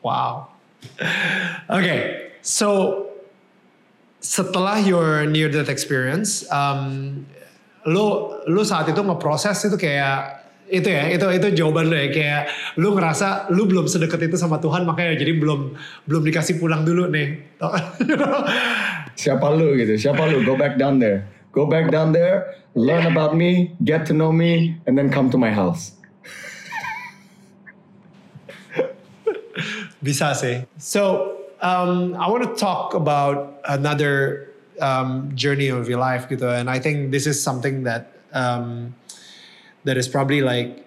Wow. 0.00 0.48
Oke, 1.68 1.96
so 2.40 3.04
setelah 4.20 4.80
your 4.80 5.28
near 5.28 5.52
death 5.52 5.68
experience, 5.68 6.48
um, 6.48 7.24
lo 7.84 8.40
lo 8.48 8.62
saat 8.64 8.88
itu 8.88 9.00
ngeproses 9.00 9.68
itu 9.68 9.76
kayak 9.76 10.43
itu 10.68 10.88
ya, 10.88 11.12
itu 11.12 11.26
itu 11.28 11.46
jawaban 11.60 11.92
lo 11.92 11.96
ya 11.96 12.08
kayak 12.08 12.42
lo 12.80 12.96
ngerasa 12.96 13.52
lo 13.52 13.68
belum 13.68 13.84
sedekat 13.84 14.32
itu 14.32 14.36
sama 14.40 14.56
Tuhan 14.60 14.88
makanya 14.88 15.20
jadi 15.20 15.36
belum 15.36 15.76
belum 16.08 16.22
dikasih 16.24 16.56
pulang 16.56 16.88
dulu 16.88 17.08
nih. 17.12 17.60
Siapa 19.20 19.46
lu 19.52 19.76
gitu? 19.76 19.94
Siapa 20.00 20.24
lu? 20.26 20.40
Go 20.42 20.56
back 20.56 20.80
down 20.80 20.98
there. 20.98 21.28
Go 21.54 21.70
back 21.70 21.92
down 21.94 22.10
there, 22.10 22.50
learn 22.74 23.06
about 23.06 23.38
me, 23.38 23.78
get 23.86 24.06
to 24.10 24.12
know 24.12 24.34
me, 24.34 24.74
and 24.90 24.98
then 24.98 25.06
come 25.06 25.30
to 25.30 25.38
my 25.38 25.54
house. 25.54 25.94
Bisa 30.02 30.34
sih. 30.34 30.66
So 30.82 31.30
um, 31.62 32.18
I 32.18 32.26
want 32.26 32.42
to 32.42 32.58
talk 32.58 32.98
about 32.98 33.62
another 33.70 34.50
um, 34.82 35.30
journey 35.38 35.70
of 35.70 35.86
your 35.86 36.02
life 36.02 36.26
gitu, 36.26 36.50
and 36.50 36.66
I 36.66 36.82
think 36.82 37.14
this 37.14 37.30
is 37.30 37.38
something 37.38 37.86
that 37.86 38.10
um, 38.34 38.98
that 39.84 39.96
is 39.96 40.08
probably 40.08 40.40
like 40.40 40.84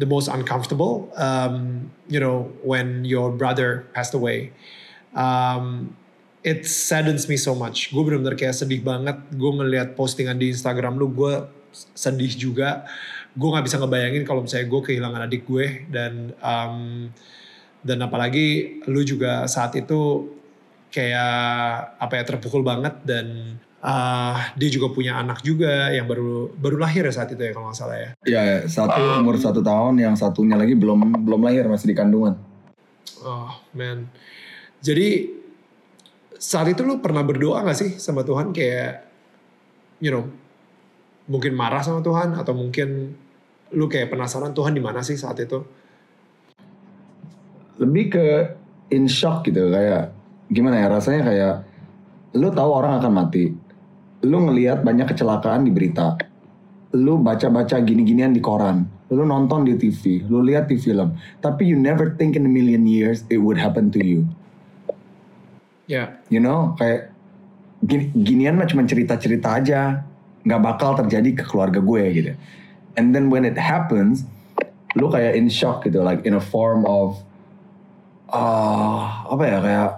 the 0.00 0.08
most 0.08 0.28
uncomfortable. 0.28 1.12
Um, 1.16 1.90
you 2.08 2.18
know, 2.18 2.52
when 2.64 3.04
your 3.04 3.30
brother 3.30 3.86
passed 3.92 4.16
away, 4.16 4.52
um, 5.14 5.96
it 6.42 6.64
saddens 6.64 7.28
me 7.28 7.36
so 7.36 7.52
much. 7.54 7.92
Gue 7.92 8.02
bener-bener 8.04 8.36
kayak 8.36 8.56
sedih 8.56 8.80
banget. 8.80 9.20
Gue 9.36 9.52
ngeliat 9.52 9.94
postingan 9.94 10.40
di 10.40 10.52
Instagram 10.56 10.96
lu, 10.96 11.12
gue 11.12 11.44
sedih 11.92 12.32
juga. 12.32 12.88
Gue 13.36 13.48
nggak 13.52 13.64
bisa 13.68 13.76
ngebayangin 13.78 14.24
kalau 14.26 14.42
misalnya 14.42 14.66
gue 14.66 14.80
kehilangan 14.82 15.20
adik 15.28 15.46
gue 15.46 15.86
dan 15.92 16.34
um, 16.42 17.06
dan 17.80 17.98
apalagi 18.02 18.80
lu 18.90 19.00
juga 19.06 19.46
saat 19.46 19.72
itu 19.78 20.28
kayak 20.90 21.96
apa 21.96 22.12
ya 22.18 22.24
terpukul 22.26 22.66
banget 22.66 22.98
dan 23.06 23.56
uh, 23.80 24.36
dia 24.56 24.68
juga 24.70 24.92
punya 24.92 25.18
anak 25.20 25.40
juga 25.40 25.88
yang 25.92 26.04
baru 26.04 26.52
baru 26.56 26.76
lahir 26.80 27.08
ya 27.08 27.12
saat 27.12 27.32
itu 27.32 27.40
ya 27.40 27.52
kalau 27.56 27.72
nggak 27.72 27.78
salah 27.78 27.96
ya. 27.96 28.10
Ya, 28.24 28.40
ya, 28.44 28.58
satu 28.68 29.00
umur 29.20 29.36
satu 29.40 29.60
tahun, 29.64 30.00
yang 30.00 30.14
satunya 30.16 30.56
lagi 30.56 30.76
belum 30.76 31.24
belum 31.24 31.40
lahir 31.44 31.66
masih 31.66 31.92
di 31.92 31.96
kandungan. 31.96 32.36
Oh 33.24 33.52
man. 33.76 34.08
Jadi 34.80 35.28
saat 36.40 36.72
itu 36.72 36.80
lu 36.80 37.04
pernah 37.04 37.20
berdoa 37.20 37.60
gak 37.60 37.76
sih 37.76 37.90
sama 38.00 38.24
Tuhan 38.24 38.56
kayak 38.56 39.04
you 40.00 40.08
know 40.08 40.24
mungkin 41.28 41.52
marah 41.52 41.84
sama 41.84 42.00
Tuhan 42.00 42.32
atau 42.32 42.56
mungkin 42.56 43.12
lu 43.76 43.86
kayak 43.86 44.08
penasaran 44.08 44.56
Tuhan 44.56 44.72
di 44.72 44.82
mana 44.82 45.04
sih 45.04 45.20
saat 45.20 45.36
itu? 45.38 45.60
Lebih 47.80 48.04
ke 48.12 48.26
in 48.92 49.06
shock 49.06 49.46
gitu 49.46 49.68
kayak 49.70 50.12
gimana 50.50 50.82
ya 50.82 50.88
rasanya 50.90 51.22
kayak 51.28 51.54
lu 52.34 52.48
tahu 52.50 52.70
orang 52.72 52.98
akan 52.98 53.12
mati. 53.12 53.69
Lu 54.20 54.36
ngelihat 54.44 54.84
banyak 54.84 55.08
kecelakaan 55.08 55.64
di 55.64 55.72
berita. 55.72 56.16
Lu 56.96 57.16
baca-baca 57.20 57.80
gini-ginian 57.80 58.36
di 58.36 58.42
koran. 58.42 58.84
Lu 59.10 59.26
nonton 59.26 59.66
di 59.66 59.74
TV, 59.74 60.22
lu 60.30 60.44
lihat 60.46 60.70
di 60.70 60.78
film. 60.78 61.18
Tapi 61.42 61.66
you 61.66 61.74
never 61.74 62.14
think 62.14 62.38
in 62.38 62.46
a 62.46 62.52
million 62.52 62.86
years 62.86 63.26
it 63.26 63.42
would 63.42 63.58
happen 63.58 63.90
to 63.90 63.98
you. 63.98 64.22
Ya. 65.90 66.22
You 66.30 66.38
know, 66.38 66.78
kayak 66.78 67.10
gini, 67.82 68.14
ginian 68.14 68.54
mah 68.54 68.70
cuma 68.70 68.86
cerita-cerita 68.86 69.58
aja, 69.58 70.06
nggak 70.46 70.62
bakal 70.62 70.94
terjadi 70.94 71.42
ke 71.42 71.44
keluarga 71.48 71.82
gue 71.82 72.02
gitu. 72.14 72.32
And 72.94 73.10
then 73.10 73.34
when 73.34 73.42
it 73.42 73.58
happens, 73.58 74.22
lu 74.94 75.10
kayak 75.10 75.34
in 75.34 75.50
shock 75.50 75.82
gitu, 75.82 76.06
like 76.06 76.22
in 76.22 76.38
a 76.38 76.42
form 76.42 76.86
of, 76.86 77.18
ah 78.30 79.26
apa 79.26 79.42
ya 79.42 79.58
kayak, 79.58 79.90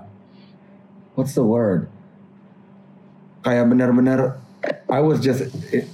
what's 1.20 1.36
the 1.36 1.44
word? 1.44 1.91
Kayak 3.42 3.68
benar-benar, 3.68 4.38
I 4.86 5.00
was 5.02 5.18
just 5.18 5.42
eh, 5.70 5.86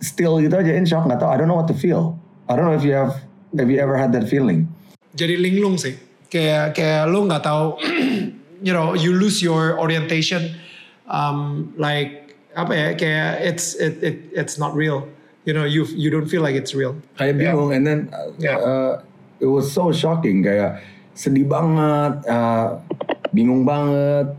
still 0.00 0.40
gitu 0.40 0.56
aja 0.56 0.72
in 0.72 0.84
shock, 0.84 1.04
nggak 1.04 1.20
tahu, 1.20 1.30
I 1.30 1.36
don't 1.36 1.46
know 1.46 1.56
what 1.56 1.68
to 1.68 1.76
feel. 1.76 2.16
I 2.48 2.56
don't 2.56 2.64
know 2.64 2.74
if 2.74 2.82
you 2.82 2.92
have, 2.92 3.20
have 3.54 3.68
you 3.68 3.78
ever 3.78 3.94
had 3.94 4.12
that 4.12 4.26
feeling? 4.26 4.68
jadi 5.12 5.36
linglung 5.36 5.76
sih. 5.76 5.92
Kayak 6.32 6.72
kayak 6.72 7.04
lu 7.12 7.28
nggak 7.28 7.44
tahu, 7.44 7.76
you 8.66 8.72
know, 8.72 8.96
you 8.96 9.12
lose 9.12 9.44
your 9.44 9.76
orientation, 9.76 10.56
um, 11.04 11.68
like 11.76 12.32
apa 12.56 12.72
ya, 12.72 12.88
kayak 12.96 13.30
it's 13.44 13.76
it, 13.76 14.00
it 14.00 14.16
it's 14.32 14.56
not 14.56 14.72
real. 14.72 15.04
You 15.44 15.52
know, 15.52 15.68
you 15.68 15.84
you 15.92 16.08
don't 16.08 16.24
feel 16.24 16.40
like 16.40 16.56
it's 16.56 16.72
real. 16.72 16.96
kayak 17.20 17.36
bingung 17.36 17.76
and 17.76 17.84
then 17.84 18.00
uh, 18.08 18.32
Yeah. 18.40 18.56
uh, 18.56 18.92
it 19.36 19.50
was 19.50 19.68
so 19.68 19.92
shocking 19.92 20.40
kayak 20.40 20.80
sedih 21.12 21.44
banget 21.44 22.24
uh, 22.24 22.80
bingung 23.28 23.68
banget 23.68 24.32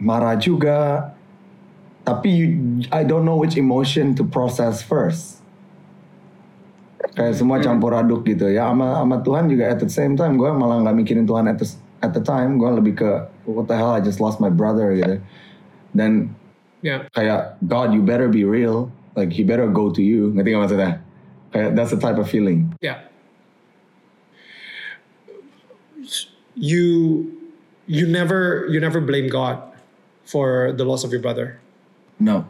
marah 0.00 0.40
juga 0.40 1.12
tapi 2.08 2.28
you, 2.32 2.48
I 2.88 3.04
don't 3.04 3.28
know 3.28 3.36
which 3.36 3.60
emotion 3.60 4.16
to 4.16 4.24
process 4.24 4.80
first. 4.80 5.44
Kayak 7.12 7.36
semua 7.36 7.60
campur 7.60 7.92
aduk 7.92 8.24
gitu. 8.24 8.48
Ya 8.48 8.72
sama 8.72 9.04
sama 9.04 9.20
Tuhan 9.20 9.44
juga 9.52 9.68
at 9.68 9.78
the 9.84 9.92
same 9.92 10.16
time. 10.16 10.40
Gue 10.40 10.48
malah 10.56 10.80
nggak 10.80 10.96
mikirin 10.96 11.28
Tuhan 11.28 11.44
at 11.52 11.60
the, 11.60 11.68
at 12.00 12.16
the 12.16 12.24
time. 12.24 12.56
Gue 12.56 12.72
lebih 12.72 12.94
ke 12.96 13.10
what 13.44 13.68
the 13.68 13.76
hell 13.76 13.92
I 13.92 14.00
just 14.00 14.24
lost 14.24 14.40
my 14.40 14.48
brother 14.48 14.96
gitu. 14.96 15.20
Dan 15.92 16.32
Ya. 16.78 17.10
kayak 17.10 17.58
God 17.66 17.90
you 17.90 18.00
better 18.06 18.30
be 18.30 18.46
real. 18.46 18.88
Like 19.18 19.34
he 19.34 19.42
better 19.42 19.66
go 19.66 19.90
to 19.90 20.00
you. 20.00 20.30
Ngerti 20.32 20.48
gak 20.54 20.60
maksudnya? 20.62 20.92
Kayak 21.52 21.68
that's 21.76 21.90
the 21.92 22.00
type 22.00 22.16
of 22.16 22.30
feeling. 22.30 22.72
Yeah. 22.78 23.04
You 26.54 27.26
you 27.84 28.06
never 28.06 28.64
you 28.70 28.78
never 28.78 29.02
blame 29.02 29.26
God 29.28 29.58
for 30.22 30.70
the 30.72 30.86
loss 30.86 31.02
of 31.02 31.10
your 31.10 31.20
brother. 31.20 31.58
No, 32.18 32.44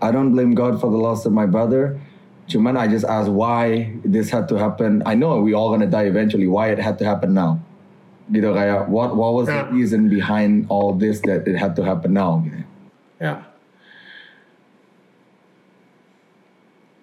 I 0.00 0.12
don't 0.12 0.32
blame 0.32 0.54
God 0.54 0.80
for 0.80 0.90
the 0.90 1.00
loss 1.00 1.24
of 1.24 1.32
my 1.32 1.46
brother. 1.46 2.00
Cuman 2.48 2.76
I 2.76 2.88
just 2.88 3.08
ask 3.08 3.30
why 3.30 3.92
this 4.04 4.28
had 4.28 4.48
to 4.52 4.56
happen. 4.60 5.02
I 5.06 5.16
know 5.16 5.40
we 5.40 5.56
all 5.56 5.72
gonna 5.72 5.88
die 5.88 6.04
eventually. 6.04 6.46
Why 6.46 6.68
it 6.68 6.78
had 6.78 7.00
to 7.00 7.04
happen 7.04 7.32
now? 7.32 7.60
Gitu 8.28 8.52
kayak 8.52 8.88
what 8.92 9.16
what 9.16 9.32
was 9.32 9.48
the 9.48 9.64
reason 9.72 10.12
behind 10.12 10.68
all 10.68 10.92
this 10.92 11.24
that 11.24 11.48
it 11.48 11.56
had 11.56 11.72
to 11.76 11.82
happen 11.84 12.12
now? 12.12 12.44
Gitu. 12.44 12.60
Ya. 13.20 13.48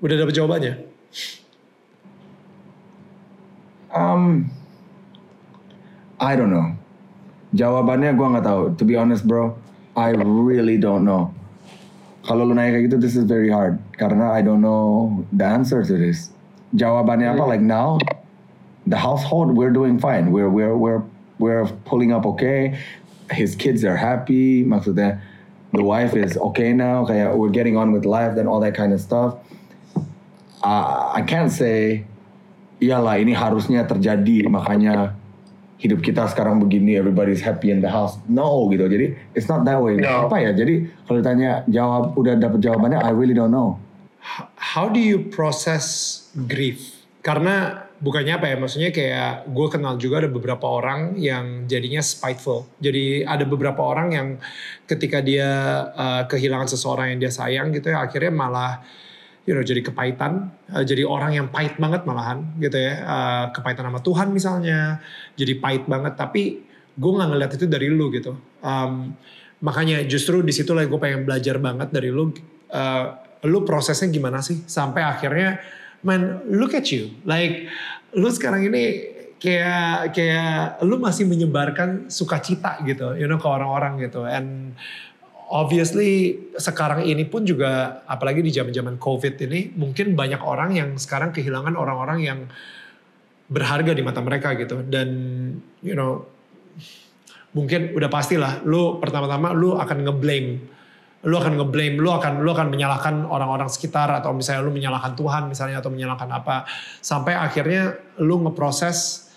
Udah 0.01 0.15
dapet 0.17 0.33
jawabannya? 0.33 0.73
Um, 3.93 4.49
I 6.21 6.37
don't 6.37 6.53
know. 6.53 6.77
Jawabannya 7.53 8.13
gue 8.13 8.27
nggak 8.33 8.45
tahu. 8.45 8.61
To 8.77 8.83
be 8.85 8.95
honest, 8.95 9.25
bro, 9.27 9.57
I 9.97 10.13
really 10.15 10.77
don't 10.77 11.03
know. 11.03 11.33
Kalau 12.21 12.45
lu 12.45 12.53
nanya 12.53 12.77
kayak 12.77 12.93
gitu, 12.93 12.97
this 13.01 13.17
is 13.17 13.25
very 13.25 13.49
hard 13.49 13.81
karena 13.97 14.29
I 14.29 14.45
don't 14.45 14.61
know 14.61 15.25
the 15.33 15.45
answer 15.45 15.81
to 15.81 15.93
this. 15.97 16.29
Jawabannya 16.77 17.33
apa? 17.33 17.43
Like 17.49 17.65
now, 17.65 17.97
the 18.85 18.97
household 18.97 19.57
we're 19.57 19.73
doing 19.73 19.97
fine. 19.97 20.29
We're 20.29 20.49
we're 20.49 20.77
we're 20.77 21.01
we're 21.41 21.65
pulling 21.89 22.13
up 22.13 22.29
okay. 22.37 22.77
His 23.33 23.57
kids 23.57 23.81
are 23.81 23.97
happy. 23.97 24.61
Maksudnya, 24.61 25.17
the 25.73 25.81
wife 25.81 26.13
is 26.13 26.37
okay 26.53 26.71
now. 26.77 27.09
Kayak 27.09 27.33
we're 27.35 27.53
getting 27.53 27.73
on 27.73 27.89
with 27.89 28.05
life 28.05 28.37
and 28.37 28.45
all 28.45 28.61
that 28.61 28.77
kind 28.77 28.93
of 28.93 29.01
stuff. 29.01 29.41
Uh, 30.61 31.09
I 31.09 31.25
can't 31.25 31.49
say 31.49 32.05
iyalah 32.81 33.21
ini 33.21 33.33
harusnya 33.33 33.85
terjadi 33.85 34.45
makanya 34.49 35.17
hidup 35.81 36.05
kita 36.05 36.29
sekarang 36.29 36.61
begini 36.61 36.93
everybody's 36.93 37.41
happy 37.41 37.73
in 37.73 37.81
the 37.81 37.89
house 37.89 38.21
no 38.29 38.69
gitu 38.69 38.85
jadi 38.85 39.17
it's 39.33 39.49
not 39.49 39.65
that 39.65 39.81
way 39.81 39.97
No. 39.97 40.29
apa 40.29 40.37
ya 40.37 40.53
jadi 40.53 40.85
kalau 41.09 41.17
ditanya 41.19 41.65
jawab 41.65 42.13
udah 42.13 42.37
dapet 42.37 42.61
jawabannya 42.61 43.01
I 43.01 43.09
really 43.09 43.33
don't 43.33 43.49
know 43.49 43.81
How 44.55 44.87
do 44.87 45.01
you 45.01 45.33
process 45.33 46.17
grief? 46.45 47.01
Karena 47.25 47.85
bukannya 48.01 48.37
apa 48.37 48.45
ya, 48.49 48.55
maksudnya 48.57 48.89
kayak 48.93 49.49
gue 49.49 49.67
kenal 49.69 49.97
juga 49.97 50.25
ada 50.25 50.29
beberapa 50.29 50.65
orang 50.65 51.17
yang 51.17 51.65
jadinya 51.65 52.01
spiteful. 52.01 52.69
Jadi 52.77 53.25
ada 53.25 53.45
beberapa 53.45 53.81
orang 53.81 54.07
yang 54.13 54.27
ketika 54.85 55.21
dia 55.21 55.49
uh, 55.93 56.23
kehilangan 56.29 56.69
seseorang 56.69 57.13
yang 57.13 57.19
dia 57.21 57.33
sayang 57.33 57.73
gitu 57.73 57.93
ya, 57.93 58.05
akhirnya 58.05 58.33
malah 58.33 58.81
you 59.45 59.53
know 59.57 59.65
jadi 59.65 59.81
kepahitan, 59.81 60.53
uh, 60.73 60.83
jadi 60.85 61.05
orang 61.05 61.37
yang 61.37 61.47
pahit 61.49 61.77
banget 61.81 62.05
malahan 62.05 62.45
gitu 62.61 62.77
ya, 62.77 62.93
uh, 63.03 63.45
kepahitan 63.55 63.89
sama 63.89 63.99
Tuhan 64.01 64.27
misalnya, 64.33 65.01
jadi 65.37 65.57
pahit 65.57 65.89
banget. 65.89 66.13
Tapi 66.17 66.61
gue 66.91 67.11
nggak 67.11 67.29
ngeliat 67.29 67.51
itu 67.57 67.65
dari 67.65 67.87
lu 67.89 68.11
gitu. 68.13 68.37
Um, 68.61 69.15
makanya 69.61 70.01
justru 70.05 70.41
di 70.41 70.53
situ 70.53 70.73
gue 70.73 70.99
pengen 71.01 71.25
belajar 71.25 71.57
banget 71.57 71.89
dari 71.89 72.09
lu. 72.13 72.33
Uh, 72.71 73.17
lu 73.45 73.65
prosesnya 73.65 74.09
gimana 74.13 74.41
sih 74.45 74.61
sampai 74.69 75.01
akhirnya 75.01 75.57
man 76.05 76.45
look 76.49 76.77
at 76.77 76.89
you 76.93 77.09
like 77.25 77.65
lu 78.13 78.29
sekarang 78.29 78.69
ini 78.69 79.09
kayak 79.41 80.13
kayak 80.13 80.77
lu 80.85 81.01
masih 81.01 81.25
menyebarkan 81.25 82.09
sukacita 82.13 82.77
gitu 82.85 83.17
you 83.17 83.25
know 83.25 83.41
ke 83.41 83.47
orang-orang 83.49 83.97
gitu 83.97 84.21
and 84.29 84.77
obviously 85.51 86.39
sekarang 86.55 87.03
ini 87.03 87.27
pun 87.27 87.43
juga 87.43 88.01
apalagi 88.07 88.39
di 88.39 88.55
zaman-zaman 88.55 88.95
covid 88.95 89.35
ini 89.43 89.75
mungkin 89.75 90.15
banyak 90.15 90.39
orang 90.39 90.79
yang 90.79 90.89
sekarang 90.95 91.35
kehilangan 91.35 91.75
orang-orang 91.75 92.19
yang 92.23 92.39
berharga 93.51 93.91
di 93.91 93.99
mata 93.99 94.23
mereka 94.23 94.55
gitu. 94.55 94.79
Dan 94.87 95.09
you 95.83 95.93
know 95.93 96.23
mungkin 97.51 97.91
udah 97.91 98.07
pastilah 98.07 98.63
lu 98.63 99.03
pertama-tama 99.03 99.51
lu 99.51 99.75
akan 99.75 100.07
ngeblame. 100.07 100.49
Lu 101.21 101.37
akan 101.37 101.59
ngeblame 101.59 101.99
lu 101.99 102.09
akan 102.09 102.41
lu 102.41 102.49
akan 102.49 102.71
menyalahkan 102.71 103.27
orang-orang 103.27 103.67
sekitar 103.67 104.09
atau 104.09 104.31
misalnya 104.31 104.65
lu 104.65 104.73
menyalahkan 104.73 105.13
Tuhan 105.19 105.51
misalnya 105.51 105.83
atau 105.83 105.91
menyalahkan 105.91 106.31
apa. 106.31 106.63
Sampai 107.03 107.35
akhirnya 107.35 107.99
lu 108.23 108.39
ngeproses 108.47 109.29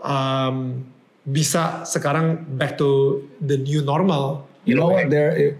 um, 0.00 0.80
bisa 1.20 1.84
sekarang 1.84 2.48
back 2.56 2.80
to 2.80 3.20
the 3.44 3.60
new 3.60 3.84
normal 3.84 4.48
you 4.70 4.78
know 4.78 4.94
what? 4.94 5.10
There 5.10 5.34
it, 5.34 5.58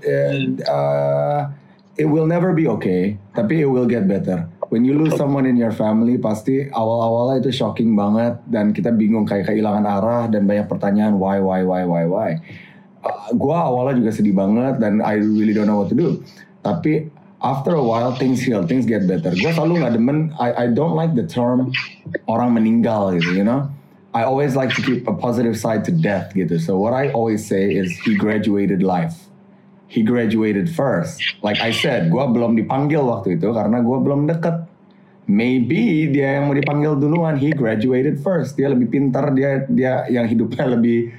uh, 0.70 1.50
it 1.98 2.06
will 2.06 2.30
never 2.30 2.54
be 2.54 2.70
okay 2.78 3.18
tapi 3.34 3.66
it 3.66 3.68
will 3.68 3.90
get 3.90 4.06
better. 4.06 4.46
When 4.70 4.86
you 4.86 4.94
lose 4.94 5.18
someone 5.18 5.50
in 5.50 5.58
your 5.58 5.74
family 5.74 6.14
pasti 6.14 6.70
awal-awalnya 6.70 7.42
itu 7.42 7.50
shocking 7.50 7.98
banget 7.98 8.38
dan 8.46 8.70
kita 8.70 8.94
bingung 8.94 9.26
kayak 9.26 9.50
kehilangan 9.50 9.82
arah 9.82 10.24
dan 10.30 10.46
banyak 10.46 10.70
pertanyaan 10.70 11.18
why 11.18 11.42
why 11.42 11.66
why 11.66 11.82
why 11.82 12.06
why? 12.06 12.30
Uh, 13.02 13.34
gua 13.34 13.66
awalnya 13.66 13.98
juga 13.98 14.10
sedih 14.14 14.38
banget 14.38 14.78
dan 14.78 15.02
I 15.02 15.18
really 15.18 15.50
don't 15.50 15.66
know 15.66 15.82
what 15.82 15.90
to 15.90 15.98
do. 15.98 16.22
Tapi 16.62 17.10
after 17.42 17.74
a 17.74 17.82
while 17.82 18.14
things 18.14 18.46
heal 18.46 18.62
things 18.62 18.86
get 18.86 19.10
better. 19.10 19.34
Gue 19.34 19.50
selalu 19.50 19.82
nggak 19.82 19.94
demen 19.98 20.30
I 20.38 20.54
I 20.54 20.66
don't 20.70 20.94
like 20.94 21.18
the 21.18 21.26
term 21.26 21.74
orang 22.30 22.54
meninggal 22.54 23.18
gitu 23.18 23.42
you 23.42 23.46
know 23.46 23.66
I 24.10 24.26
always 24.26 24.58
like 24.58 24.74
to 24.74 24.82
keep 24.82 25.06
a 25.06 25.14
positive 25.14 25.54
side 25.54 25.86
to 25.86 25.92
death 25.94 26.34
gitu. 26.34 26.58
So 26.58 26.74
what 26.74 26.90
I 26.90 27.14
always 27.14 27.46
say 27.46 27.70
is 27.70 27.94
he 28.02 28.18
graduated 28.18 28.82
life. 28.82 29.30
He 29.86 30.02
graduated 30.02 30.70
first. 30.70 31.18
Like 31.42 31.62
I 31.62 31.70
said, 31.70 32.10
gue 32.10 32.18
belum 32.18 32.58
dipanggil 32.58 33.02
waktu 33.02 33.38
itu 33.38 33.50
karena 33.54 33.82
gue 33.82 33.98
belum 34.02 34.26
deket. 34.26 34.66
Maybe 35.30 36.10
dia 36.10 36.38
yang 36.42 36.50
mau 36.50 36.54
dipanggil 36.58 36.98
duluan. 36.98 37.38
He 37.38 37.54
graduated 37.54 38.18
first. 38.18 38.58
Dia 38.58 38.70
lebih 38.70 38.90
pintar. 38.90 39.30
Dia 39.30 39.66
dia 39.70 40.06
yang 40.10 40.26
hidupnya 40.26 40.74
lebih 40.74 41.14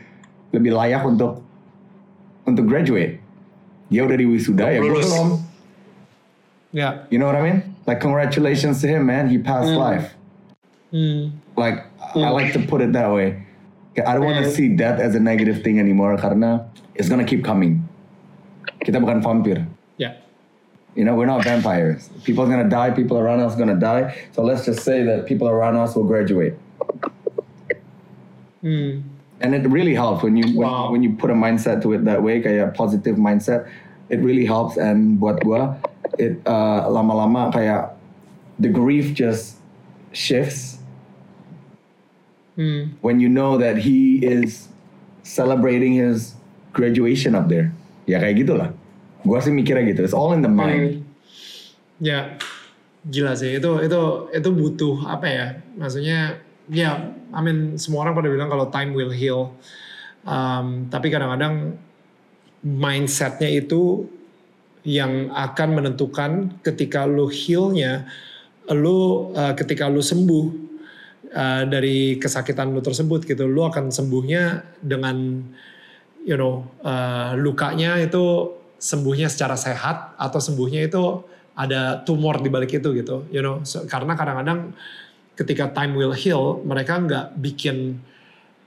lebih 0.52 0.72
layak 0.76 1.04
untuk 1.04 1.44
untuk 2.44 2.68
graduate. 2.68 3.24
Dia 3.92 4.08
udah 4.08 4.18
di 4.20 4.28
wisuda 4.28 4.68
ya 4.72 4.80
gue 4.84 5.00
belum. 5.00 5.28
ya 6.72 7.08
You 7.12 7.20
know 7.20 7.28
what 7.28 7.40
I 7.40 7.44
mean? 7.44 7.76
Like 7.88 8.00
congratulations 8.00 8.80
to 8.84 8.88
him, 8.88 9.08
man. 9.08 9.28
He 9.28 9.40
passed 9.40 9.76
life. 9.76 10.16
Hmm. 10.96 11.40
Like 11.60 11.91
I 12.16 12.30
like 12.30 12.54
to 12.54 12.60
put 12.66 12.82
it 12.82 12.94
that 12.94 13.12
way. 13.12 13.46
I 14.00 14.14
don't 14.16 14.24
want 14.26 14.44
to 14.44 14.52
see 14.52 14.70
death 14.70 15.00
as 15.00 15.16
a 15.16 15.20
negative 15.20 15.64
thing 15.64 15.80
anymore 15.80 16.18
karena 16.18 16.66
it's 16.96 17.10
gonna 17.10 17.28
keep 17.28 17.44
coming. 17.44 17.84
Kita 18.82 18.98
bukan 18.98 19.22
vampir. 19.22 19.68
ya 20.00 20.18
You 20.96 21.08
know, 21.08 21.16
we're 21.16 21.30
not 21.30 21.44
vampires. 21.48 22.12
People 22.28 22.44
are 22.44 22.52
gonna 22.52 22.68
die. 22.68 22.92
People 22.92 23.16
around 23.16 23.40
us 23.40 23.56
are 23.56 23.60
gonna 23.60 23.80
die. 23.80 24.12
So 24.36 24.44
let's 24.44 24.68
just 24.68 24.84
say 24.84 25.04
that 25.08 25.24
people 25.24 25.48
around 25.48 25.80
us 25.80 25.96
will 25.96 26.04
graduate. 26.04 26.60
Hmm. 28.60 29.08
And 29.40 29.56
it 29.56 29.64
really 29.72 29.96
helps 29.96 30.22
when 30.22 30.36
you 30.36 30.52
when, 30.52 30.68
Wow. 30.68 30.92
when 30.92 31.02
you 31.02 31.16
put 31.16 31.32
a 31.32 31.38
mindset 31.38 31.82
to 31.84 31.94
it 31.94 32.04
that 32.06 32.22
way, 32.22 32.44
kayak 32.44 32.76
positive 32.76 33.16
mindset. 33.16 33.72
It 34.12 34.20
really 34.20 34.44
helps. 34.46 34.76
And 34.76 35.16
buat 35.18 35.42
gua, 35.42 35.80
it 36.20 36.44
uh, 36.44 36.86
lama-lama 36.92 37.50
kayak 37.56 37.96
the 38.60 38.68
grief 38.70 39.16
just 39.16 39.64
shifts 40.12 40.81
Hmm. 42.62 42.94
when 43.02 43.18
you 43.18 43.26
know 43.26 43.58
that 43.58 43.82
he 43.82 44.22
is 44.22 44.70
celebrating 45.26 45.98
his 45.98 46.38
graduation 46.78 47.34
up 47.34 47.50
there. 47.50 47.74
Ya 48.06 48.22
kayak 48.22 48.46
gitulah. 48.46 48.70
Gua 49.26 49.42
sih 49.42 49.50
mikirnya 49.50 49.82
gitu. 49.90 50.06
It's 50.06 50.14
all 50.14 50.38
in 50.38 50.46
the 50.46 50.52
mind. 50.52 51.02
Ya, 51.98 52.38
gila 53.10 53.34
sih. 53.34 53.58
Itu 53.58 53.82
itu 53.82 54.02
itu 54.30 54.50
butuh 54.54 55.10
apa 55.10 55.26
ya? 55.26 55.46
Maksudnya, 55.74 56.38
ya, 56.70 57.14
I 57.34 57.40
mean 57.42 57.82
semua 57.82 58.06
orang 58.06 58.14
pada 58.14 58.30
bilang 58.30 58.50
kalau 58.50 58.70
time 58.70 58.94
will 58.94 59.14
heal. 59.14 59.58
Um, 60.22 60.86
tapi 60.94 61.10
kadang-kadang 61.10 61.82
mindsetnya 62.62 63.50
itu 63.50 64.06
yang 64.86 65.34
akan 65.34 65.82
menentukan 65.82 66.62
ketika 66.62 67.10
lu 67.10 67.26
healnya, 67.30 68.06
lu 68.70 69.30
uh, 69.34 69.54
ketika 69.58 69.90
lu 69.90 70.02
sembuh 70.02 70.71
uh, 71.34 71.64
dari 71.68 72.20
kesakitan 72.22 72.72
lu 72.72 72.84
tersebut 72.84 73.26
gitu, 73.26 73.48
lu 73.48 73.64
akan 73.66 73.90
sembuhnya 73.90 74.78
dengan 74.84 75.42
you 76.22 76.38
know 76.38 76.64
uh, 76.86 77.34
lukanya 77.34 77.98
itu 77.98 78.56
sembuhnya 78.82 79.30
secara 79.30 79.58
sehat 79.58 80.18
atau 80.18 80.40
sembuhnya 80.42 80.90
itu 80.90 81.04
ada 81.58 82.02
tumor 82.02 82.42
di 82.42 82.50
balik 82.50 82.78
itu 82.78 82.94
gitu 82.96 83.28
you 83.30 83.42
know. 83.42 83.62
So, 83.68 83.86
karena 83.86 84.18
kadang-kadang 84.18 84.74
ketika 85.36 85.74
time 85.74 85.98
will 85.98 86.14
heal 86.14 86.62
mereka 86.62 87.02
nggak 87.02 87.26
bikin 87.40 87.98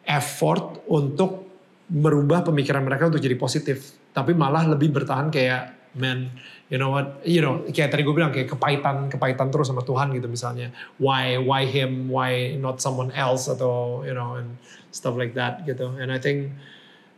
effort 0.04 0.84
untuk 0.90 1.44
merubah 1.92 2.44
pemikiran 2.44 2.84
mereka 2.84 3.12
untuk 3.12 3.20
jadi 3.20 3.36
positif 3.36 3.94
tapi 4.14 4.32
malah 4.32 4.64
lebih 4.70 4.94
bertahan 4.94 5.28
kayak 5.28 5.92
man 5.98 6.30
you 6.74 6.78
know 6.82 6.90
what 6.90 7.22
you 7.22 7.38
know 7.38 7.62
kayak 7.70 7.94
tadi 7.94 8.02
gue 8.02 8.10
bilang 8.10 8.34
kayak 8.34 8.50
kepahitan 8.50 9.06
kepahitan 9.06 9.54
terus 9.54 9.70
sama 9.70 9.86
Tuhan 9.86 10.10
gitu 10.10 10.26
misalnya 10.26 10.74
why 10.98 11.38
why 11.38 11.62
him 11.62 12.10
why 12.10 12.58
not 12.58 12.82
someone 12.82 13.14
else 13.14 13.46
atau 13.46 14.02
you 14.02 14.10
know 14.10 14.34
and 14.34 14.58
stuff 14.90 15.14
like 15.14 15.38
that 15.38 15.62
gitu 15.62 15.94
and 16.02 16.10
I 16.10 16.18
think 16.18 16.50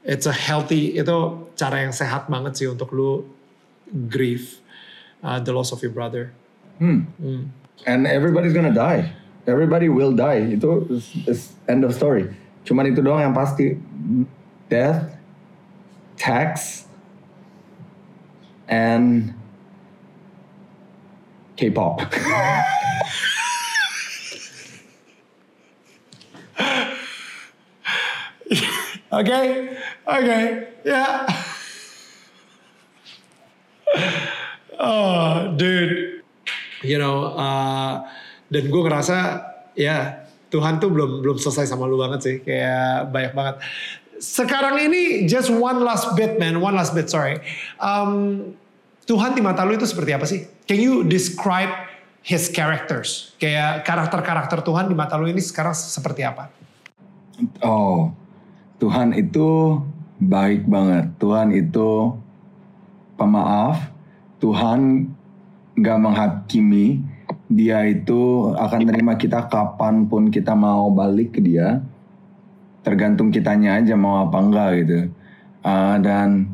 it's 0.05 0.29
a 0.29 0.37
healthy 0.37 1.01
itu 1.01 1.17
cara 1.57 1.89
yang 1.89 1.97
sehat 1.97 2.29
banget 2.29 2.61
sih 2.61 2.69
untuk 2.69 2.93
lu 2.93 3.25
grieve 4.13 4.61
uh, 5.23 5.41
the 5.41 5.53
loss 5.53 5.73
of 5.73 5.83
your 5.83 5.91
brother. 5.91 6.33
Hmm. 6.79 7.09
And 7.87 8.07
everybody's 8.07 8.53
gonna 8.53 8.75
die. 8.75 9.13
Everybody 9.47 9.89
will 9.89 10.13
die. 10.13 10.55
Itu 10.55 10.87
is, 10.91 11.05
is 11.27 11.41
end 11.69 11.83
of 11.87 11.95
story. 11.95 12.31
Cuman 12.67 12.91
itu 12.91 13.03
doang 13.03 13.23
yang 13.23 13.35
pasti. 13.35 13.79
Death, 14.67 15.15
tax, 16.19 16.83
and 18.67 19.31
K-pop. 21.57 22.05
Oke, 29.17 29.41
oke, 30.05 30.39
ya. 30.85 31.25
Oh, 34.77 35.57
dude, 35.57 36.21
you 36.85 37.01
know, 37.01 37.33
uh, 37.33 38.05
dan 38.53 38.69
gue 38.69 38.83
ngerasa 38.85 39.17
ya 39.73 40.29
Tuhan 40.53 40.77
tuh 40.77 40.93
belum 40.93 41.25
belum 41.25 41.39
selesai 41.41 41.65
sama 41.65 41.89
lu 41.89 41.97
banget 41.97 42.21
sih, 42.21 42.37
kayak 42.45 43.09
banyak 43.09 43.33
banget. 43.33 43.57
Sekarang 44.21 44.77
ini 44.85 45.25
just 45.25 45.49
one 45.49 45.81
last 45.81 46.13
bit, 46.13 46.37
man, 46.37 46.61
one 46.61 46.77
last 46.77 46.93
bit, 46.93 47.09
sorry. 47.09 47.41
Um, 47.81 48.53
Tuhan 49.09 49.33
di 49.33 49.41
mata 49.41 49.65
lu 49.65 49.81
itu 49.81 49.89
seperti 49.89 50.13
apa 50.13 50.29
sih? 50.29 50.45
Can 50.67 50.83
you 50.83 51.07
describe 51.07 51.71
his 52.27 52.51
characters? 52.51 53.39
Kayak 53.39 53.87
karakter-karakter 53.87 54.67
Tuhan 54.67 54.91
di 54.91 54.99
mata 54.99 55.15
lu 55.15 55.31
ini 55.31 55.39
sekarang 55.39 55.71
seperti 55.71 56.27
apa? 56.27 56.51
Oh, 57.63 58.11
Tuhan 58.83 59.15
itu 59.15 59.79
baik 60.19 60.67
banget. 60.67 61.15
Tuhan 61.23 61.55
itu 61.55 62.19
pemaaf. 63.15 63.79
Tuhan 64.43 65.07
nggak 65.79 65.99
menghakimi. 66.03 66.99
Dia 67.47 67.87
itu 67.87 68.51
akan 68.59 68.91
terima 68.91 69.15
kita 69.15 69.47
kapan 69.47 70.11
pun 70.11 70.35
kita 70.35 70.59
mau 70.59 70.91
balik 70.91 71.39
ke 71.39 71.41
dia. 71.47 71.79
Tergantung 72.83 73.31
kitanya 73.31 73.79
aja 73.79 73.95
mau 73.95 74.27
apa 74.27 74.39
enggak 74.43 74.71
gitu. 74.83 74.99
Uh, 75.63 75.95
dan 76.03 76.51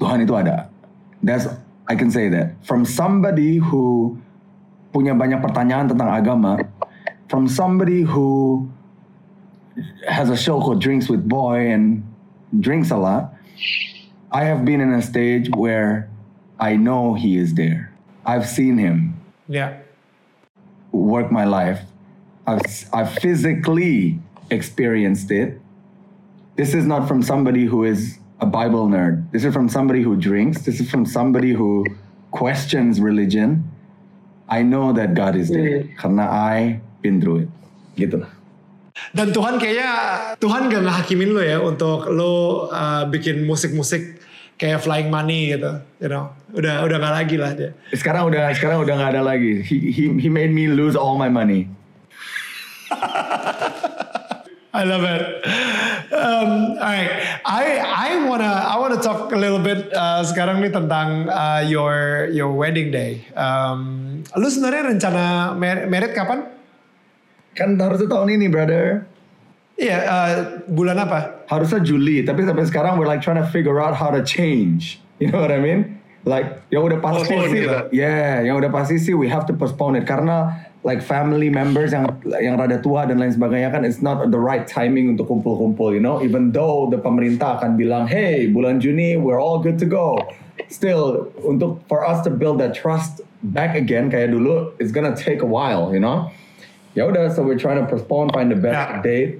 Tuhan 0.00 0.24
itu 0.24 0.32
ada. 0.32 0.72
That's 1.20 1.44
I 1.88 1.94
can 1.94 2.10
say 2.10 2.28
that 2.30 2.54
from 2.64 2.84
somebody 2.84 3.56
who 3.58 4.16
punya 4.94 5.16
banyak 5.16 5.42
pertanyaan 5.42 5.88
tentang 5.90 6.08
agama, 6.08 6.60
from 7.28 7.48
somebody 7.48 8.02
who 8.02 8.68
has 10.06 10.28
a 10.30 10.36
show 10.36 10.60
called 10.60 10.80
Drinks 10.80 11.08
with 11.08 11.24
Boy 11.26 11.72
and 11.72 12.04
drinks 12.60 12.90
a 12.92 12.96
lot. 12.96 13.32
I 14.30 14.44
have 14.44 14.64
been 14.64 14.80
in 14.80 14.92
a 14.92 15.02
stage 15.02 15.48
where 15.56 16.08
I 16.60 16.76
know 16.76 17.14
he 17.14 17.36
is 17.36 17.54
there. 17.54 17.92
I've 18.24 18.46
seen 18.48 18.78
him 18.78 19.16
Yeah. 19.48 19.80
work 20.92 21.32
my 21.32 21.44
life. 21.44 21.80
I've, 22.46 22.62
I've 22.92 23.12
physically 23.20 24.20
experienced 24.50 25.30
it. 25.30 25.60
This 26.56 26.74
is 26.74 26.84
not 26.84 27.08
from 27.08 27.22
somebody 27.22 27.64
who 27.64 27.84
is 27.84 28.18
a 28.42 28.46
Bible 28.46 28.90
nerd. 28.90 29.22
This 29.30 29.46
is 29.46 29.54
from 29.54 29.70
somebody 29.70 30.02
who 30.02 30.18
drinks. 30.18 30.66
This 30.66 30.82
is 30.82 30.90
from 30.90 31.06
somebody 31.06 31.54
who 31.54 31.86
questions 32.34 32.98
religion. 32.98 33.62
I 34.50 34.66
know 34.66 34.90
that 34.92 35.14
God 35.14 35.38
is 35.38 35.48
there 35.48 35.86
karena 35.94 36.26
I 36.26 36.82
been 37.00 37.22
through 37.22 37.46
it. 37.46 37.50
Gitu 37.94 38.18
lah. 38.18 38.30
Dan 39.14 39.30
Tuhan 39.30 39.62
kayaknya 39.62 39.90
Tuhan 40.42 40.68
gak 40.68 40.82
ngehakimin 40.84 41.30
lo 41.32 41.40
ya 41.40 41.62
untuk 41.62 42.10
lo 42.10 42.66
uh, 42.68 43.06
bikin 43.08 43.46
musik-musik 43.46 44.20
kayak 44.58 44.82
Flying 44.84 45.08
Money 45.08 45.54
gitu, 45.54 45.80
you 46.02 46.10
know. 46.10 46.34
Udah 46.52 46.84
udah 46.84 46.96
gak 46.98 47.14
lagi 47.14 47.36
lah 47.38 47.54
dia. 47.54 47.70
Sekarang 47.94 48.28
udah 48.28 48.52
sekarang 48.52 48.82
udah 48.82 48.94
nggak 48.98 49.10
ada 49.16 49.22
lagi. 49.24 49.62
He, 49.64 49.94
he 49.94 50.12
he 50.18 50.28
made 50.28 50.52
me 50.52 50.68
lose 50.68 50.98
all 50.98 51.16
my 51.16 51.30
money. 51.30 51.70
I 54.72 54.84
love 54.84 55.04
it. 55.04 55.22
Um, 56.22 56.78
alright, 56.78 57.10
I 57.42 57.64
I 57.82 58.08
wanna 58.22 58.46
I 58.46 58.78
wanna 58.78 59.02
talk 59.02 59.34
a 59.34 59.38
little 59.38 59.58
bit 59.58 59.90
uh, 59.90 60.22
sekarang 60.22 60.62
nih 60.62 60.70
tentang 60.70 61.26
uh, 61.26 61.66
your 61.66 62.30
your 62.30 62.54
wedding 62.54 62.94
day. 62.94 63.26
Um, 63.34 64.22
lu 64.38 64.46
sebenarnya 64.46 64.94
rencana 64.94 65.58
mer 65.58 65.90
merit 65.90 66.14
kapan? 66.14 66.46
Kan 67.58 67.74
harusnya 67.74 68.06
tahun 68.06 68.38
ini, 68.38 68.46
brother. 68.46 69.04
Iya, 69.74 69.98
uh, 70.06 70.32
bulan 70.70 71.02
apa? 71.02 71.42
Harusnya 71.50 71.82
Juli, 71.82 72.22
tapi 72.22 72.46
sampai 72.46 72.64
sekarang 72.70 73.02
we're 73.02 73.10
like 73.10 73.24
trying 73.24 73.40
to 73.40 73.48
figure 73.50 73.82
out 73.82 73.98
how 73.98 74.14
to 74.14 74.22
change. 74.22 75.02
You 75.18 75.30
know 75.30 75.42
what 75.42 75.50
I 75.50 75.58
mean? 75.58 76.02
Like 76.22 76.66
yang 76.70 76.86
udah 76.86 77.02
pasti 77.02 77.34
Postpone 77.34 77.50
sih, 77.50 77.62
gitu. 77.66 77.78
yeah, 77.90 78.46
yang 78.46 78.54
udah 78.54 78.70
pasti 78.70 78.94
sih 79.02 79.10
we 79.10 79.26
have 79.26 79.42
to 79.50 79.54
postpone 79.58 79.98
it 79.98 80.06
karena 80.06 80.70
like 80.82 80.98
family 81.00 81.46
members 81.46 81.94
yang 81.94 82.10
yang 82.42 82.58
rada 82.58 82.82
tua 82.82 83.06
dan 83.06 83.22
lain 83.22 83.30
sebagainya 83.30 83.70
kan 83.70 83.86
it's 83.86 84.02
not 84.02 84.18
the 84.34 84.38
right 84.38 84.66
timing 84.66 85.14
untuk 85.14 85.30
kumpul-kumpul, 85.30 85.94
you 85.94 86.02
know. 86.02 86.18
Even 86.22 86.50
though 86.50 86.90
the 86.90 86.98
pemerintah 86.98 87.62
akan 87.62 87.78
bilang, 87.78 88.10
hey 88.10 88.50
bulan 88.50 88.82
Juni 88.82 89.14
we're 89.14 89.38
all 89.38 89.62
good 89.62 89.78
to 89.78 89.86
go. 89.86 90.18
Still 90.68 91.30
untuk 91.46 91.86
for 91.86 92.02
us 92.02 92.20
to 92.26 92.30
build 92.34 92.58
that 92.58 92.74
trust 92.74 93.22
back 93.42 93.78
again 93.78 94.10
kayak 94.10 94.34
dulu, 94.34 94.74
it's 94.82 94.90
gonna 94.90 95.14
take 95.14 95.38
a 95.42 95.48
while, 95.48 95.94
you 95.94 96.02
know. 96.02 96.30
Ya 96.92 97.08
udah, 97.08 97.32
so 97.32 97.40
we're 97.40 97.56
trying 97.58 97.80
to 97.80 97.88
postpone, 97.88 98.28
find 98.36 98.52
the 98.52 98.58
best 98.58 98.76
Yeah. 98.76 99.00
date, 99.00 99.30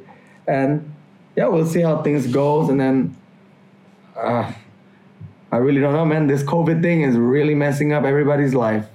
and 0.49 0.89
yeah, 1.37 1.51
we'll 1.51 1.69
see 1.69 1.83
how 1.85 2.01
things 2.01 2.31
goes, 2.31 2.71
and 2.71 2.79
then. 2.79 3.13
Uh, 4.13 4.53
I 5.53 5.61
really 5.61 5.81
don't 5.85 5.93
know, 5.93 6.09
man. 6.09 6.29
This 6.33 6.41
COVID 6.41 6.81
thing 6.81 7.05
is 7.05 7.17
really 7.17 7.53
messing 7.53 7.93
up 7.93 8.05
everybody's 8.09 8.57
life. 8.57 8.89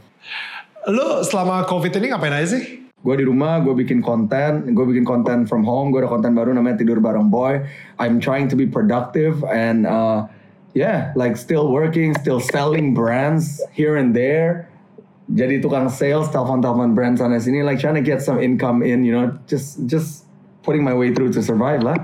Lu 0.88 1.20
selama 1.20 1.68
COVID 1.68 2.00
ini 2.00 2.16
ngapain 2.16 2.32
aja 2.32 2.56
sih? 2.56 2.88
Gue 3.04 3.20
di 3.20 3.28
rumah, 3.28 3.60
gue 3.60 3.76
bikin 3.76 4.00
konten, 4.00 4.72
gue 4.72 4.86
bikin 4.88 5.04
konten 5.04 5.44
from 5.44 5.68
home, 5.68 5.92
gue 5.92 6.00
ada 6.00 6.10
konten 6.10 6.32
baru 6.32 6.56
namanya 6.56 6.80
Tidur 6.80 7.04
Bareng 7.04 7.28
Boy. 7.28 7.60
I'm 8.00 8.24
trying 8.24 8.48
to 8.48 8.56
be 8.56 8.64
productive 8.64 9.44
and 9.52 9.84
uh, 9.84 10.32
yeah, 10.72 11.12
like 11.20 11.36
still 11.36 11.70
working, 11.76 12.16
still 12.16 12.40
selling 12.40 12.96
brands 12.96 13.60
here 13.76 14.00
and 14.00 14.16
there. 14.16 14.72
Jadi 15.28 15.60
tukang 15.60 15.92
sales, 15.92 16.32
telepon-telepon 16.32 16.96
brand 16.96 17.20
sana 17.20 17.36
sini, 17.36 17.68
like 17.68 17.84
trying 17.84 18.00
to 18.00 18.06
get 18.06 18.24
some 18.24 18.40
income 18.40 18.80
in, 18.80 19.04
you 19.04 19.12
know, 19.12 19.36
just 19.44 19.84
just 19.92 20.24
putting 20.64 20.88
my 20.88 20.96
way 20.96 21.12
through 21.12 21.36
to 21.36 21.44
survive 21.44 21.84
lah. 21.84 22.00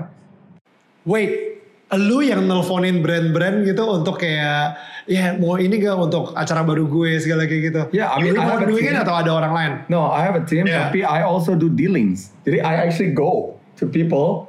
Wait, 1.08 1.43
lu 1.92 2.24
yang 2.24 2.48
nelponin 2.48 3.04
brand-brand 3.04 3.68
gitu 3.68 3.84
untuk 3.84 4.16
kayak 4.18 4.74
ya 5.04 5.36
mau 5.36 5.60
ini 5.60 5.76
gak 5.78 6.00
untuk 6.00 6.32
acara 6.32 6.64
baru 6.64 6.88
gue 6.88 7.20
segala 7.20 7.44
kayak 7.44 7.62
gitu. 7.70 7.82
Yeah, 7.92 8.08
I 8.10 8.24
mean, 8.24 8.34
lu 8.34 8.40
I 8.40 8.48
have 8.48 8.64
a 8.64 8.66
doing 8.66 8.88
it 8.88 8.96
team. 8.96 9.04
atau 9.04 9.14
ada 9.14 9.30
orang 9.30 9.52
lain? 9.52 9.72
No, 9.92 10.08
I 10.08 10.24
have 10.24 10.34
a 10.34 10.42
team, 10.42 10.64
Yeah. 10.64 10.88
tapi 10.88 11.04
I 11.04 11.22
also 11.22 11.52
do 11.54 11.68
dealings. 11.68 12.32
Jadi 12.48 12.64
I 12.64 12.82
actually 12.82 13.12
go 13.12 13.54
to 13.78 13.84
people 13.86 14.48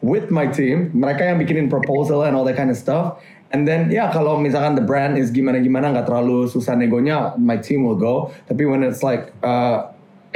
with 0.00 0.30
my 0.30 0.46
team, 0.46 0.94
mereka 0.94 1.26
yang 1.26 1.42
bikinin 1.42 1.66
proposal 1.66 2.22
and 2.22 2.38
all 2.38 2.46
that 2.46 2.54
kind 2.56 2.70
of 2.70 2.78
stuff. 2.78 3.18
And 3.50 3.66
then 3.66 3.90
ya 3.90 4.10
kalau 4.10 4.38
misalkan 4.38 4.78
the 4.78 4.82
brand 4.86 5.18
is 5.18 5.34
gimana-gimana 5.34 5.90
nggak 5.92 6.06
terlalu 6.06 6.46
susah 6.48 6.78
negonya, 6.78 7.34
my 7.36 7.58
team 7.58 7.82
will 7.84 7.98
go. 7.98 8.30
Tapi 8.46 8.62
when 8.64 8.86
it's 8.86 9.02
like 9.02 9.34
uh, 9.42 9.90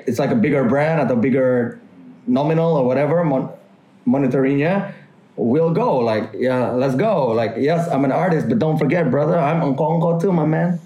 it's 0.04 0.18
like 0.18 0.34
a 0.34 0.38
bigger 0.38 0.66
brand 0.66 0.98
atau 1.02 1.14
bigger 1.14 1.78
nominal 2.26 2.74
or 2.74 2.84
whatever 2.84 3.22
mon 3.22 3.48
monitoringnya, 4.08 4.94
we'll 5.36 5.72
go. 5.72 5.98
Like 5.98 6.30
yeah, 6.34 6.70
let's 6.70 6.94
go. 6.94 7.28
Like 7.28 7.54
yes, 7.56 7.88
I'm 7.88 8.04
an 8.04 8.12
artist, 8.12 8.48
but 8.48 8.58
don't 8.58 8.78
forget, 8.78 9.10
brother, 9.10 9.38
I'm 9.38 9.60
engkong 9.60 10.20
too, 10.20 10.32
my 10.32 10.46
man. 10.46 10.80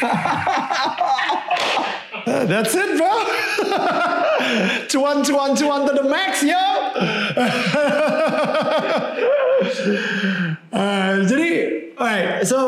That's 2.26 2.74
it, 2.74 2.96
bro. 2.96 3.10
cuan, 4.90 5.24
cuan, 5.24 5.56
cuan 5.56 5.86
to 5.86 5.92
the 5.94 6.04
max, 6.08 6.42
yo. 6.42 6.54
Uh, 10.70 11.26
jadi, 11.26 11.49
alright, 12.00 12.42
so 12.48 12.58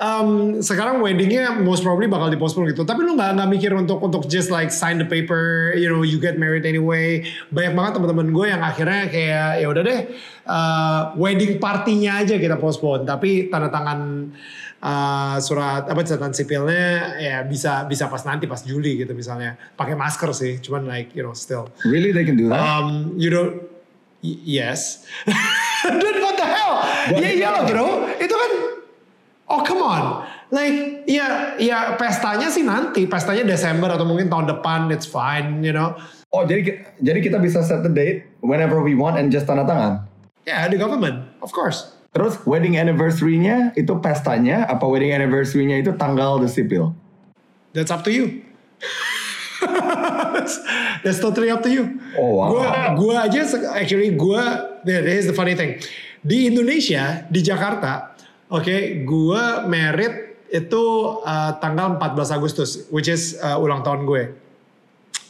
um, 0.00 0.58
sekarang 0.64 1.04
weddingnya 1.04 1.60
most 1.60 1.84
probably 1.84 2.08
bakal 2.08 2.32
dipostpone 2.32 2.72
gitu. 2.72 2.88
Tapi 2.88 3.04
lu 3.04 3.12
nggak 3.14 3.36
nggak 3.36 3.48
mikir 3.52 3.70
untuk 3.76 4.00
untuk 4.00 4.24
just 4.26 4.48
like 4.48 4.72
sign 4.72 4.96
the 4.96 5.04
paper, 5.04 5.76
you 5.76 5.86
know, 5.86 6.00
you 6.00 6.16
get 6.16 6.40
married 6.40 6.64
anyway. 6.64 7.20
Banyak 7.52 7.76
banget 7.76 7.92
teman-teman 8.00 8.32
gue 8.32 8.46
yang 8.48 8.64
akhirnya 8.64 9.02
kayak 9.12 9.50
ya 9.60 9.66
udah 9.68 9.82
deh, 9.84 10.00
uh, 10.48 11.00
wedding 11.20 11.60
partinya 11.60 12.24
aja 12.24 12.40
kita 12.40 12.56
postpone. 12.56 13.04
Tapi 13.04 13.52
tanda 13.52 13.68
tangan 13.68 14.32
uh, 14.80 15.36
surat 15.44 15.84
apa 15.84 16.00
catatan 16.00 16.32
sipilnya 16.32 17.20
ya 17.20 17.36
bisa 17.44 17.84
bisa 17.84 18.08
pas 18.08 18.24
nanti 18.24 18.48
pas 18.48 18.64
Juli 18.64 19.04
gitu 19.04 19.12
misalnya. 19.12 19.60
Pakai 19.76 19.92
masker 19.92 20.32
sih, 20.32 20.56
cuman 20.64 20.88
like 20.88 21.12
you 21.12 21.20
know 21.20 21.36
still. 21.36 21.68
Really, 21.84 22.16
they 22.16 22.24
can 22.24 22.40
do 22.40 22.48
that? 22.48 22.56
Um, 22.56 23.12
you 23.20 23.28
don't. 23.28 23.67
Y- 24.20 24.40
yes. 24.60 25.04
Dude, 26.00 26.18
what 26.22 26.34
the 26.36 26.46
hell? 26.46 26.74
Iya 27.14 27.30
iya 27.34 27.48
loh 27.54 27.62
bro. 27.66 27.86
Itu 28.18 28.34
kan. 28.34 28.50
Oh 29.48 29.60
come 29.64 29.80
on. 29.80 30.26
Like 30.48 31.04
ya 31.08 31.56
ya 31.60 31.94
pestanya 31.96 32.48
sih 32.48 32.64
nanti. 32.64 33.04
Pestanya 33.08 33.44
Desember 33.44 33.88
atau 33.92 34.04
mungkin 34.04 34.28
tahun 34.28 34.48
depan. 34.58 34.88
It's 34.92 35.08
fine, 35.08 35.60
you 35.64 35.72
know. 35.72 35.96
Oh, 36.28 36.44
jadi 36.44 36.84
jadi 37.00 37.18
kita 37.24 37.40
bisa 37.40 37.64
set 37.64 37.80
the 37.80 37.92
date 37.92 38.28
whenever 38.44 38.84
we 38.84 38.92
want 38.92 39.16
and 39.16 39.32
just 39.32 39.48
tanda 39.48 39.64
tangan. 39.64 40.04
Yeah, 40.44 40.68
the 40.68 40.76
government, 40.80 41.28
of 41.40 41.52
course. 41.52 41.96
Terus 42.16 42.40
wedding 42.48 42.80
anniversary-nya 42.80 43.76
itu 43.76 43.92
pestanya 44.00 44.64
apa 44.64 44.84
wedding 44.88 45.12
anniversary-nya 45.12 45.80
itu 45.84 45.92
tanggal 45.96 46.40
the 46.40 46.48
sipil? 46.48 46.96
That's 47.76 47.92
up 47.92 48.00
to 48.08 48.12
you. 48.12 48.40
That's, 51.02 51.18
totally 51.18 51.50
up 51.50 51.62
to 51.64 51.70
you. 51.70 51.98
Oh, 52.14 52.38
wow. 52.38 52.48
Gua, 52.52 52.68
gua 52.94 53.14
aja 53.26 53.42
actually 53.74 54.14
gua 54.14 54.78
there, 54.86 55.02
here's 55.02 55.26
the 55.26 55.34
funny 55.34 55.58
thing. 55.58 55.80
Di 56.22 56.46
Indonesia, 56.50 57.26
di 57.26 57.40
Jakarta, 57.42 58.14
oke, 58.50 59.02
gua 59.06 59.66
merit 59.66 60.28
itu 60.48 60.84
uh, 61.22 61.52
tanggal 61.60 62.00
14 62.00 62.36
Agustus, 62.36 62.88
which 62.88 63.08
is 63.08 63.36
uh, 63.44 63.60
ulang 63.60 63.84
tahun 63.84 64.08
gue. 64.08 64.32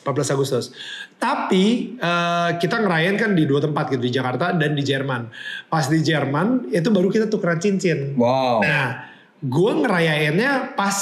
14 0.06 0.34
Agustus. 0.34 0.72
Tapi 1.18 1.98
uh, 2.00 2.56
kita 2.56 2.80
ngerayain 2.80 3.18
kan 3.18 3.34
di 3.34 3.44
dua 3.44 3.60
tempat 3.60 3.92
gitu 3.92 4.08
di 4.08 4.14
Jakarta 4.14 4.54
dan 4.54 4.72
di 4.72 4.80
Jerman. 4.86 5.28
Pas 5.68 5.84
di 5.90 6.00
Jerman 6.00 6.70
itu 6.72 6.88
baru 6.88 7.10
kita 7.10 7.26
tukeran 7.28 7.60
cincin. 7.60 8.14
Wow. 8.16 8.62
Nah, 8.64 9.10
gue 9.42 9.72
ngerayainnya 9.84 10.78
pas 10.78 10.96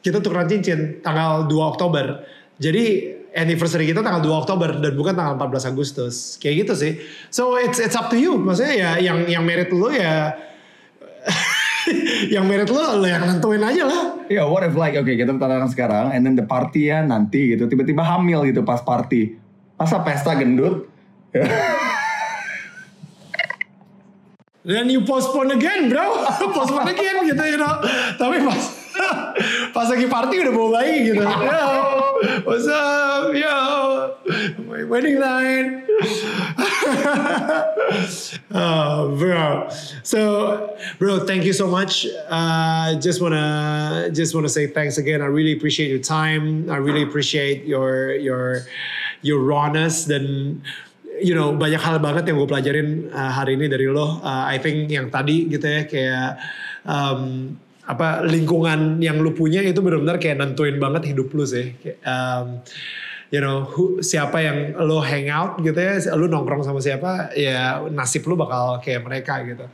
kita 0.00 0.22
tukeran 0.22 0.48
cincin 0.48 1.02
tanggal 1.02 1.50
2 1.50 1.52
Oktober. 1.52 2.22
Jadi 2.56 3.15
anniversary 3.36 3.84
kita 3.84 4.00
tanggal 4.00 4.24
2 4.24 4.32
Oktober 4.32 4.80
dan 4.80 4.92
bukan 4.96 5.12
tanggal 5.12 5.36
14 5.36 5.70
Agustus. 5.70 6.40
Kayak 6.40 6.66
gitu 6.66 6.72
sih. 6.74 6.92
So 7.28 7.60
it's 7.60 7.76
it's 7.76 7.94
up 7.94 8.08
to 8.08 8.16
you. 8.16 8.40
Maksudnya 8.40 8.74
ya 8.74 8.90
yang 8.98 9.28
yang 9.28 9.44
merit 9.44 9.68
lo 9.70 9.92
ya 9.92 10.32
yang 12.34 12.48
merit 12.48 12.72
lo 12.72 12.98
lo 12.98 13.06
yang 13.06 13.22
nentuin 13.22 13.60
aja 13.60 13.84
lah. 13.84 14.02
Ya, 14.26 14.42
what 14.42 14.66
if 14.66 14.74
like, 14.74 14.98
oke 14.98 15.06
kita 15.06 15.30
tantangan 15.30 15.70
sekarang, 15.70 16.10
and 16.10 16.26
then 16.26 16.34
the 16.34 16.42
party 16.42 16.90
ya 16.90 16.98
nanti 16.98 17.54
gitu, 17.54 17.70
tiba-tiba 17.70 18.02
hamil 18.02 18.42
gitu 18.50 18.66
pas 18.66 18.82
party. 18.82 19.38
Masa 19.78 20.02
pesta 20.02 20.34
gendut? 20.34 20.90
Dan 24.66 24.90
you 24.90 25.06
postpone 25.06 25.54
again 25.54 25.86
bro. 25.86 26.26
postpone 26.58 26.90
again 26.90 27.22
gitu 27.22 27.44
you 27.54 27.54
know. 27.54 27.78
Tapi 28.18 28.42
pas 28.42 28.58
pas 29.76 29.86
lagi 29.88 30.06
party 30.08 30.40
udah 30.42 30.52
bawa 30.52 30.68
bayi 30.80 31.12
gitu. 31.12 31.22
Yo, 31.50 31.66
what's 32.44 32.68
up? 32.68 33.34
Yo, 33.34 33.56
my 34.64 34.84
wedding 34.84 35.20
night. 35.20 35.84
oh, 38.56 39.16
bro. 39.16 39.68
So, 40.02 40.76
bro, 40.98 41.24
thank 41.24 41.44
you 41.44 41.52
so 41.52 41.68
much. 41.68 42.06
Uh, 42.28 42.98
just 43.00 43.20
wanna 43.20 44.10
just 44.12 44.34
wanna 44.34 44.50
say 44.50 44.66
thanks 44.66 44.98
again. 44.98 45.20
I 45.20 45.28
really 45.28 45.52
appreciate 45.52 45.88
your 45.88 46.02
time. 46.02 46.70
I 46.70 46.76
really 46.76 47.02
appreciate 47.02 47.64
your 47.64 48.14
your 48.16 48.66
your 49.20 49.40
rawness 49.40 50.04
dan 50.04 50.60
you 51.20 51.32
know 51.32 51.56
banyak 51.56 51.80
hal 51.80 51.98
banget 51.98 52.28
yang 52.28 52.36
gue 52.36 52.48
pelajarin 52.48 52.88
uh, 53.12 53.32
hari 53.32 53.56
ini 53.56 53.68
dari 53.68 53.88
lo. 53.88 54.20
Uh, 54.20 54.44
I 54.48 54.60
think 54.60 54.92
yang 54.92 55.08
tadi 55.08 55.48
gitu 55.48 55.64
ya 55.64 55.82
kayak 55.88 56.30
um, 56.84 57.56
apa 57.86 58.26
lingkungan 58.26 58.98
yang 58.98 59.22
lu 59.22 59.30
punya 59.30 59.62
itu 59.62 59.78
benar-benar 59.78 60.18
kayak 60.18 60.42
nentuin 60.42 60.76
banget 60.82 61.14
hidup 61.14 61.30
lu 61.30 61.46
sih. 61.46 61.70
Um, 62.02 62.66
you 63.30 63.42
know 63.42 63.66
who, 63.66 64.02
siapa 64.02 64.38
yang 64.38 64.58
lo 64.86 65.02
hang 65.02 65.30
out 65.30 65.58
gitu 65.62 65.74
ya, 65.74 65.98
lu 66.14 66.30
nongkrong 66.30 66.62
sama 66.62 66.78
siapa, 66.78 67.34
ya 67.34 67.82
nasib 67.90 68.26
lu 68.26 68.38
bakal 68.38 68.78
kayak 68.82 69.02
mereka 69.02 69.42
gitu. 69.42 69.66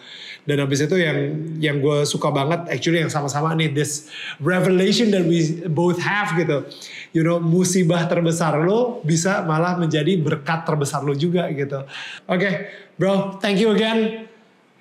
Dan 0.49 0.57
habis 0.65 0.85
itu 0.85 0.97
yang 0.97 1.19
yang 1.61 1.77
gue 1.81 2.05
suka 2.09 2.33
banget 2.33 2.69
actually 2.73 3.05
yang 3.05 3.13
sama-sama 3.13 3.53
nih 3.57 3.73
this 3.73 4.09
revelation 4.41 5.13
that 5.13 5.25
we 5.25 5.65
both 5.69 6.01
have 6.01 6.33
gitu. 6.37 6.65
You 7.13 7.25
know 7.25 7.41
musibah 7.41 8.09
terbesar 8.09 8.61
lo 8.65 9.05
bisa 9.05 9.45
malah 9.45 9.77
menjadi 9.77 10.17
berkat 10.21 10.65
terbesar 10.65 11.05
lo 11.05 11.13
juga 11.13 11.49
gitu. 11.53 11.85
Oke, 12.29 12.41
okay, 12.41 12.55
bro, 12.97 13.37
thank 13.41 13.61
you 13.61 13.73
again. 13.73 14.29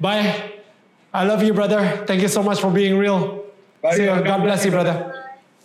Bye. 0.02 0.51
I 1.14 1.24
love 1.26 1.44
you, 1.44 1.54
brother. 1.54 2.04
Thank 2.08 2.22
you 2.22 2.28
so 2.28 2.42
much 2.42 2.60
for 2.62 2.72
being 2.72 2.98
real. 2.98 3.46
Bye, 3.82 3.96
See 3.96 4.04
you. 4.04 4.08
God 4.10 4.26
God 4.26 4.44
bless 4.44 4.64
you, 4.66 4.72
brother. 4.72 4.94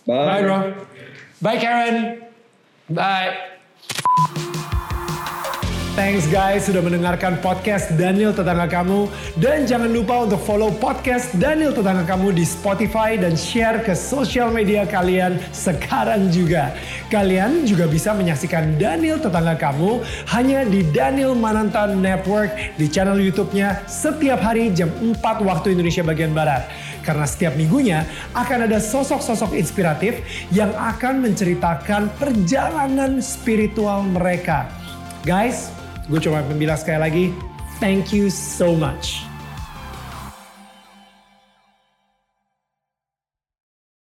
Bye, 0.05 0.25
Bye. 0.25 0.41
bro. 0.41 0.85
Bye, 1.41 1.57
Karen. 1.57 2.23
Bye. 2.89 3.37
Thanks 5.97 6.29
guys 6.29 6.69
sudah 6.69 6.85
mendengarkan 6.85 7.41
podcast 7.41 7.89
Daniel 7.97 8.29
Tetangga 8.29 8.69
Kamu. 8.69 9.09
Dan 9.33 9.65
jangan 9.65 9.89
lupa 9.89 10.29
untuk 10.29 10.37
follow 10.45 10.69
podcast 10.77 11.33
Daniel 11.41 11.73
Tetangga 11.73 12.05
Kamu 12.05 12.37
di 12.37 12.45
Spotify 12.45 13.17
dan 13.17 13.33
share 13.33 13.81
ke 13.81 13.97
sosial 13.97 14.53
media 14.53 14.85
kalian 14.85 15.41
sekarang 15.49 16.29
juga. 16.29 16.77
Kalian 17.09 17.65
juga 17.65 17.89
bisa 17.89 18.13
menyaksikan 18.13 18.77
Daniel 18.77 19.17
Tetangga 19.17 19.57
Kamu 19.57 20.05
hanya 20.37 20.69
di 20.69 20.85
Daniel 20.85 21.33
Mananta 21.33 21.89
Network 21.89 22.77
di 22.77 22.85
channel 22.93 23.17
YouTube-nya 23.17 23.89
setiap 23.89 24.37
hari 24.37 24.69
jam 24.77 24.93
4 24.93 25.17
waktu 25.41 25.73
Indonesia 25.73 26.05
bagian 26.05 26.29
Barat. 26.29 26.69
Karena 27.01 27.25
setiap 27.25 27.57
minggunya 27.57 28.05
akan 28.37 28.69
ada 28.69 28.77
sosok-sosok 28.77 29.57
inspiratif 29.57 30.21
yang 30.53 30.69
akan 30.77 31.25
menceritakan 31.25 32.13
perjalanan 32.21 33.17
spiritual 33.17 34.05
mereka. 34.05 34.69
Guys, 35.25 35.76
gue 36.07 36.19
cuma 36.23 36.39
bilang 36.55 36.79
sekali 36.79 36.99
lagi, 37.03 37.25
thank 37.83 38.15
you 38.15 38.31
so 38.31 38.71
much. 38.71 39.26